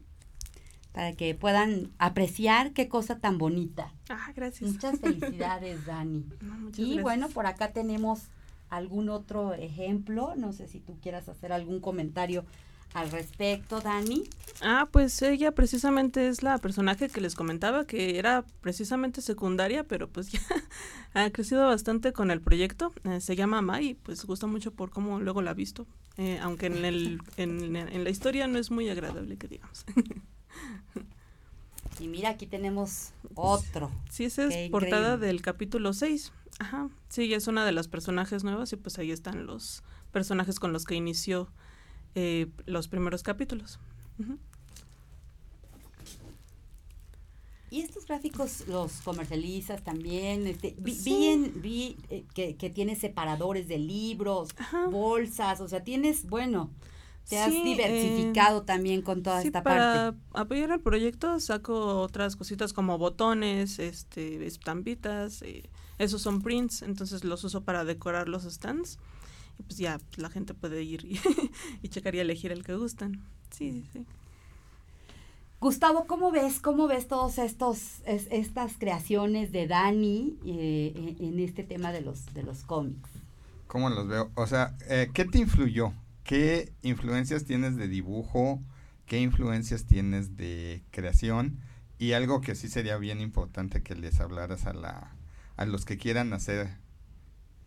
para 0.97 1.13
que 1.13 1.35
puedan 1.35 1.93
apreciar 1.99 2.73
qué 2.73 2.89
cosa 2.89 3.19
tan 3.19 3.37
bonita. 3.37 3.93
Ah, 4.09 4.33
gracias. 4.35 4.73
Muchas 4.73 4.99
felicidades, 4.99 5.85
Dani. 5.87 6.25
Y 6.77 7.01
bueno, 7.01 7.29
por 7.29 7.47
acá 7.47 7.73
tenemos 7.73 8.23
algún 8.69 9.09
otro 9.09 9.55
ejemplo. 9.55 10.35
No 10.37 10.53
sé 10.53 10.69
si 10.69 10.81
tú 10.81 10.96
quieras 11.00 11.29
hacer 11.29 11.53
algún 11.53 11.81
comentario 11.81 12.44
al 12.94 13.11
respecto, 13.11 13.81
Dani. 13.81 14.25
Ah, 14.63 14.88
pues 14.90 15.21
ella 15.21 15.53
precisamente 15.53 16.29
es 16.29 16.42
la 16.42 16.57
personaje 16.59 17.09
que 17.09 17.21
les 17.21 17.35
comentaba 17.35 17.87
que 17.87 18.19
era 18.19 18.44
precisamente 18.61 19.21
secundaria, 19.21 19.85
pero 19.85 20.09
pues 20.09 20.31
ya 20.33 20.40
ha 21.15 21.31
crecido 21.31 21.67
bastante 21.67 22.13
con 22.13 22.31
el 22.31 22.40
proyecto. 22.40 22.92
Eh, 23.05 23.21
se 23.21 23.37
llama 23.37 23.61
Mai, 23.61 23.94
pues 23.94 24.25
gusta 24.25 24.46
mucho 24.46 24.73
por 24.73 24.90
cómo 24.90 25.21
luego 25.21 25.42
la 25.42 25.50
ha 25.50 25.55
visto, 25.55 25.87
eh, 26.17 26.38
aunque 26.42 26.67
en, 26.67 26.85
el, 26.85 27.21
en, 27.37 27.77
en 27.77 28.05
la 28.05 28.11
historia 28.11 28.46
no 28.46 28.59
es 28.59 28.71
muy 28.71 28.88
agradable 28.88 29.37
que 29.37 29.48
digamos. 29.48 29.85
Y 31.98 32.09
mira, 32.09 32.31
aquí 32.31 32.46
tenemos 32.46 33.13
otro. 33.35 33.90
Sí, 34.11 34.25
esa 34.25 34.44
es 34.44 34.71
portada 34.71 35.17
del 35.17 35.40
capítulo 35.40 35.92
6. 35.92 36.33
Ajá. 36.59 36.88
Sí, 37.09 37.33
es 37.35 37.46
una 37.48 37.65
de 37.65 37.73
las 37.73 37.88
personajes 37.88 38.44
nuevas 38.44 38.73
y 38.73 38.77
pues 38.77 38.98
ahí 38.98 39.11
están 39.11 39.46
los 39.46 39.83
personajes 40.13 40.59
con 40.59 40.73
los 40.73 40.85
que 40.85 40.94
inició 40.94 41.48
eh, 42.15 42.48
los 42.65 42.88
primeros 42.88 43.23
capítulos. 43.23 43.79
¿Y 47.71 47.81
estos 47.81 48.07
gráficos 48.07 48.67
los 48.69 49.00
comercializas 49.02 49.83
también? 49.83 50.46
Este, 50.46 50.75
vi, 50.79 51.50
vi, 51.57 51.96
eh, 52.11 52.25
que, 52.33 52.71
tienes 52.71 52.98
separadores 53.00 53.69
de 53.69 53.79
libros, 53.79 54.50
bolsas, 54.90 55.61
o 55.61 55.69
sea, 55.69 55.83
tienes, 55.83 56.27
bueno, 56.27 56.71
te 57.29 57.38
has 57.38 57.50
diversificado 57.50 58.61
eh, 58.61 58.65
también 58.65 59.02
con 59.02 59.23
toda 59.23 59.42
esta 59.42 59.63
parte. 59.65 59.81
Para 59.81 60.15
apoyar 60.33 60.71
el 60.71 60.81
proyecto 60.81 61.40
saco 61.40 62.00
otras 62.00 62.37
cositas 62.37 62.73
como 62.73 62.98
botones, 62.98 63.81
este, 63.81 64.46
estampitas, 64.46 65.42
eh, 65.42 65.69
esos 65.99 66.23
son 66.23 66.42
prints, 66.42 66.83
entonces 66.83 67.25
los 67.25 67.42
uso 67.44 67.63
para 67.63 67.85
decorar 67.85 68.29
los 68.29 68.44
stands. 68.44 68.99
Y 69.59 69.63
pues 69.63 69.79
ya 69.79 69.99
la 70.17 70.29
gente 70.29 70.53
puede 70.53 70.83
ir 70.83 71.05
y, 71.05 71.21
y 71.83 71.88
checar 71.88 72.15
y 72.15 72.19
elegir 72.19 72.53
el 72.53 72.63
que 72.63 72.75
gustan. 72.75 73.23
Sí, 73.51 73.73
sí, 73.73 73.85
sí. 73.92 74.07
Gustavo, 75.59 76.07
¿cómo 76.07 76.31
ves, 76.31 76.61
cómo 76.61 76.87
ves 76.87 77.09
todos 77.09 77.38
estos, 77.38 78.03
estas 78.05 78.75
creaciones 78.79 79.53
de 79.53 79.67
Dani 79.67 80.38
eh, 80.44 81.17
en, 81.19 81.40
este 81.40 81.65
tema 81.65 81.92
de 81.92 82.03
los, 82.03 82.35
de 82.35 82.42
los 82.42 82.63
cómics? 82.63 83.09
¿Cómo 83.67 83.88
los 83.88 84.07
veo? 84.07 84.31
O 84.35 84.47
sea, 84.47 84.77
eh, 84.88 85.09
¿qué 85.15 85.25
te 85.25 85.38
influyó? 85.38 85.94
¿Qué 86.25 86.73
influencias 86.83 87.47
tienes 87.47 87.77
de 87.77 87.88
dibujo? 87.88 88.61
¿Qué 89.07 89.19
influencias 89.19 89.87
tienes 89.87 90.37
de 90.37 90.83
creación? 90.90 91.59
Y 91.99 92.13
algo 92.13 92.42
que 92.42 92.55
sí 92.55 92.69
sería 92.69 92.99
bien 92.99 93.23
importante 93.23 93.83
que 93.83 93.94
les 93.94 94.21
hablaras 94.21 94.67
a 94.67 94.75
la 94.75 95.15
a 95.57 95.67
los 95.67 95.85
que 95.85 95.98
quieran 95.98 96.33
hacer 96.33 96.69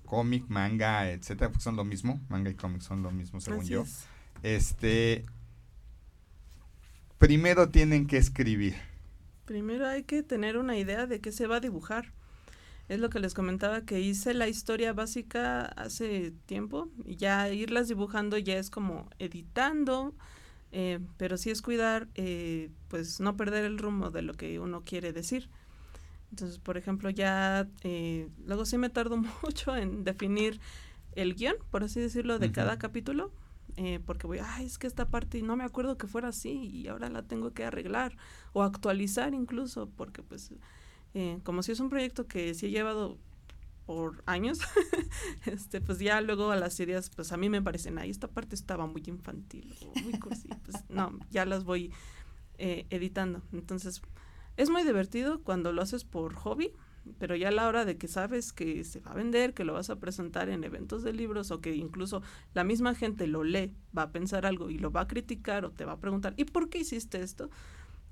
cómic, 0.06 0.46
manga, 0.48 1.12
etcétera, 1.12 1.52
porque 1.52 1.64
son 1.64 1.76
lo 1.76 1.86
mismo, 1.86 2.20
manga 2.30 2.50
y 2.50 2.56
cómic 2.56 2.82
son 2.82 3.04
lo 3.04 3.12
mismo 3.12 3.40
según 3.40 3.66
yo. 3.66 3.86
Este, 4.42 5.26
primero 7.18 7.70
tienen 7.70 8.08
que 8.08 8.18
escribir. 8.18 8.76
Primero 9.46 9.88
hay 9.88 10.04
que 10.04 10.24
tener 10.24 10.58
una 10.58 10.78
idea 10.78 11.06
de 11.06 11.22
qué 11.22 11.32
se 11.32 11.48
va 11.48 11.58
a 11.58 11.60
dibujar. 11.60 12.12
Es 12.88 13.00
lo 13.00 13.12
que 13.12 13.20
les 13.20 13.36
comentaba 13.36 13.82
que 13.82 14.00
hice 14.00 14.34
la 14.34 14.48
historia 14.48 14.94
básica 14.94 15.66
hace 15.66 16.34
tiempo 16.48 16.90
y 17.06 17.18
ya 17.18 17.50
irlas 17.52 17.88
dibujando 17.88 18.38
ya 18.40 18.58
es 18.58 18.72
como 18.72 19.08
editando, 19.20 20.16
eh, 20.72 21.00
pero 21.18 21.38
sí 21.38 21.52
es 21.52 21.62
cuidar, 21.62 22.08
eh, 22.16 22.72
pues 22.88 23.20
no 23.20 23.38
perder 23.38 23.66
el 23.66 23.78
rumbo 23.78 24.10
de 24.10 24.24
lo 24.24 24.34
que 24.34 24.60
uno 24.60 24.82
quiere 24.84 25.14
decir. 25.14 25.50
Entonces, 26.32 26.60
por 26.60 26.78
ejemplo, 26.78 27.10
ya 27.10 27.68
eh, 27.84 28.30
luego 28.46 28.66
sí 28.66 28.78
me 28.78 28.90
tardo 28.90 29.18
mucho 29.44 29.76
en 29.76 30.04
definir 30.04 30.60
el 31.14 31.36
guion, 31.36 31.56
por 31.72 31.84
así 31.84 32.00
decirlo, 32.00 32.40
de 32.40 32.52
cada 32.52 32.78
capítulo 32.78 33.32
eh, 33.82 34.00
porque 34.06 34.28
voy, 34.28 34.40
ay, 34.44 34.66
es 34.66 34.78
que 34.78 34.88
esta 34.88 35.08
parte 35.08 35.42
no 35.42 35.56
me 35.56 35.64
acuerdo 35.64 35.98
que 35.98 36.06
fuera 36.06 36.30
así 36.30 36.52
y 36.52 36.88
ahora 36.88 37.10
la 37.10 37.24
tengo 37.24 37.54
que 37.54 37.64
arreglar 37.64 38.18
o 38.52 38.64
actualizar 38.64 39.34
incluso, 39.34 39.90
porque 39.96 40.22
pues 40.22 40.52
eh, 41.14 41.40
como 41.44 41.64
si 41.64 41.72
es 41.72 41.80
un 41.80 41.90
proyecto 41.90 42.28
que 42.28 42.54
sí 42.54 42.68
he 42.68 42.72
llevado 42.72 43.18
por 43.86 44.22
años, 44.26 44.60
este, 45.46 45.82
pues 45.82 46.00
ya 46.00 46.20
luego 46.22 46.52
a 46.52 46.56
las 46.56 46.80
ideas, 46.80 47.10
pues 47.10 47.32
a 47.32 47.38
mí 47.38 47.50
me 47.50 47.62
parecen, 47.62 47.98
ay, 47.98 48.10
esta 48.10 48.28
parte 48.28 48.54
estaba 48.54 48.86
muy 48.86 49.02
infantil 49.08 49.74
o 49.82 50.00
muy 50.02 50.20
cursi, 50.20 50.50
pues 50.66 50.84
no, 50.90 51.18
ya 51.32 51.46
las 51.46 51.64
voy 51.64 51.92
eh, 52.58 52.86
editando. 52.90 53.42
Entonces, 53.54 54.02
es 54.60 54.70
muy 54.70 54.84
divertido 54.84 55.41
cuando 55.41 55.72
lo 55.72 55.82
haces 55.82 56.03
por 56.03 56.34
hobby, 56.34 56.74
pero 57.18 57.34
ya 57.34 57.47
a 57.47 57.51
la 57.51 57.66
hora 57.66 57.86
de 57.86 57.97
que 57.97 58.10
sabes 58.10 58.51
que 58.51 58.84
se 58.84 58.99
va 58.99 59.12
a 59.12 59.14
vender, 59.14 59.53
que 59.53 59.64
lo 59.64 59.72
vas 59.72 59.89
a 59.89 60.01
presentar 60.01 60.49
en 60.49 60.66
eventos 60.66 61.01
de 61.01 61.14
libros 61.14 61.49
o 61.51 61.62
que 61.62 61.74
incluso 61.76 62.22
la 62.53 62.66
misma 62.66 62.93
gente 62.93 63.26
lo 63.26 63.45
lee, 63.45 63.74
va 63.97 64.03
a 64.03 64.12
pensar 64.12 64.45
algo 64.45 64.70
y 64.70 64.78
lo 64.78 64.91
va 64.91 65.01
a 65.01 65.07
criticar 65.07 65.64
o 65.64 65.72
te 65.72 65.86
va 65.86 65.93
a 65.93 65.99
preguntar, 66.01 66.34
¿y 66.36 66.43
por 66.43 66.70
qué 66.70 66.80
hiciste 66.80 67.22
esto? 67.22 67.49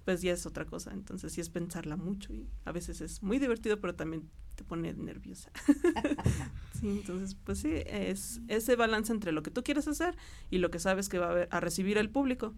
Pues 0.06 0.22
ya 0.22 0.32
es 0.32 0.46
otra 0.46 0.64
cosa, 0.64 0.94
entonces 0.94 1.34
sí 1.34 1.42
es 1.42 1.50
pensarla 1.50 1.98
mucho 1.98 2.32
y 2.32 2.48
a 2.64 2.72
veces 2.72 3.02
es 3.02 3.22
muy 3.22 3.40
divertido, 3.40 3.82
pero 3.82 3.96
también 3.96 4.30
te 4.56 4.64
pone 4.64 4.94
nerviosa. 4.94 5.52
sí, 6.80 6.88
entonces 6.88 7.36
pues 7.36 7.60
sí, 7.60 7.74
es 7.74 8.40
ese 8.48 8.78
balance 8.78 9.12
entre 9.12 9.34
lo 9.34 9.44
que 9.44 9.52
tú 9.52 9.66
quieres 9.66 9.86
hacer 9.90 10.16
y 10.50 10.60
lo 10.60 10.72
que 10.72 10.80
sabes 10.80 11.10
que 11.10 11.20
va 11.20 11.42
a, 11.42 11.58
a 11.58 11.60
recibir 11.60 11.98
el 11.98 12.10
público. 12.10 12.56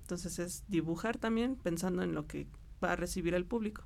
Entonces 0.00 0.38
es 0.38 0.64
dibujar 0.68 1.18
también 1.18 1.56
pensando 1.56 2.02
en 2.02 2.14
lo 2.14 2.26
que 2.26 2.46
va 2.82 2.92
a 2.92 2.96
recibir 2.96 3.34
el 3.34 3.44
público. 3.44 3.84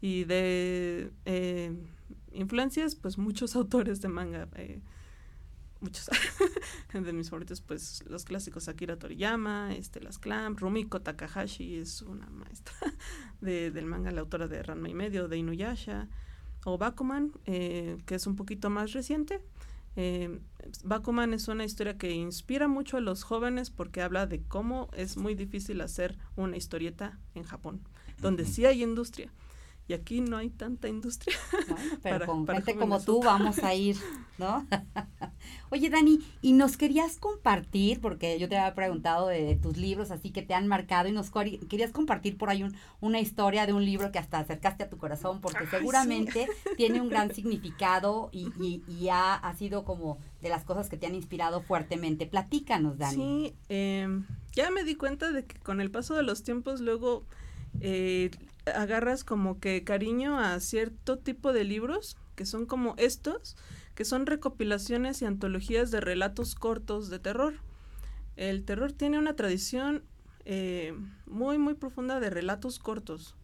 Y 0.00 0.24
de 0.24 1.12
eh, 1.26 1.72
influencias, 2.32 2.94
pues 2.94 3.18
muchos 3.18 3.54
autores 3.56 4.00
de 4.00 4.08
manga, 4.08 4.48
eh, 4.54 4.80
muchos. 5.80 6.08
De 6.92 7.12
mis 7.12 7.30
favoritos, 7.30 7.60
pues 7.60 8.02
los 8.08 8.24
clásicos 8.24 8.68
Akira 8.68 8.98
Toriyama, 8.98 9.74
este, 9.76 10.00
las 10.00 10.18
Clamp, 10.18 10.58
Rumiko 10.58 11.00
Takahashi 11.00 11.76
es 11.76 12.02
una 12.02 12.28
maestra 12.28 12.74
de, 13.40 13.70
del 13.70 13.86
manga, 13.86 14.10
la 14.10 14.22
autora 14.22 14.48
de 14.48 14.60
Ranma 14.62 14.88
y 14.88 14.94
medio, 14.94 15.28
de 15.28 15.38
Inuyasha, 15.38 16.08
o 16.64 16.78
Bakuman, 16.78 17.32
eh, 17.46 17.96
que 18.06 18.16
es 18.16 18.26
un 18.26 18.34
poquito 18.34 18.70
más 18.70 18.92
reciente. 18.92 19.40
Bakuman 20.84 21.34
es 21.34 21.48
una 21.48 21.64
historia 21.64 21.98
que 21.98 22.12
inspira 22.12 22.68
mucho 22.68 22.96
a 22.96 23.00
los 23.00 23.22
jóvenes 23.22 23.70
porque 23.70 24.00
habla 24.00 24.26
de 24.26 24.42
cómo 24.42 24.88
es 24.94 25.16
muy 25.16 25.34
difícil 25.34 25.80
hacer 25.82 26.16
una 26.36 26.56
historieta 26.56 27.18
en 27.34 27.42
Japón, 27.42 27.82
donde 28.20 28.44
sí 28.44 28.66
hay 28.66 28.82
industria 28.82 29.30
y 29.90 29.92
aquí 29.92 30.20
no 30.20 30.36
hay 30.36 30.50
tanta 30.50 30.86
industria. 30.86 31.36
Bueno, 31.50 31.76
pero 32.02 32.26
con 32.26 32.46
gente 32.46 32.76
como 32.76 33.00
tú 33.00 33.20
vamos 33.20 33.58
a 33.58 33.74
ir, 33.74 33.96
¿no? 34.38 34.64
Oye, 35.70 35.90
Dani, 35.90 36.20
y 36.42 36.52
nos 36.52 36.76
querías 36.76 37.16
compartir, 37.16 38.00
porque 38.00 38.38
yo 38.38 38.48
te 38.48 38.56
había 38.56 38.72
preguntado 38.76 39.26
de, 39.26 39.56
tus 39.56 39.76
libros, 39.76 40.12
así 40.12 40.30
que 40.30 40.42
te 40.42 40.54
han 40.54 40.68
marcado, 40.68 41.08
y 41.08 41.12
nos 41.12 41.32
querías 41.68 41.90
compartir 41.90 42.38
por 42.38 42.50
ahí 42.50 42.64
una 43.00 43.18
historia 43.18 43.66
de 43.66 43.72
un 43.72 43.84
libro 43.84 44.12
que 44.12 44.20
hasta 44.20 44.38
acercaste 44.38 44.84
a 44.84 44.88
tu 44.88 44.96
corazón, 44.96 45.40
porque 45.40 45.66
seguramente 45.66 46.46
tiene 46.76 47.00
un 47.00 47.08
gran 47.08 47.34
significado 47.34 48.28
y, 48.30 48.52
y, 48.86 49.08
ha, 49.08 49.34
ha, 49.34 49.54
sido 49.56 49.84
como 49.84 50.18
de 50.40 50.50
las 50.50 50.62
cosas 50.62 50.88
que 50.88 50.98
te 50.98 51.06
han 51.06 51.16
inspirado 51.16 51.62
fuertemente. 51.62 52.26
Platícanos, 52.26 52.96
Dani. 52.96 53.48
Sí, 53.48 53.54
eh, 53.68 54.06
ya 54.52 54.70
me 54.70 54.84
di 54.84 54.94
cuenta 54.94 55.32
de 55.32 55.44
que 55.44 55.58
con 55.58 55.80
el 55.80 55.90
paso 55.90 56.14
de 56.14 56.22
los 56.22 56.44
tiempos 56.44 56.80
luego... 56.80 57.24
Eh, 57.80 58.30
agarras 58.66 59.24
como 59.24 59.60
que 59.60 59.84
cariño 59.84 60.38
a 60.38 60.58
cierto 60.60 61.18
tipo 61.18 61.52
de 61.52 61.64
libros 61.64 62.16
que 62.34 62.46
son 62.46 62.66
como 62.66 62.94
estos, 62.96 63.56
que 63.94 64.04
son 64.06 64.24
recopilaciones 64.24 65.20
y 65.20 65.26
antologías 65.26 65.90
de 65.90 66.00
relatos 66.00 66.54
cortos 66.54 67.10
de 67.10 67.18
terror. 67.18 67.54
El 68.36 68.64
terror 68.64 68.92
tiene 68.92 69.18
una 69.18 69.36
tradición 69.36 70.04
eh, 70.46 70.94
muy, 71.26 71.58
muy 71.58 71.74
profunda 71.74 72.18
de 72.18 72.30
relatos 72.30 72.78
cortos. 72.78 73.36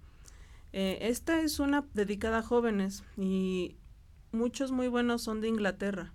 Eh, 0.73 0.99
esta 1.03 1.41
es 1.41 1.59
una 1.59 1.87
dedicada 1.93 2.39
a 2.39 2.43
jóvenes 2.43 3.05
y 3.19 3.77
muchos 4.33 4.73
muy 4.73 4.89
buenos 4.89 5.23
son 5.23 5.41
de 5.41 5.49
Inglaterra. 5.49 6.15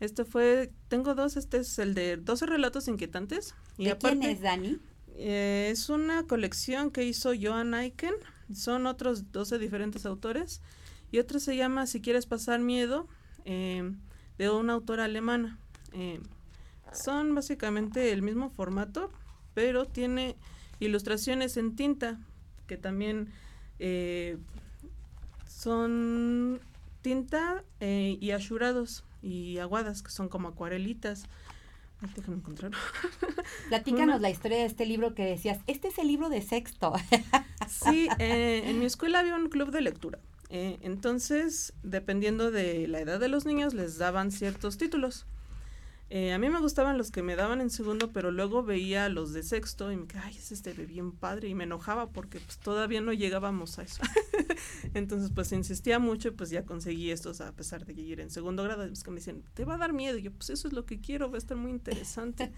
Este 0.00 0.24
fue, 0.24 0.72
tengo 0.88 1.14
dos, 1.14 1.36
este 1.36 1.58
es 1.58 1.78
el 1.78 1.94
de 1.94 2.16
12 2.16 2.46
relatos 2.46 2.88
inquietantes. 2.88 3.54
Y 3.78 3.84
¿De 3.84 3.96
quién 3.96 4.22
es, 4.22 4.40
Dani? 4.40 4.80
Eh, 5.22 5.68
es 5.70 5.90
una 5.90 6.22
colección 6.22 6.90
que 6.90 7.04
hizo 7.04 7.32
Joan 7.38 7.74
Aiken. 7.74 8.14
Son 8.54 8.86
otros 8.86 9.32
12 9.32 9.58
diferentes 9.58 10.06
autores. 10.06 10.62
Y 11.12 11.18
otra 11.18 11.38
se 11.40 11.56
llama 11.56 11.86
Si 11.86 12.00
quieres 12.00 12.24
pasar 12.24 12.60
miedo, 12.60 13.06
eh, 13.44 13.92
de 14.38 14.48
una 14.48 14.72
autora 14.72 15.04
alemana. 15.04 15.58
Eh, 15.92 16.20
son 16.94 17.34
básicamente 17.34 18.12
el 18.12 18.22
mismo 18.22 18.48
formato, 18.48 19.12
pero 19.52 19.84
tiene 19.84 20.36
ilustraciones 20.78 21.58
en 21.58 21.76
tinta, 21.76 22.18
que 22.66 22.78
también 22.78 23.28
son 25.46 26.60
tinta 27.02 27.62
y 27.80 28.30
ashurados 28.30 29.04
y 29.22 29.58
aguadas, 29.58 30.02
que 30.02 30.10
son 30.10 30.28
como 30.28 30.48
acuarelitas. 30.48 31.24
Déjame 32.16 32.38
encontrar. 32.38 32.72
Platícanos 33.68 34.20
la 34.20 34.30
historia 34.30 34.58
de 34.58 34.64
este 34.64 34.86
libro 34.86 35.14
que 35.14 35.24
decías. 35.24 35.60
Este 35.66 35.88
es 35.88 35.98
el 35.98 36.08
libro 36.08 36.28
de 36.28 36.40
sexto. 36.42 36.92
sí, 37.68 38.08
eh, 38.18 38.62
en 38.66 38.78
mi 38.78 38.86
escuela 38.86 39.20
había 39.20 39.36
un 39.36 39.48
club 39.48 39.70
de 39.70 39.80
lectura. 39.82 40.18
Eh, 40.48 40.78
entonces, 40.82 41.74
dependiendo 41.82 42.50
de 42.50 42.88
la 42.88 43.00
edad 43.00 43.20
de 43.20 43.28
los 43.28 43.46
niños, 43.46 43.74
les 43.74 43.98
daban 43.98 44.32
ciertos 44.32 44.78
títulos. 44.78 45.26
Eh, 46.12 46.32
a 46.32 46.38
mí 46.38 46.50
me 46.50 46.58
gustaban 46.58 46.98
los 46.98 47.12
que 47.12 47.22
me 47.22 47.36
daban 47.36 47.60
en 47.60 47.70
segundo, 47.70 48.10
pero 48.12 48.32
luego 48.32 48.64
veía 48.64 49.08
los 49.08 49.32
de 49.32 49.44
sexto 49.44 49.92
y 49.92 49.96
me 49.96 50.08
quedaba, 50.08 50.26
ay, 50.26 50.36
es 50.36 50.50
este 50.50 50.72
bien 50.72 51.12
padre, 51.12 51.46
y 51.46 51.54
me 51.54 51.62
enojaba 51.62 52.10
porque 52.10 52.40
pues 52.40 52.58
todavía 52.58 53.00
no 53.00 53.12
llegábamos 53.12 53.78
a 53.78 53.82
eso. 53.82 54.02
Entonces, 54.94 55.30
pues 55.32 55.52
insistía 55.52 56.00
mucho 56.00 56.28
y 56.28 56.30
pues 56.32 56.50
ya 56.50 56.64
conseguí 56.64 57.12
estos 57.12 57.40
a 57.40 57.52
pesar 57.52 57.86
de 57.86 57.94
que 57.94 58.00
ir 58.00 58.18
en 58.18 58.30
segundo 58.30 58.64
grado. 58.64 58.88
Pues 58.88 59.04
que 59.04 59.10
me 59.12 59.18
dicen, 59.18 59.44
te 59.54 59.64
va 59.64 59.74
a 59.74 59.78
dar 59.78 59.92
miedo. 59.92 60.18
Y 60.18 60.22
yo, 60.22 60.32
pues 60.32 60.50
eso 60.50 60.66
es 60.66 60.74
lo 60.74 60.84
que 60.84 61.00
quiero, 61.00 61.30
va 61.30 61.36
a 61.36 61.38
estar 61.38 61.56
muy 61.56 61.70
interesante. 61.70 62.52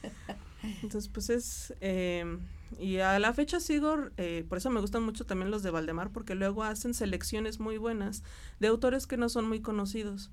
Entonces, 0.83 1.11
pues 1.11 1.29
es... 1.29 1.75
Eh, 1.81 2.39
y 2.79 2.99
a 2.99 3.19
la 3.19 3.35
fecha 3.35 3.61
sigo, 3.61 3.99
eh, 4.17 4.47
por 4.49 4.57
eso 4.57 4.71
me 4.71 4.81
gustan 4.81 5.03
mucho 5.03 5.27
también 5.27 5.51
los 5.51 5.63
de 5.63 5.71
Valdemar, 5.71 6.11
porque 6.11 6.35
luego 6.35 6.63
hacen 6.63 6.95
selecciones 6.95 7.61
muy 7.61 7.77
buenas 7.77 8.23
de 8.61 8.69
autores 8.69 9.07
que 9.07 9.19
no 9.19 9.29
son 9.29 9.47
muy 9.47 9.61
conocidos. 9.61 10.31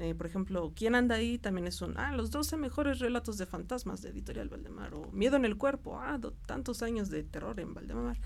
Eh, 0.00 0.14
por 0.14 0.26
ejemplo, 0.26 0.72
¿Quién 0.74 0.94
anda 0.94 1.16
ahí? 1.16 1.36
También 1.36 1.66
es 1.66 1.82
un, 1.82 1.98
ah, 1.98 2.12
los 2.16 2.30
12 2.30 2.56
mejores 2.56 3.00
relatos 3.00 3.36
de 3.36 3.44
fantasmas 3.44 4.00
de 4.00 4.08
Editorial 4.08 4.48
Valdemar. 4.48 4.94
O 4.94 5.12
Miedo 5.12 5.36
en 5.36 5.44
el 5.44 5.58
cuerpo, 5.58 5.98
ah, 5.98 6.18
tantos 6.46 6.82
años 6.82 7.10
de 7.10 7.22
terror 7.22 7.60
en 7.60 7.74
Valdemar. 7.74 8.18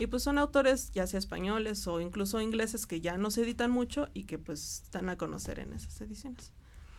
Y 0.00 0.08
pues 0.08 0.24
son 0.24 0.38
autores 0.38 0.90
ya 0.90 1.06
sea 1.06 1.20
españoles 1.20 1.86
o 1.86 2.00
incluso 2.00 2.40
ingleses 2.40 2.86
que 2.86 3.00
ya 3.00 3.16
no 3.16 3.30
se 3.30 3.42
editan 3.42 3.70
mucho 3.70 4.08
y 4.12 4.24
que 4.24 4.38
pues 4.38 4.82
están 4.82 5.08
a 5.08 5.16
conocer 5.16 5.60
en 5.60 5.72
esas 5.72 6.00
ediciones. 6.00 6.52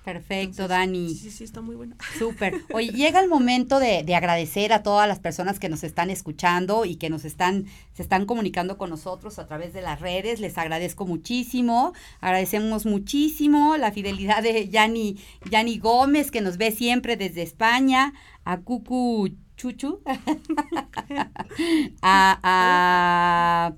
Perfecto, 0.05 0.67
Dani. 0.67 1.09
Sí, 1.09 1.15
sí, 1.15 1.31
sí, 1.31 1.43
está 1.43 1.61
muy 1.61 1.75
buena. 1.75 1.95
Súper. 2.19 2.61
Oye, 2.71 2.91
llega 2.91 3.19
el 3.19 3.27
momento 3.27 3.79
de, 3.79 4.03
de, 4.03 4.13
agradecer 4.13 4.71
a 4.71 4.83
todas 4.83 5.07
las 5.07 5.17
personas 5.17 5.57
que 5.57 5.67
nos 5.67 5.83
están 5.83 6.11
escuchando 6.11 6.85
y 6.85 6.97
que 6.97 7.09
nos 7.09 7.25
están, 7.25 7.65
se 7.95 8.03
están 8.03 8.27
comunicando 8.27 8.77
con 8.77 8.91
nosotros 8.91 9.39
a 9.39 9.47
través 9.47 9.73
de 9.73 9.81
las 9.81 9.99
redes. 9.99 10.39
Les 10.39 10.59
agradezco 10.59 11.07
muchísimo. 11.07 11.93
Agradecemos 12.21 12.85
muchísimo 12.85 13.77
la 13.77 13.91
fidelidad 13.91 14.43
de 14.43 14.69
Yani, 14.69 15.17
Yani 15.49 15.79
Gómez, 15.79 16.29
que 16.29 16.41
nos 16.41 16.57
ve 16.57 16.69
siempre 16.71 17.17
desde 17.17 17.41
España, 17.41 18.13
a 18.43 18.59
Cucu 18.59 19.31
Chuchu, 19.57 20.01
a, 22.03 22.39
a 22.43 23.73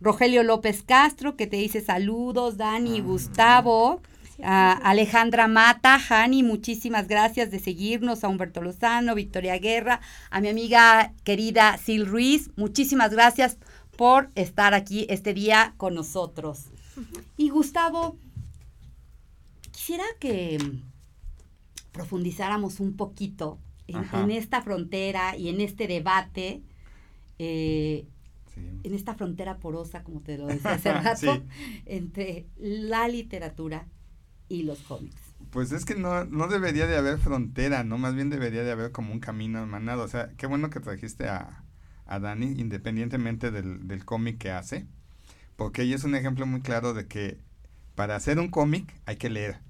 Rogelio 0.00 0.44
López 0.44 0.84
Castro, 0.84 1.34
que 1.34 1.48
te 1.48 1.56
dice 1.56 1.80
saludos, 1.80 2.56
Dani, 2.56 3.00
Gustavo. 3.00 4.00
A 4.42 4.72
Alejandra 4.72 5.48
Mata, 5.48 5.98
Hani, 6.08 6.42
muchísimas 6.42 7.08
gracias 7.08 7.50
de 7.50 7.58
seguirnos, 7.58 8.22
a 8.22 8.28
Humberto 8.28 8.60
Lozano, 8.60 9.14
Victoria 9.14 9.58
Guerra, 9.58 10.00
a 10.30 10.40
mi 10.40 10.48
amiga 10.48 11.14
querida 11.24 11.78
Sil 11.80 12.04
Ruiz, 12.06 12.50
muchísimas 12.56 13.10
gracias 13.12 13.56
por 13.96 14.30
estar 14.34 14.74
aquí 14.74 15.06
este 15.08 15.32
día 15.32 15.74
con 15.78 15.94
nosotros. 15.94 16.66
Y 17.36 17.48
Gustavo, 17.48 18.18
quisiera 19.72 20.04
que 20.20 20.58
profundizáramos 21.92 22.78
un 22.80 22.94
poquito 22.96 23.58
en, 23.86 24.30
esta 24.30 24.60
frontera 24.60 25.36
y 25.36 25.48
en 25.48 25.60
este 25.60 25.86
debate, 25.86 26.62
eh, 27.38 28.06
en 28.82 28.94
esta 28.94 29.14
frontera 29.14 29.58
porosa, 29.58 30.02
como 30.02 30.20
te 30.20 30.36
lo 30.36 30.46
decía 30.46 30.72
hace 30.72 30.92
rato, 30.92 31.42
entre 31.86 32.46
la 32.58 33.08
literatura 33.08 33.86
y 34.48 34.62
los 34.62 34.80
cómics. 34.82 35.34
Pues 35.50 35.72
es 35.72 35.84
que 35.84 35.94
no, 35.94 36.24
no 36.24 36.48
debería 36.48 36.86
de 36.86 36.96
haber 36.96 37.18
frontera, 37.18 37.84
¿no? 37.84 37.98
Más 37.98 38.14
bien 38.14 38.30
debería 38.30 38.62
de 38.62 38.72
haber 38.72 38.92
como 38.92 39.12
un 39.12 39.20
camino 39.20 39.58
hermanado. 39.60 40.02
O 40.04 40.08
sea, 40.08 40.30
qué 40.36 40.46
bueno 40.46 40.70
que 40.70 40.80
trajiste 40.80 41.28
a, 41.28 41.64
a 42.06 42.18
Dani, 42.20 42.46
independientemente 42.60 43.50
del, 43.50 43.86
del 43.88 44.04
cómic 44.04 44.38
que 44.38 44.50
hace, 44.50 44.86
porque 45.56 45.82
ella 45.82 45.96
es 45.96 46.04
un 46.04 46.14
ejemplo 46.16 46.46
muy 46.46 46.62
claro 46.62 46.94
de 46.94 47.08
que 47.08 47.40
para 47.96 48.16
hacer 48.16 48.38
un 48.40 48.50
cómic 48.50 48.94
hay 49.06 49.16
que 49.16 49.30
leer. 49.30 49.60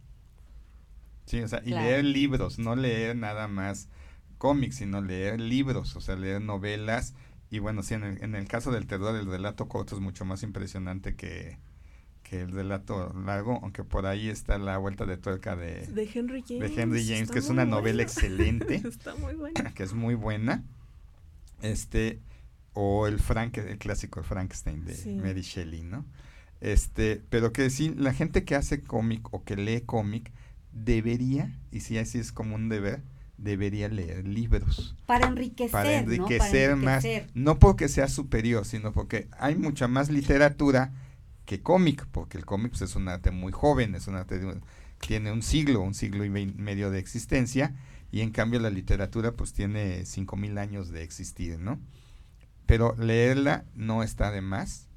Sí, 1.27 1.41
o 1.43 1.49
sea, 1.49 1.61
y 1.65 1.71
leer 1.75 2.05
libros, 2.05 2.59
no 2.59 2.77
leer 2.77 3.17
nada 3.17 3.49
más 3.49 3.89
cómics, 4.39 4.77
sino 4.77 5.01
leer 5.03 5.41
libros, 5.41 5.97
o 5.97 6.01
sea, 6.01 6.17
leer 6.17 6.41
novelas. 6.43 7.15
Y 7.51 7.59
bueno, 7.59 7.83
sí, 7.83 7.95
en 7.95 8.05
el, 8.05 8.23
en 8.23 8.35
el 8.37 8.47
caso 8.49 8.71
del 8.73 8.87
terror, 8.87 9.17
el 9.17 9.27
relato 9.27 9.69
corto 9.69 9.95
es 9.97 10.01
mucho 10.01 10.25
más 10.25 10.43
impresionante 10.43 11.17
que, 11.17 11.59
que 12.29 12.41
el 12.41 12.51
relato 12.51 13.15
largo, 13.25 13.61
aunque 13.63 13.85
por 13.85 14.05
ahí 14.05 14.29
está 14.29 14.59
la 14.59 14.79
vuelta 14.79 15.07
de 15.07 15.17
tuerca 15.17 15.55
de, 15.55 15.87
de 15.87 16.11
Henry 16.13 16.43
James, 16.47 16.75
de 16.75 16.83
Henry 16.83 17.07
James 17.07 17.31
que 17.31 17.39
es 17.39 17.49
una 17.49 17.65
novela 17.65 18.03
excelente, 18.03 18.75
está 18.85 19.15
muy 19.15 19.35
buena. 19.35 19.73
que 19.73 19.85
es 19.85 19.95
muy 19.95 20.17
buena, 20.17 20.65
este, 21.63 22.19
o 22.73 23.07
el 23.07 23.21
Frank, 23.21 23.59
el 23.59 23.79
clásico 23.79 24.25
Frankenstein 24.25 24.85
de 24.85 25.21
Mary 25.23 25.43
Shelley, 25.43 25.85
¿no? 25.85 26.05
Este, 26.61 27.23
pero 27.31 27.53
que 27.53 27.71
sí, 27.71 27.95
la 27.97 28.13
gente 28.13 28.45
que 28.45 28.57
hace 28.57 28.83
cómic 28.83 29.33
o 29.33 29.45
que 29.45 29.55
lee 29.55 29.83
cómic 29.83 30.33
debería, 30.73 31.57
y 31.71 31.81
si 31.81 31.97
así 31.97 32.19
es 32.19 32.33
como 32.33 32.57
un 32.57 32.69
deber, 32.69 33.03
debería 33.39 33.89
leer 33.89 34.27
libros. 34.27 34.97
Para 35.07 35.29
enriquecer. 35.29 35.71
Para 35.71 35.97
enriquecer, 35.99 36.71
¿no? 36.71 36.85
más. 36.85 37.05
No 37.35 37.61
porque 37.61 37.89
sea 37.89 38.09
superior, 38.09 38.65
sino 38.65 38.93
porque 38.93 39.29
hay 39.39 39.55
mucha 39.55 39.87
más 39.87 40.11
literatura 40.11 40.93
que 41.47 41.63
cómic, 41.63 42.07
porque 42.13 42.37
el 42.37 42.45
cómic 42.45 42.73
pues, 42.73 42.83
es 42.83 42.97
un 42.97 43.09
arte 43.09 43.31
muy 43.31 43.53
joven, 43.53 43.95
es 43.95 44.09
un 44.09 44.17
arte 44.17 44.39
de, 44.39 44.61
tiene 44.99 45.33
un 45.33 45.43
siglo, 45.43 45.81
un 45.81 45.95
siglo 45.95 46.25
y 46.25 46.31
medio 46.31 46.91
de 46.91 46.99
existencia, 46.99 47.75
y 48.11 48.21
en 48.21 48.31
cambio 48.31 48.61
la 48.61 48.71
literatura 48.71 49.33
pues 49.33 49.53
tiene 49.53 50.05
cinco 50.05 50.37
mil 50.37 50.59
años 50.59 50.91
de 50.91 51.03
existir, 51.03 51.59
¿no? 51.59 51.79
Pero 52.67 52.95
leerla 52.99 53.65
no 53.75 54.03
está 54.03 54.31
de 54.31 54.41
más, 54.43 54.89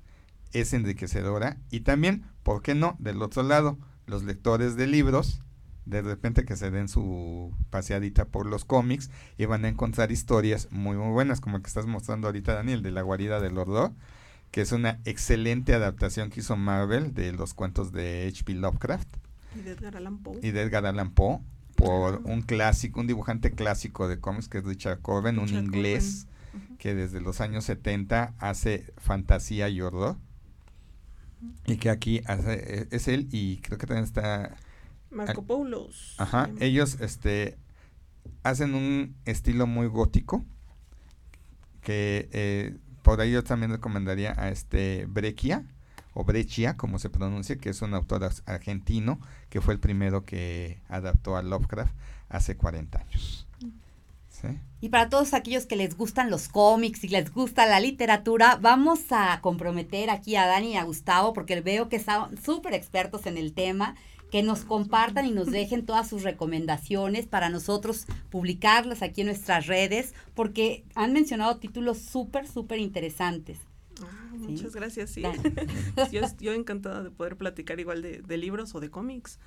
es 0.52 0.74
enriquecedora, 0.74 1.58
y 1.70 1.82
también, 1.82 2.26
¿por 2.44 2.62
qué 2.62 2.76
no? 2.76 2.98
Del 3.00 3.22
otro 3.22 3.44
lado, 3.44 3.78
los 4.08 4.24
lectores 4.24 4.76
de 4.76 4.88
libros, 4.88 5.42
de 5.86 6.02
repente 6.02 6.46
que 6.46 6.56
se 6.56 6.72
den 6.72 6.88
su 6.88 7.54
paseadita 7.70 8.26
por 8.26 8.46
los 8.46 8.64
cómics 8.66 9.10
y 9.38 9.46
van 9.46 9.66
a 9.66 9.70
encontrar 9.70 10.12
historias 10.12 10.68
muy 10.72 10.98
muy 10.98 11.12
buenas, 11.12 11.42
como 11.42 11.58
el 11.58 11.64
que 11.64 11.68
estás 11.68 11.86
mostrando 11.86 12.28
ahorita, 12.28 12.54
Daniel, 12.54 12.82
de 12.82 12.92
la 12.92 13.02
guarida 13.02 13.40
del 13.40 13.58
horror 13.58 13.94
que 14.52 14.62
es 14.62 14.72
una 14.72 15.00
excelente 15.06 15.74
adaptación 15.74 16.30
que 16.30 16.40
hizo 16.40 16.56
Marvel 16.56 17.14
de 17.14 17.32
los 17.34 17.54
cuentos 17.54 17.92
de 17.92 18.28
H.P. 18.28 18.56
Lovecraft. 18.56 19.08
Y 19.56 19.62
de 19.62 19.72
Edgar 19.72 19.98
Allan 19.98 20.20
Poe. 20.20 20.40
Y 20.42 20.52
de 20.52 20.62
Edgar 20.62 20.86
Allan 20.86 21.12
Poe, 21.12 21.40
por 21.76 22.22
un 22.26 22.42
clásico, 22.42 23.00
un 23.00 23.08
dibujante 23.08 23.52
clásico 23.52 24.08
de 24.08 24.20
cómics 24.20 24.50
que 24.50 24.60
es 24.60 24.64
Richard 24.64 25.02
Corben, 25.02 25.40
un 25.40 25.50
inglés 25.50 26.28
que 26.78 26.96
desde 26.96 27.22
los 27.22 27.42
años 27.42 27.66
70 27.66 28.34
hace 28.40 28.92
fantasía 28.98 29.70
y 29.70 29.82
horror. 29.82 30.18
Y 31.66 31.78
que 31.78 31.90
aquí 31.90 32.22
hace, 32.26 32.82
e, 32.82 32.88
es 32.92 33.08
él 33.08 33.28
y 33.32 33.58
creo 33.58 33.78
que 33.78 33.88
también 33.88 34.04
está... 34.04 34.58
Marco 35.10 35.44
Paulos. 35.44 36.16
Ajá, 36.18 36.50
ellos 36.60 36.98
este, 37.00 37.58
hacen 38.44 38.76
un 38.76 39.16
estilo 39.26 39.66
muy 39.66 39.88
gótico 39.88 40.44
que 41.82 42.30
eh, 42.32 42.78
por 43.10 43.22
ahí 43.22 43.32
yo 43.32 43.44
también 43.44 43.72
recomendaría 43.72 44.36
a 44.38 44.50
este 44.50 45.08
Breccia, 45.08 45.64
o 46.14 46.24
Breccia, 46.24 46.78
como 46.78 47.00
se 47.00 47.10
pronuncia, 47.10 47.58
que 47.58 47.72
es 47.72 47.82
un 47.82 47.96
autor 47.96 48.30
argentino, 48.46 49.20
que 49.50 49.62
fue 49.62 49.74
el 49.74 49.80
primero 49.80 50.26
que 50.26 50.80
adaptó 50.88 51.36
a 51.36 51.42
Lovecraft 51.42 51.92
hace 52.30 52.56
40 52.56 53.00
años. 53.00 53.48
Y 54.80 54.90
para 54.90 55.10
todos 55.10 55.34
aquellos 55.34 55.66
que 55.66 55.76
les 55.76 55.98
gustan 55.98 56.30
los 56.30 56.50
cómics 56.50 57.04
y 57.04 57.08
les 57.08 57.34
gusta 57.34 57.66
la 57.66 57.80
literatura, 57.80 58.60
vamos 58.62 59.00
a 59.10 59.42
comprometer 59.42 60.12
aquí 60.12 60.36
a 60.36 60.46
Dani 60.46 60.74
y 60.74 60.78
a 60.78 60.84
Gustavo, 60.84 61.34
porque 61.34 61.60
veo 61.62 61.90
que 61.90 61.98
son 61.98 62.38
súper 62.38 62.76
expertos 62.76 63.26
en 63.26 63.40
el 63.40 63.54
tema 63.54 63.96
que 64.32 64.44
nos 64.44 64.62
compartan 64.62 65.26
y 65.26 65.32
nos 65.32 65.48
dejen 65.48 65.86
todas 65.86 66.08
sus 66.08 66.24
recomendaciones 66.24 67.26
para 67.26 67.50
nosotros 67.50 68.06
publicarlas 68.30 69.02
aquí 69.02 69.22
en 69.22 69.28
nuestras 69.28 69.68
redes, 69.68 70.14
porque 70.36 70.84
han 70.96 71.14
mencionado 71.14 71.58
títulos 71.58 72.00
súper, 72.00 72.48
súper 72.48 72.80
interesantes. 72.80 73.60
Ah, 74.02 74.34
muchas 74.38 74.74
gracias, 74.74 75.10
sí. 75.10 75.24
yo, 76.12 76.22
yo 76.40 76.54
encantada 76.54 77.04
de 77.04 77.12
poder 77.12 77.38
platicar 77.38 77.80
igual 77.80 78.02
de, 78.02 78.38
libros 78.38 78.76
o 78.76 78.80
de 78.80 78.90
cómics, 78.90 79.40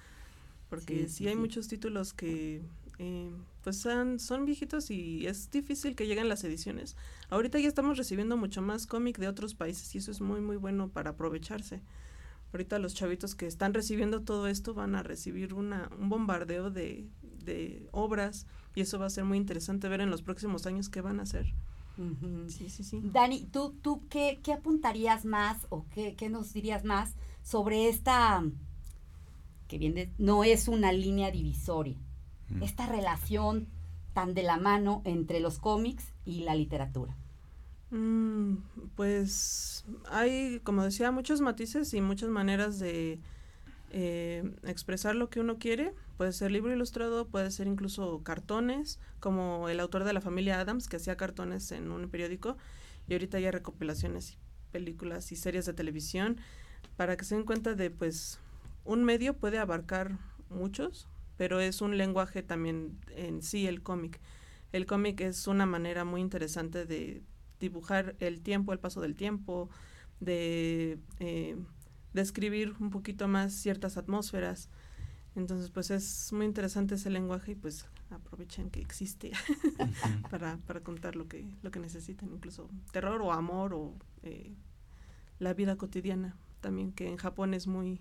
porque 0.68 1.08
sí, 1.08 1.28
hay 1.28 1.36
muchos 1.36 1.68
títulos 1.68 2.12
que 2.12 2.62
eh, 2.98 3.30
pues 3.62 3.76
son, 3.76 4.18
son 4.18 4.46
viejitos 4.46 4.90
y 4.90 5.26
es 5.26 5.50
difícil 5.50 5.94
que 5.94 6.06
lleguen 6.06 6.28
las 6.28 6.42
ediciones. 6.44 6.96
Ahorita 7.30 7.58
ya 7.58 7.68
estamos 7.68 7.98
recibiendo 7.98 8.36
mucho 8.36 8.62
más 8.62 8.86
cómic 8.86 9.18
de 9.18 9.28
otros 9.28 9.54
países 9.54 9.94
y 9.94 9.98
eso 9.98 10.10
es 10.10 10.20
muy, 10.20 10.40
muy 10.40 10.56
bueno 10.56 10.88
para 10.88 11.10
aprovecharse 11.10 11.82
ahorita 12.52 12.78
los 12.78 12.94
chavitos 12.94 13.34
que 13.34 13.46
están 13.46 13.74
recibiendo 13.74 14.22
todo 14.22 14.46
esto 14.46 14.74
van 14.74 14.94
a 14.94 15.02
recibir 15.02 15.54
una, 15.54 15.90
un 15.98 16.08
bombardeo 16.08 16.70
de, 16.70 17.08
de 17.22 17.88
obras 17.92 18.46
y 18.74 18.82
eso 18.82 18.98
va 18.98 19.06
a 19.06 19.10
ser 19.10 19.24
muy 19.24 19.38
interesante 19.38 19.88
ver 19.88 20.00
en 20.00 20.10
los 20.10 20.22
próximos 20.22 20.66
años 20.66 20.88
qué 20.88 21.00
van 21.00 21.20
a 21.20 21.24
hacer. 21.24 21.54
Sí, 22.48 22.70
sí, 22.70 22.84
sí. 22.84 23.00
Dani, 23.04 23.44
¿tú, 23.44 23.76
tú 23.82 24.02
qué, 24.08 24.40
qué 24.42 24.54
apuntarías 24.54 25.24
más 25.24 25.66
o 25.68 25.86
qué, 25.90 26.14
qué, 26.16 26.30
nos 26.30 26.52
dirías 26.52 26.84
más 26.84 27.14
sobre 27.42 27.88
esta, 27.88 28.42
que 29.68 29.78
bien 29.78 30.12
no 30.18 30.42
es 30.42 30.68
una 30.68 30.90
línea 30.90 31.30
divisoria, 31.30 31.98
mm. 32.48 32.62
esta 32.62 32.86
relación 32.86 33.68
tan 34.14 34.34
de 34.34 34.42
la 34.42 34.56
mano 34.56 35.02
entre 35.04 35.40
los 35.40 35.58
cómics 35.58 36.14
y 36.24 36.40
la 36.40 36.54
literatura? 36.54 37.16
Mm, 37.92 38.56
pues 38.96 39.84
hay, 40.10 40.60
como 40.64 40.82
decía, 40.82 41.10
muchos 41.10 41.42
matices 41.42 41.92
y 41.92 42.00
muchas 42.00 42.30
maneras 42.30 42.78
de 42.78 43.20
eh, 43.90 44.50
expresar 44.64 45.14
lo 45.14 45.28
que 45.28 45.40
uno 45.40 45.58
quiere. 45.58 45.94
Puede 46.16 46.32
ser 46.32 46.50
libro 46.50 46.72
ilustrado, 46.72 47.28
puede 47.28 47.50
ser 47.50 47.66
incluso 47.66 48.22
cartones, 48.24 48.98
como 49.20 49.68
el 49.68 49.78
autor 49.78 50.04
de 50.04 50.14
la 50.14 50.22
familia 50.22 50.58
Adams, 50.58 50.88
que 50.88 50.96
hacía 50.96 51.18
cartones 51.18 51.70
en 51.70 51.92
un 51.92 52.08
periódico, 52.08 52.56
y 53.08 53.12
ahorita 53.12 53.36
hay 53.36 53.50
recopilaciones, 53.50 54.38
películas 54.70 55.30
y 55.30 55.36
series 55.36 55.66
de 55.66 55.74
televisión, 55.74 56.38
para 56.96 57.18
que 57.18 57.26
se 57.26 57.34
den 57.34 57.44
cuenta 57.44 57.74
de, 57.74 57.90
pues, 57.90 58.40
un 58.86 59.04
medio 59.04 59.34
puede 59.34 59.58
abarcar 59.58 60.18
muchos, 60.48 61.08
pero 61.36 61.60
es 61.60 61.82
un 61.82 61.98
lenguaje 61.98 62.42
también 62.42 62.98
en 63.16 63.42
sí 63.42 63.66
el 63.66 63.82
cómic. 63.82 64.18
El 64.72 64.86
cómic 64.86 65.20
es 65.20 65.46
una 65.46 65.66
manera 65.66 66.06
muy 66.06 66.22
interesante 66.22 66.86
de 66.86 67.22
dibujar 67.62 68.16
el 68.18 68.42
tiempo, 68.42 68.72
el 68.72 68.80
paso 68.80 69.00
del 69.00 69.14
tiempo, 69.14 69.70
de 70.20 70.98
eh, 71.20 71.56
describir 72.12 72.74
un 72.80 72.90
poquito 72.90 73.28
más 73.28 73.54
ciertas 73.54 73.96
atmósferas. 73.96 74.68
Entonces, 75.34 75.70
pues 75.70 75.90
es 75.90 76.32
muy 76.32 76.44
interesante 76.44 76.96
ese 76.96 77.08
lenguaje 77.08 77.52
y 77.52 77.54
pues 77.54 77.86
aprovechen 78.10 78.68
que 78.68 78.80
existe 78.80 79.30
para, 80.30 80.58
para 80.66 80.80
contar 80.80 81.16
lo 81.16 81.26
que, 81.28 81.46
lo 81.62 81.70
que 81.70 81.80
necesiten, 81.80 82.30
incluso 82.32 82.68
terror 82.90 83.22
o 83.22 83.32
amor 83.32 83.72
o 83.72 83.94
eh, 84.22 84.52
la 85.38 85.54
vida 85.54 85.76
cotidiana 85.76 86.36
también, 86.60 86.92
que 86.92 87.08
en 87.08 87.16
Japón 87.16 87.54
es 87.54 87.66
muy, 87.66 88.00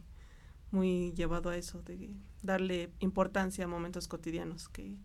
muy 0.71 1.13
llevado 1.13 1.51
a 1.51 1.55
eso, 1.55 1.81
de 1.83 2.09
darle 2.41 2.91
importancia 2.99 3.65
a 3.65 3.67
momentos 3.67 4.07
cotidianos 4.07 4.67
que 4.67 4.97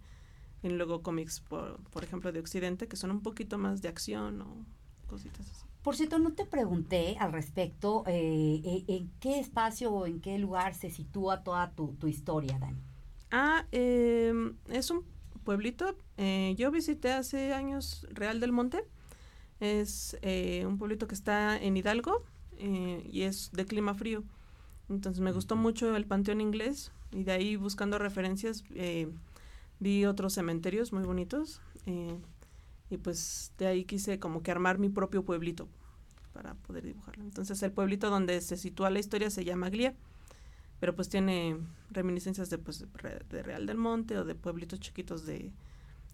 en 0.67 0.79
luego 0.79 1.03
cómics, 1.03 1.41
por, 1.41 1.79
por 1.91 2.05
ejemplo, 2.05 2.33
de 2.33 2.41
Occidente, 2.41 2.89
que 2.89 2.97
son 2.97 3.11
un 3.11 3.21
poquito 3.23 3.59
más 3.59 3.83
de 3.83 3.89
acción 3.89 4.43
o 4.43 4.67
cositas 5.07 5.49
así. 5.49 5.65
Por 5.83 5.95
cierto, 5.95 6.19
no 6.19 6.33
te 6.33 6.45
pregunté 6.45 7.17
al 7.21 7.33
respecto 7.33 8.03
eh, 8.07 8.61
eh, 8.65 8.85
en 8.89 9.11
qué 9.21 9.39
espacio 9.39 9.93
o 9.93 10.07
en 10.07 10.21
qué 10.21 10.37
lugar 10.39 10.75
se 10.75 10.91
sitúa 10.91 11.45
toda 11.45 11.71
tu, 11.71 11.95
tu 11.95 12.09
historia, 12.09 12.59
Dani. 12.59 12.81
Ah, 13.31 13.67
eh, 13.71 14.33
es 14.69 14.91
un 14.91 15.05
pueblito. 15.45 15.97
Eh, 16.17 16.55
yo 16.59 16.71
visité 16.73 17.13
hace 17.13 17.55
años 17.55 18.07
Real 18.11 18.41
del 18.41 18.51
Monte. 18.51 18.85
Es 19.61 20.19
eh, 20.23 20.65
un 20.67 20.77
pueblito 20.77 21.07
que 21.07 21.15
está 21.15 21.57
en 21.57 21.77
Hidalgo 21.77 22.25
eh, 22.59 23.09
y 23.11 23.23
es 23.23 23.53
de 23.53 23.65
clima 23.65 23.95
frío. 23.95 24.25
Entonces 24.89 25.21
me 25.21 25.33
gustó 25.33 25.55
mucho 25.55 25.95
el 25.97 26.05
panteón 26.05 26.41
inglés 26.41 26.93
y 27.13 27.23
de 27.23 27.33
ahí 27.33 27.57
buscando 27.57 27.99
referencias 27.99 28.65
vi 29.81 30.05
otros 30.05 30.35
cementerios 30.35 30.93
muy 30.93 31.05
bonitos 31.05 31.61
eh, 31.87 32.19
y 32.91 32.97
pues 32.99 33.53
de 33.59 33.67
ahí 33.67 33.85
quise 33.85 34.19
como 34.19 34.43
que 34.43 34.51
armar 34.51 34.79
mi 34.79 34.89
propio 34.89 35.25
pueblito 35.25 35.69
para 36.33 36.55
poder 36.55 36.85
dibujarlo. 36.85 37.25
Entonces 37.25 37.63
el 37.63 37.73
pueblito 37.73 38.11
donde 38.11 38.41
se 38.41 38.57
sitúa 38.57 38.91
la 38.91 38.99
historia 38.99 39.31
se 39.31 39.45
llama 39.45 39.71
Glia 39.71 39.95
pero 40.79 40.95
pues 40.95 41.09
tiene 41.09 41.57
reminiscencias 41.91 42.51
de, 42.51 42.59
pues, 42.59 42.85
de 43.31 43.43
Real 43.43 43.67
del 43.67 43.79
Monte 43.79 44.19
o 44.19 44.25
de 44.25 44.35
pueblitos 44.35 44.81
chiquitos 44.81 45.25
de... 45.27 45.53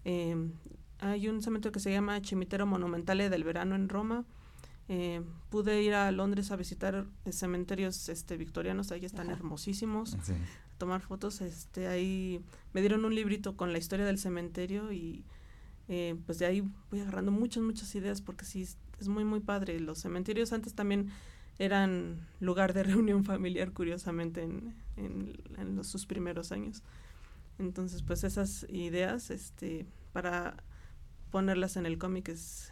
eh, 0.05 0.35
hay 0.99 1.27
un 1.27 1.41
cementerio 1.41 1.73
que 1.73 1.81
se 1.81 1.91
llama 1.91 2.21
Cimitero 2.21 2.65
Monumentale 2.65 3.29
del 3.29 3.43
Verano 3.43 3.75
en 3.75 3.89
Roma. 3.89 4.25
Eh, 4.95 5.23
pude 5.49 5.81
ir 5.81 5.95
a 5.95 6.11
Londres 6.11 6.51
a 6.51 6.55
visitar 6.55 7.07
eh, 7.25 7.31
cementerios 7.31 8.09
este, 8.09 8.37
victorianos, 8.37 8.91
ahí 8.91 9.05
están 9.05 9.27
Ajá. 9.29 9.37
hermosísimos, 9.37 10.15
Sí. 10.21 10.33
tomar 10.77 11.01
fotos. 11.01 11.41
Este, 11.41 11.87
ahí 11.87 12.41
me 12.73 12.81
dieron 12.81 13.03
un 13.03 13.15
librito 13.15 13.57
con 13.57 13.71
la 13.73 13.79
historia 13.79 14.05
del 14.05 14.19
cementerio 14.19 14.91
y 14.91 15.23
eh, 15.87 16.15
pues 16.27 16.37
de 16.37 16.45
ahí 16.45 16.63
voy 16.91 16.99
agarrando 16.99 17.31
muchas, 17.31 17.63
muchas 17.63 17.95
ideas 17.95 18.21
porque 18.21 18.45
sí, 18.45 18.61
es, 18.61 18.77
es 18.99 19.07
muy, 19.07 19.23
muy 19.25 19.39
padre. 19.39 19.79
Los 19.79 19.97
cementerios 19.99 20.53
antes 20.53 20.75
también 20.75 21.09
eran 21.57 22.27
lugar 22.39 22.73
de 22.73 22.83
reunión 22.91 23.23
familiar, 23.23 23.71
curiosamente, 23.71 24.43
en, 24.43 24.75
en, 24.97 25.33
en 25.57 25.75
los- 25.75 25.87
sus 25.87 26.05
primeros 26.05 26.51
años. 26.51 26.83
Entonces, 27.57 28.03
pues 28.03 28.23
esas 28.23 28.67
ideas, 28.69 29.31
este, 29.31 29.87
para 30.11 30.57
ponerlas 31.31 31.77
en 31.77 31.85
el 31.87 31.97
cómic 31.97 32.29
es, 32.29 32.71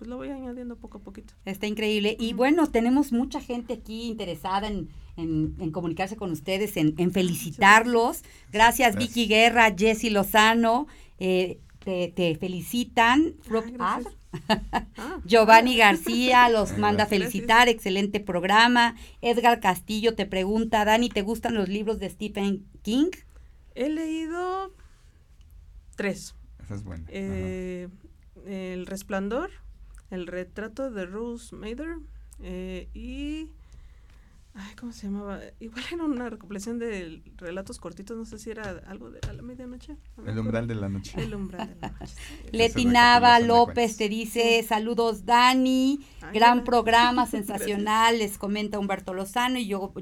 pues 0.00 0.08
lo 0.08 0.16
voy 0.16 0.30
añadiendo 0.30 0.76
poco 0.76 0.96
a 0.96 1.02
poquito. 1.02 1.34
Está 1.44 1.66
increíble. 1.66 2.16
Y 2.18 2.32
bueno, 2.32 2.66
tenemos 2.68 3.12
mucha 3.12 3.38
gente 3.38 3.74
aquí 3.74 4.04
interesada 4.04 4.66
en, 4.66 4.88
en- 5.18 5.54
en 5.60 5.70
comunicarse 5.72 6.16
con 6.16 6.30
ustedes, 6.30 6.78
en, 6.78 6.94
en 6.96 7.12
felicitarlos. 7.12 8.22
Gracias, 8.50 8.94
Gracias. 8.94 8.96
Vicky 8.96 9.26
Guerra, 9.26 9.74
Jessy 9.76 10.08
Lozano. 10.08 10.86
eh, 11.18 11.58
te, 11.84 12.08
te 12.08 12.34
felicitan. 12.36 13.34
Ah. 13.78 13.96
Ad, 13.96 14.04
Ah, 14.96 15.18
Giovanni 15.26 15.76
García 15.76 16.48
los 16.56 16.78
manda 16.78 17.04
a 17.04 17.06
Gracias. 17.08 17.30
felicitar. 17.32 17.68
Excelente 17.68 18.20
programa. 18.20 18.94
Edgar 19.20 19.60
Castillo 19.60 20.14
te 20.14 20.24
pregunta, 20.24 20.84
Dani, 20.86 21.10
¿te 21.10 21.20
gustan 21.20 21.54
los 21.54 21.68
libros 21.68 21.98
de 21.98 22.08
Stephen 22.08 22.64
King? 22.82 23.10
he 23.74 23.90
leído 23.90 24.72
tres. 25.96 26.34
Esa 26.62 26.74
es 26.74 26.84
buena. 26.84 27.04
Eh, 27.08 27.88
el 28.46 28.86
Resplandor, 28.86 29.50
El 30.10 30.26
retrato 30.26 30.90
de 30.90 31.06
Rose 31.06 31.54
Mather 31.54 31.96
eh, 32.42 32.88
y... 32.94 33.48
Ay, 34.52 34.74
¿cómo 34.74 34.90
se 34.92 35.06
llamaba? 35.06 35.38
Igual 35.60 35.84
era 35.92 36.02
una 36.04 36.28
recopilación 36.28 36.80
de 36.80 37.22
relatos 37.36 37.78
cortitos, 37.78 38.16
no 38.16 38.24
sé 38.24 38.36
si 38.36 38.50
era 38.50 38.82
algo 38.88 39.08
de 39.08 39.20
a 39.28 39.32
la 39.32 39.42
medianoche. 39.42 39.96
no 40.16 40.24
me 40.24 40.32
El 40.32 40.38
umbral 40.40 40.66
de 40.66 40.74
la 40.74 40.88
noche. 40.88 41.22
El 41.22 41.34
umbral 41.36 41.68
de 41.68 41.76
la 41.80 41.90
noche. 41.92 42.14
sí. 42.16 42.48
Leti 42.50 42.82
Esa 42.82 42.90
Nava 42.92 43.38
recopilación 43.38 43.42
de 43.42 43.46
López 43.46 43.96
te 43.96 44.08
dice 44.08 44.64
saludos 44.66 45.24
Dani, 45.24 46.00
Ay, 46.20 46.34
gran 46.34 46.64
programa 46.64 47.26
sensacional, 47.30 48.18
les 48.18 48.38
comenta 48.38 48.80
Humberto 48.80 49.14
Lozano 49.14 49.56
y 49.60 49.68
yo, 49.68 49.92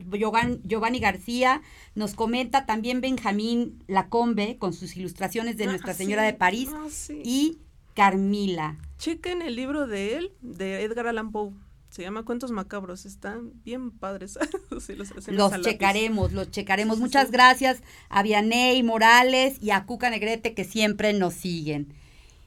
Giovanni 0.65 0.99
García 0.99 1.61
nos 1.95 2.15
comenta 2.15 2.65
también 2.65 3.03
Benjamín 3.03 3.85
Lacombe 3.87 4.57
con 4.57 4.73
sus 4.73 4.97
ilustraciones 4.97 5.59
de 5.59 5.65
Ah, 5.65 5.69
Nuestra 5.69 5.93
sí, 5.93 5.99
Señora 6.05 6.23
de 6.23 6.33
París 6.33 6.71
ah, 6.73 6.87
sí. 6.91 7.21
y 7.23 7.59
Carmila. 7.99 8.79
Chequen 8.97 9.43
el 9.43 9.57
libro 9.57 9.89
de 9.89 10.17
él, 10.17 10.33
de 10.41 10.85
Edgar 10.85 11.09
Allan 11.09 11.33
Poe. 11.33 11.51
Se 11.91 12.03
llama 12.03 12.23
Cuentos 12.25 12.53
Macabros. 12.53 13.07
Están 13.07 13.53
bien 13.65 13.91
padres. 13.91 14.39
Los 14.71 15.61
checaremos, 15.63 16.33
los 16.33 16.49
checaremos. 16.53 16.97
Sí, 16.99 17.03
Muchas 17.03 17.27
sí. 17.27 17.33
gracias 17.33 17.83
a 18.09 18.23
Vianey 18.23 18.85
Morales 18.85 19.59
y 19.61 19.71
a 19.71 19.85
Cuca 19.85 20.11
Negrete 20.11 20.55
que 20.55 20.63
siempre 20.63 21.13
nos 21.13 21.35
siguen. 21.35 21.93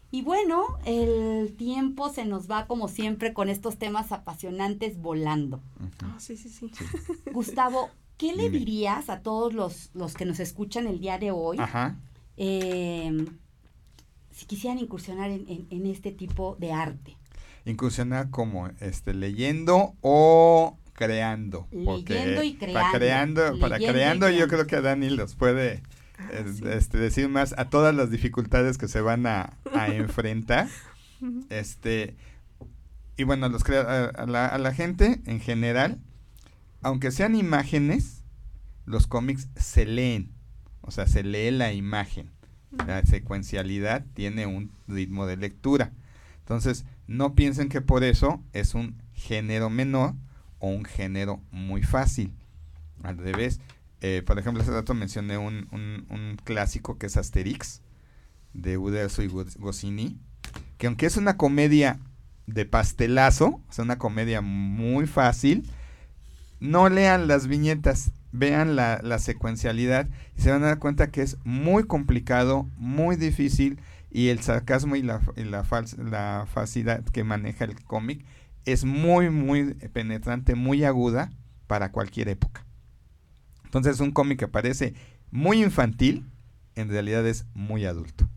Y 0.09 0.21
bueno, 0.21 0.63
el 0.85 1.53
tiempo 1.57 2.07
se 2.13 2.23
nos 2.23 2.49
va 2.49 2.65
como 2.65 2.87
siempre 2.87 3.33
con 3.33 3.49
estos 3.49 3.77
temas 3.77 4.13
apasionantes 4.13 5.01
volando. 5.01 5.57
Ujú. 5.81 5.89
Ah, 6.05 6.15
sí, 6.17 6.37
sí, 6.37 6.47
sí. 6.47 6.71
Gustavo, 7.33 7.89
¿qué 8.15 8.33
le 8.33 8.43
Dime. 8.43 8.59
dirías 8.59 9.09
a 9.09 9.19
todos 9.19 9.53
los, 9.53 9.89
los 9.95 10.13
que 10.13 10.23
nos 10.23 10.39
escuchan 10.39 10.87
el 10.87 11.01
día 11.01 11.17
de 11.17 11.31
hoy 11.31 11.57
Ajá. 11.59 11.97
eh, 12.37 13.25
si 14.31 14.45
quisieran 14.45 14.79
incursionar 14.79 15.29
en, 15.31 15.45
en- 15.47 15.67
en 15.69 15.85
este 15.85 16.11
tipo 16.11 16.55
de 16.59 16.71
arte? 16.71 17.17
Incursionar 17.65 18.29
como 18.29 18.67
este 18.79 19.13
leyendo 19.13 19.93
o 20.01 20.77
creando. 20.93 21.67
porque 21.85 22.13
Leyendo 22.13 22.43
y 22.43 22.53
Para 22.53 22.91
creando, 22.91 23.41
creando, 23.41 23.59
para 23.59 23.77
leyendo 23.77 23.91
y 23.91 23.93
creando 23.93 24.29
yo 24.29 24.35
creando. 24.47 24.53
creo 24.55 24.67
que 24.67 24.81
Dani 24.81 25.09
los 25.11 25.35
puede 25.35 25.83
Ah, 26.17 26.43
sí. 26.53 26.63
este, 26.71 26.97
decir 26.99 27.29
más 27.29 27.55
a 27.57 27.69
todas 27.69 27.95
las 27.95 28.11
dificultades 28.11 28.77
que 28.77 28.87
se 28.87 29.01
van 29.01 29.25
a, 29.25 29.57
a 29.73 29.87
enfrentar. 29.93 30.67
Este, 31.49 32.15
y 33.17 33.23
bueno, 33.23 33.49
los 33.49 33.63
crea- 33.63 33.81
a, 33.81 34.05
a 34.09 34.25
la, 34.25 34.47
a 34.47 34.57
la 34.57 34.73
gente 34.73 35.21
en 35.25 35.39
general, 35.39 35.99
aunque 36.81 37.11
sean 37.11 37.35
imágenes, 37.35 38.23
los 38.85 39.07
cómics 39.07 39.47
se 39.55 39.85
leen. 39.85 40.31
O 40.81 40.91
sea, 40.91 41.05
se 41.07 41.23
lee 41.23 41.51
la 41.51 41.73
imagen. 41.73 42.31
La 42.87 43.05
secuencialidad 43.05 44.05
tiene 44.13 44.45
un 44.45 44.71
ritmo 44.87 45.25
de 45.25 45.37
lectura. 45.37 45.91
Entonces, 46.39 46.85
no 47.07 47.35
piensen 47.35 47.69
que 47.69 47.81
por 47.81 48.03
eso 48.03 48.41
es 48.53 48.73
un 48.75 48.95
género 49.13 49.69
menor 49.69 50.15
o 50.59 50.69
un 50.69 50.85
género 50.85 51.41
muy 51.51 51.83
fácil. 51.83 52.33
Al 53.03 53.17
revés. 53.17 53.59
Eh, 54.01 54.23
por 54.25 54.39
ejemplo, 54.39 54.63
hace 54.63 54.71
rato 54.71 54.93
mencioné 54.93 55.37
un, 55.37 55.67
un- 55.71 56.05
un 56.09 56.37
clásico 56.43 56.97
que 56.97 57.05
es 57.07 57.17
Asterix, 57.17 57.81
de 58.53 58.77
Uderzo 58.77 59.21
y 59.21 59.27
Go- 59.27 59.45
Goscinny, 59.59 60.17
que 60.77 60.87
aunque 60.87 61.05
es 61.05 61.17
una 61.17 61.37
comedia 61.37 61.99
de 62.47 62.65
pastelazo, 62.65 63.61
sea, 63.69 63.83
una 63.85 63.97
comedia 63.99 64.41
muy 64.41 65.05
fácil, 65.05 65.69
no 66.59 66.89
lean 66.89 67.27
las 67.27 67.47
viñetas, 67.47 68.11
vean 68.31 68.75
la, 68.75 68.99
la 69.03 69.19
secuencialidad 69.19 70.07
y 70.37 70.41
se 70.41 70.51
van 70.51 70.63
a 70.63 70.67
dar 70.67 70.79
cuenta 70.79 71.11
que 71.11 71.21
es 71.21 71.37
muy 71.43 71.83
complicado, 71.83 72.69
muy 72.77 73.15
difícil 73.15 73.79
y 74.09 74.29
el 74.29 74.41
sarcasmo 74.41 74.95
y 74.95 75.01
la, 75.01 75.21
y 75.35 75.43
la, 75.43 75.65
la 75.97 76.47
facilidad 76.51 77.03
que 77.05 77.23
maneja 77.23 77.65
el 77.65 77.81
cómic 77.83 78.25
es 78.65 78.85
muy, 78.85 79.29
muy 79.29 79.73
penetrante, 79.73 80.55
muy 80.55 80.83
aguda 80.83 81.31
para 81.67 81.91
cualquier 81.91 82.29
época. 82.29 82.65
Entonces, 83.63 83.99
un 84.01 84.11
cómic 84.11 84.39
que 84.39 84.47
parece 84.47 84.93
muy 85.31 85.63
infantil, 85.63 86.25
en 86.75 86.89
realidad 86.89 87.25
es 87.25 87.45
muy 87.53 87.85
adulto. 87.85 88.27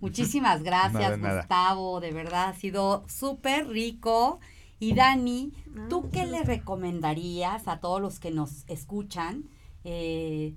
Muchísimas 0.00 0.62
gracias, 0.62 0.92
Nada, 0.94 1.10
de 1.10 1.18
nada. 1.18 1.40
Gustavo. 1.40 2.00
De 2.00 2.12
verdad, 2.12 2.50
ha 2.50 2.54
sido 2.54 3.04
súper 3.08 3.68
rico. 3.68 4.40
Y 4.78 4.94
Dani, 4.94 5.52
¿tú 5.88 6.04
Ah, 6.06 6.08
qué 6.12 6.26
le 6.26 6.42
recomendarías 6.42 7.66
a 7.68 7.80
todos 7.80 8.00
los 8.00 8.18
que 8.20 8.30
nos 8.30 8.64
escuchan 8.68 9.44
eh, 9.84 10.54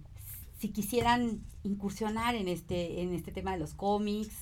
si 0.60 0.70
quisieran 0.70 1.42
incursionar 1.64 2.36
en 2.36 2.48
este, 2.48 3.02
en 3.02 3.14
este 3.14 3.32
tema 3.32 3.52
de 3.54 3.60
los 3.60 3.74
cómics, 3.74 4.36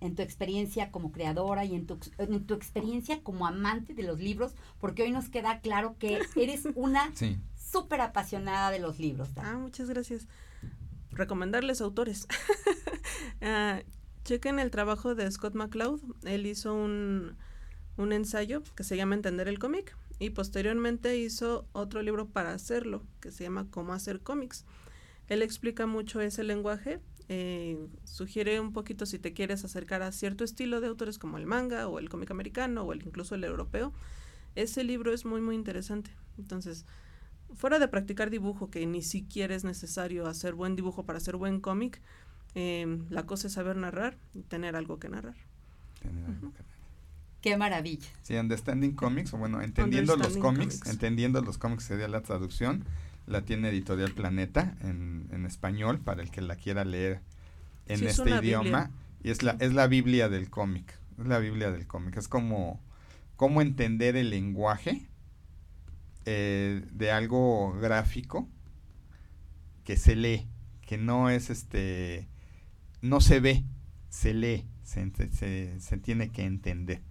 en 0.00 0.14
tu 0.14 0.20
experiencia 0.22 0.90
como 0.90 1.12
creadora 1.12 1.64
y 1.64 1.74
en 1.74 1.86
tu, 1.86 1.98
en 2.18 2.44
tu 2.44 2.52
experiencia 2.54 3.22
como 3.22 3.46
amante 3.46 3.94
de 3.94 4.02
los 4.02 4.18
libros? 4.20 4.52
Porque 4.80 5.02
hoy 5.04 5.10
nos 5.12 5.28
queda 5.30 5.60
claro 5.60 5.96
que 5.98 6.20
eres 6.36 6.64
una 6.74 7.10
Sí. 7.14 7.38
súper 7.56 8.02
apasionada 8.02 8.70
de 8.70 8.80
los 8.80 8.98
libros. 8.98 9.34
Dani. 9.34 9.48
Ah, 9.50 9.56
muchas 9.58 9.88
gracias. 9.88 10.26
Recomendarles 11.10 11.80
autores. 11.80 12.26
Ah, 13.42 13.80
chequen 14.24 14.58
el 14.58 14.70
trabajo 14.70 15.14
de 15.14 15.30
Scott 15.30 15.54
McCloud. 15.54 16.00
Él 16.24 16.46
hizo 16.46 16.74
un, 16.74 17.36
un 17.96 18.12
ensayo 18.12 18.62
que 18.74 18.84
se 18.84 18.96
llama 18.96 19.14
Entender 19.14 19.48
el 19.48 19.58
cómic 19.58 19.96
y 20.18 20.30
posteriormente 20.30 21.16
hizo 21.18 21.66
otro 21.72 22.02
libro 22.02 22.28
para 22.28 22.52
hacerlo 22.52 23.02
que 23.20 23.30
se 23.30 23.44
llama 23.44 23.66
Cómo 23.70 23.92
hacer 23.92 24.20
cómics. 24.20 24.64
Él 25.28 25.42
explica 25.42 25.86
mucho 25.86 26.20
ese 26.20 26.44
lenguaje, 26.44 27.00
eh, 27.28 27.88
sugiere 28.04 28.60
un 28.60 28.72
poquito 28.72 29.04
si 29.04 29.18
te 29.18 29.32
quieres 29.32 29.64
acercar 29.64 30.02
a 30.02 30.12
cierto 30.12 30.44
estilo 30.44 30.80
de 30.80 30.86
autores 30.86 31.18
como 31.18 31.38
el 31.38 31.46
manga 31.46 31.88
o 31.88 31.98
el 31.98 32.08
cómic 32.08 32.30
americano 32.30 32.82
o 32.82 32.92
el, 32.92 33.02
incluso 33.04 33.34
el 33.34 33.44
europeo. 33.44 33.92
Ese 34.54 34.84
libro 34.84 35.12
es 35.12 35.24
muy, 35.24 35.40
muy 35.40 35.54
interesante. 35.54 36.10
Entonces, 36.38 36.86
fuera 37.54 37.78
de 37.78 37.88
practicar 37.88 38.30
dibujo, 38.30 38.70
que 38.70 38.86
ni 38.86 39.02
siquiera 39.02 39.54
es 39.54 39.64
necesario 39.64 40.26
hacer 40.26 40.54
buen 40.54 40.76
dibujo 40.76 41.04
para 41.04 41.18
hacer 41.18 41.36
buen 41.36 41.60
cómic, 41.60 42.00
eh, 42.54 43.00
la 43.10 43.26
cosa 43.26 43.48
es 43.48 43.54
saber 43.54 43.76
narrar 43.76 44.16
y 44.32 44.42
tener 44.42 44.76
algo 44.76 44.98
que 44.98 45.08
narrar. 45.08 45.36
Qué 47.46 47.56
maravilla. 47.56 48.08
Sí, 48.22 48.34
Understanding 48.34 48.90
Comics, 48.90 49.32
o 49.32 49.38
bueno, 49.38 49.62
entendiendo 49.62 50.16
los 50.16 50.36
cómics, 50.36 50.84
entendiendo 50.86 51.40
los 51.42 51.58
cómics 51.58 51.84
sería 51.84 52.08
la 52.08 52.20
traducción, 52.22 52.84
la 53.28 53.42
tiene 53.42 53.68
Editorial 53.68 54.10
Planeta 54.10 54.76
en, 54.80 55.28
en 55.30 55.46
español 55.46 56.00
para 56.00 56.22
el 56.22 56.32
que 56.32 56.40
la 56.40 56.56
quiera 56.56 56.84
leer 56.84 57.20
en 57.86 58.04
este 58.04 58.30
idioma. 58.30 58.90
Y 59.22 59.30
es 59.30 59.44
la, 59.44 59.52
es 59.60 59.72
la 59.74 59.86
Biblia 59.86 60.28
del 60.28 60.50
cómic, 60.50 60.98
es 61.20 61.26
la 61.26 61.38
Biblia 61.38 61.70
del 61.70 61.86
cómic, 61.86 62.16
es 62.16 62.26
como 62.26 62.80
cómo 63.36 63.62
entender 63.62 64.16
el 64.16 64.30
lenguaje 64.30 65.06
eh, 66.24 66.84
de 66.90 67.12
algo 67.12 67.74
gráfico 67.74 68.48
que 69.84 69.96
se 69.96 70.16
lee, 70.16 70.48
que 70.80 70.98
no 70.98 71.30
es 71.30 71.50
este, 71.50 72.26
no 73.02 73.20
se 73.20 73.38
ve, 73.38 73.62
se 74.08 74.34
lee, 74.34 74.66
se, 74.82 75.08
se, 75.30 75.78
se 75.78 75.96
tiene 75.98 76.30
que 76.30 76.42
entender. 76.42 77.02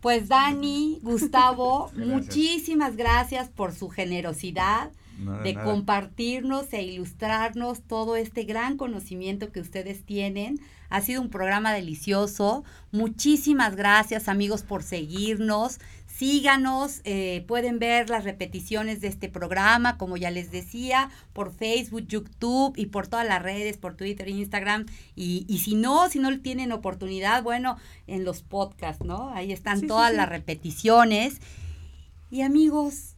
Pues 0.00 0.28
Dani, 0.28 0.98
Gustavo, 1.02 1.90
muchísimas 1.96 2.96
gracias 2.96 3.48
por 3.48 3.72
su 3.72 3.88
generosidad 3.88 4.90
de 5.42 5.54
compartirnos 5.54 6.72
e 6.72 6.82
ilustrarnos 6.82 7.82
todo 7.82 8.16
este 8.16 8.44
gran 8.44 8.76
conocimiento 8.76 9.52
que 9.52 9.60
ustedes 9.60 10.04
tienen. 10.04 10.60
Ha 10.90 11.00
sido 11.00 11.22
un 11.22 11.30
programa 11.30 11.72
delicioso. 11.72 12.64
Muchísimas 12.92 13.76
gracias 13.76 14.28
amigos 14.28 14.62
por 14.62 14.82
seguirnos. 14.82 15.78
Síganos, 16.06 17.00
eh, 17.02 17.44
pueden 17.48 17.80
ver 17.80 18.08
las 18.08 18.22
repeticiones 18.22 19.00
de 19.00 19.08
este 19.08 19.28
programa, 19.28 19.98
como 19.98 20.16
ya 20.16 20.30
les 20.30 20.52
decía, 20.52 21.10
por 21.32 21.52
Facebook, 21.52 22.06
YouTube 22.06 22.74
y 22.76 22.86
por 22.86 23.08
todas 23.08 23.26
las 23.26 23.42
redes, 23.42 23.78
por 23.78 23.96
Twitter, 23.96 24.28
Instagram. 24.28 24.86
Y, 25.16 25.44
y 25.48 25.58
si 25.58 25.74
no, 25.74 26.08
si 26.08 26.20
no 26.20 26.40
tienen 26.40 26.70
oportunidad, 26.70 27.42
bueno, 27.42 27.78
en 28.06 28.24
los 28.24 28.42
podcasts, 28.42 29.04
¿no? 29.04 29.30
Ahí 29.30 29.50
están 29.50 29.88
todas 29.88 30.14
las 30.14 30.28
repeticiones. 30.28 31.40
Y 32.30 32.42
amigos, 32.42 33.16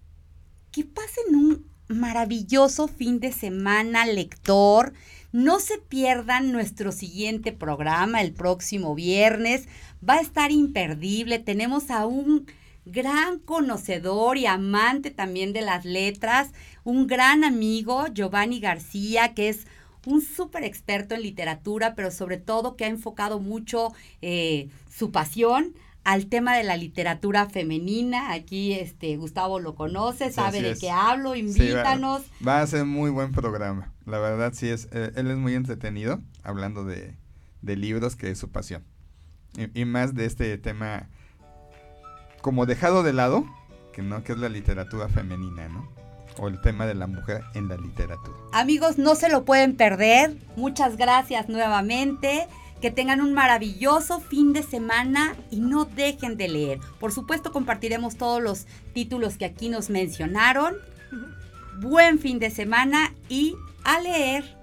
que 0.73 0.85
pasen 0.85 1.35
un 1.35 1.76
maravilloso 1.89 2.89
fin 2.89 3.21
de 3.21 3.33
semana, 3.33 4.07
lector. 4.07 4.93
No 5.33 5.61
se 5.61 5.79
pierdan 5.79 6.53
nuestro 6.53 6.93
siguiente 6.93 7.53
programa 7.53 8.23
el 8.23 8.33
próximo 8.33 8.95
viernes. 8.95 9.69
Va 10.09 10.15
a 10.15 10.21
estar 10.21 10.51
imperdible. 10.51 11.39
Tenemos 11.39 11.91
a 11.91 12.07
un 12.07 12.47
gran 12.87 13.39
conocedor 13.41 14.39
y 14.39 14.47
amante 14.47 15.11
también 15.11 15.53
de 15.53 15.61
las 15.61 15.85
letras, 15.85 16.51
un 16.85 17.07
gran 17.09 17.43
amigo, 17.43 18.07
Giovanni 18.15 18.61
García, 18.61 19.35
que 19.35 19.49
es 19.49 19.67
un 20.07 20.23
súper 20.23 20.63
experto 20.63 21.17
en 21.17 21.23
literatura, 21.23 21.97
pero 21.97 22.13
sobre 22.13 22.37
todo 22.37 22.77
que 22.77 22.85
ha 22.85 22.89
enfocado 22.89 23.41
mucho 23.41 23.93
eh, 24.23 24.69
su 24.89 25.11
pasión 25.11 25.75
al 26.07 26.29
tema 26.29 26.57
de 26.57 26.63
la 26.63 26.77
literatura 26.77 27.51
femenina. 27.51 28.33
Aquí 28.33 28.73
este 28.73 29.17
Gustavo 29.17 29.59
lo 29.59 29.75
conoce, 29.75 30.31
sabe 30.31 30.63
de 30.63 30.79
qué 30.79 30.89
hablo, 30.89 31.35
invítanos. 31.35 32.23
va, 32.47 32.61
a 32.61 32.67
ser 32.69 32.85
muy 32.85 33.11
buen 33.11 33.33
programa. 33.33 33.93
La 34.05 34.21
verdad 34.21 34.53
sí 34.55 34.69
es, 34.69 34.89
eh, 34.93 35.11
él 35.17 35.33
es 35.33 35.37
muy 35.37 35.55
entretenido 35.55 36.23
hablando 36.45 36.85
de, 36.85 37.17
libros 37.61 38.15
que 38.15 38.31
es 38.31 38.39
su 38.39 38.53
pasión. 38.53 38.85
Y, 39.75 39.85
más 39.85 40.15
de 40.15 40.27
este 40.27 40.57
tema 40.59 41.09
como 42.41 42.67
dejado 42.67 43.03
de 43.03 43.13
lado, 43.13 43.45
que 43.93 44.03
no 44.03 44.23
que 44.23 44.31
es 44.31 44.39
la 44.39 44.49
literatura 44.49 45.09
femenina, 45.09 45.69
¿no? 45.69 45.89
O 46.39 46.47
el 46.47 46.61
tema 46.61 46.87
de 46.87 46.95
la 46.95 47.09
mujer 47.09 47.43
en 47.55 47.67
la 47.67 47.77
literatura. 47.77 48.37
Amigos, 48.53 48.97
no 48.97 49.17
se 49.17 49.29
lo 49.29 49.45
pueden 49.45 49.77
perder. 49.77 50.37
Muchas 50.55 50.97
gracias 50.97 51.49
nuevamente. 51.49 52.47
Que 52.81 52.91
tengan 52.91 53.21
un 53.21 53.33
maravilloso 53.33 54.21
fin 54.21 54.53
de 54.53 54.63
semana 54.63 55.35
y 55.51 55.61
no 55.61 55.85
dejen 55.85 56.37
de 56.37 56.49
leer. 56.49 56.81
Por 57.01 57.13
supuesto 57.13 57.53
compartiremos 57.53 58.17
todos 58.17 58.43
los 58.43 58.67
títulos 58.93 59.37
que 59.37 59.45
aquí 59.45 59.69
nos 59.69 59.91
mencionaron. 59.91 60.75
Buen 61.81 62.19
fin 62.19 62.39
de 62.39 62.51
semana 62.51 63.15
y 63.29 63.55
a 63.85 64.01
leer. 64.01 64.56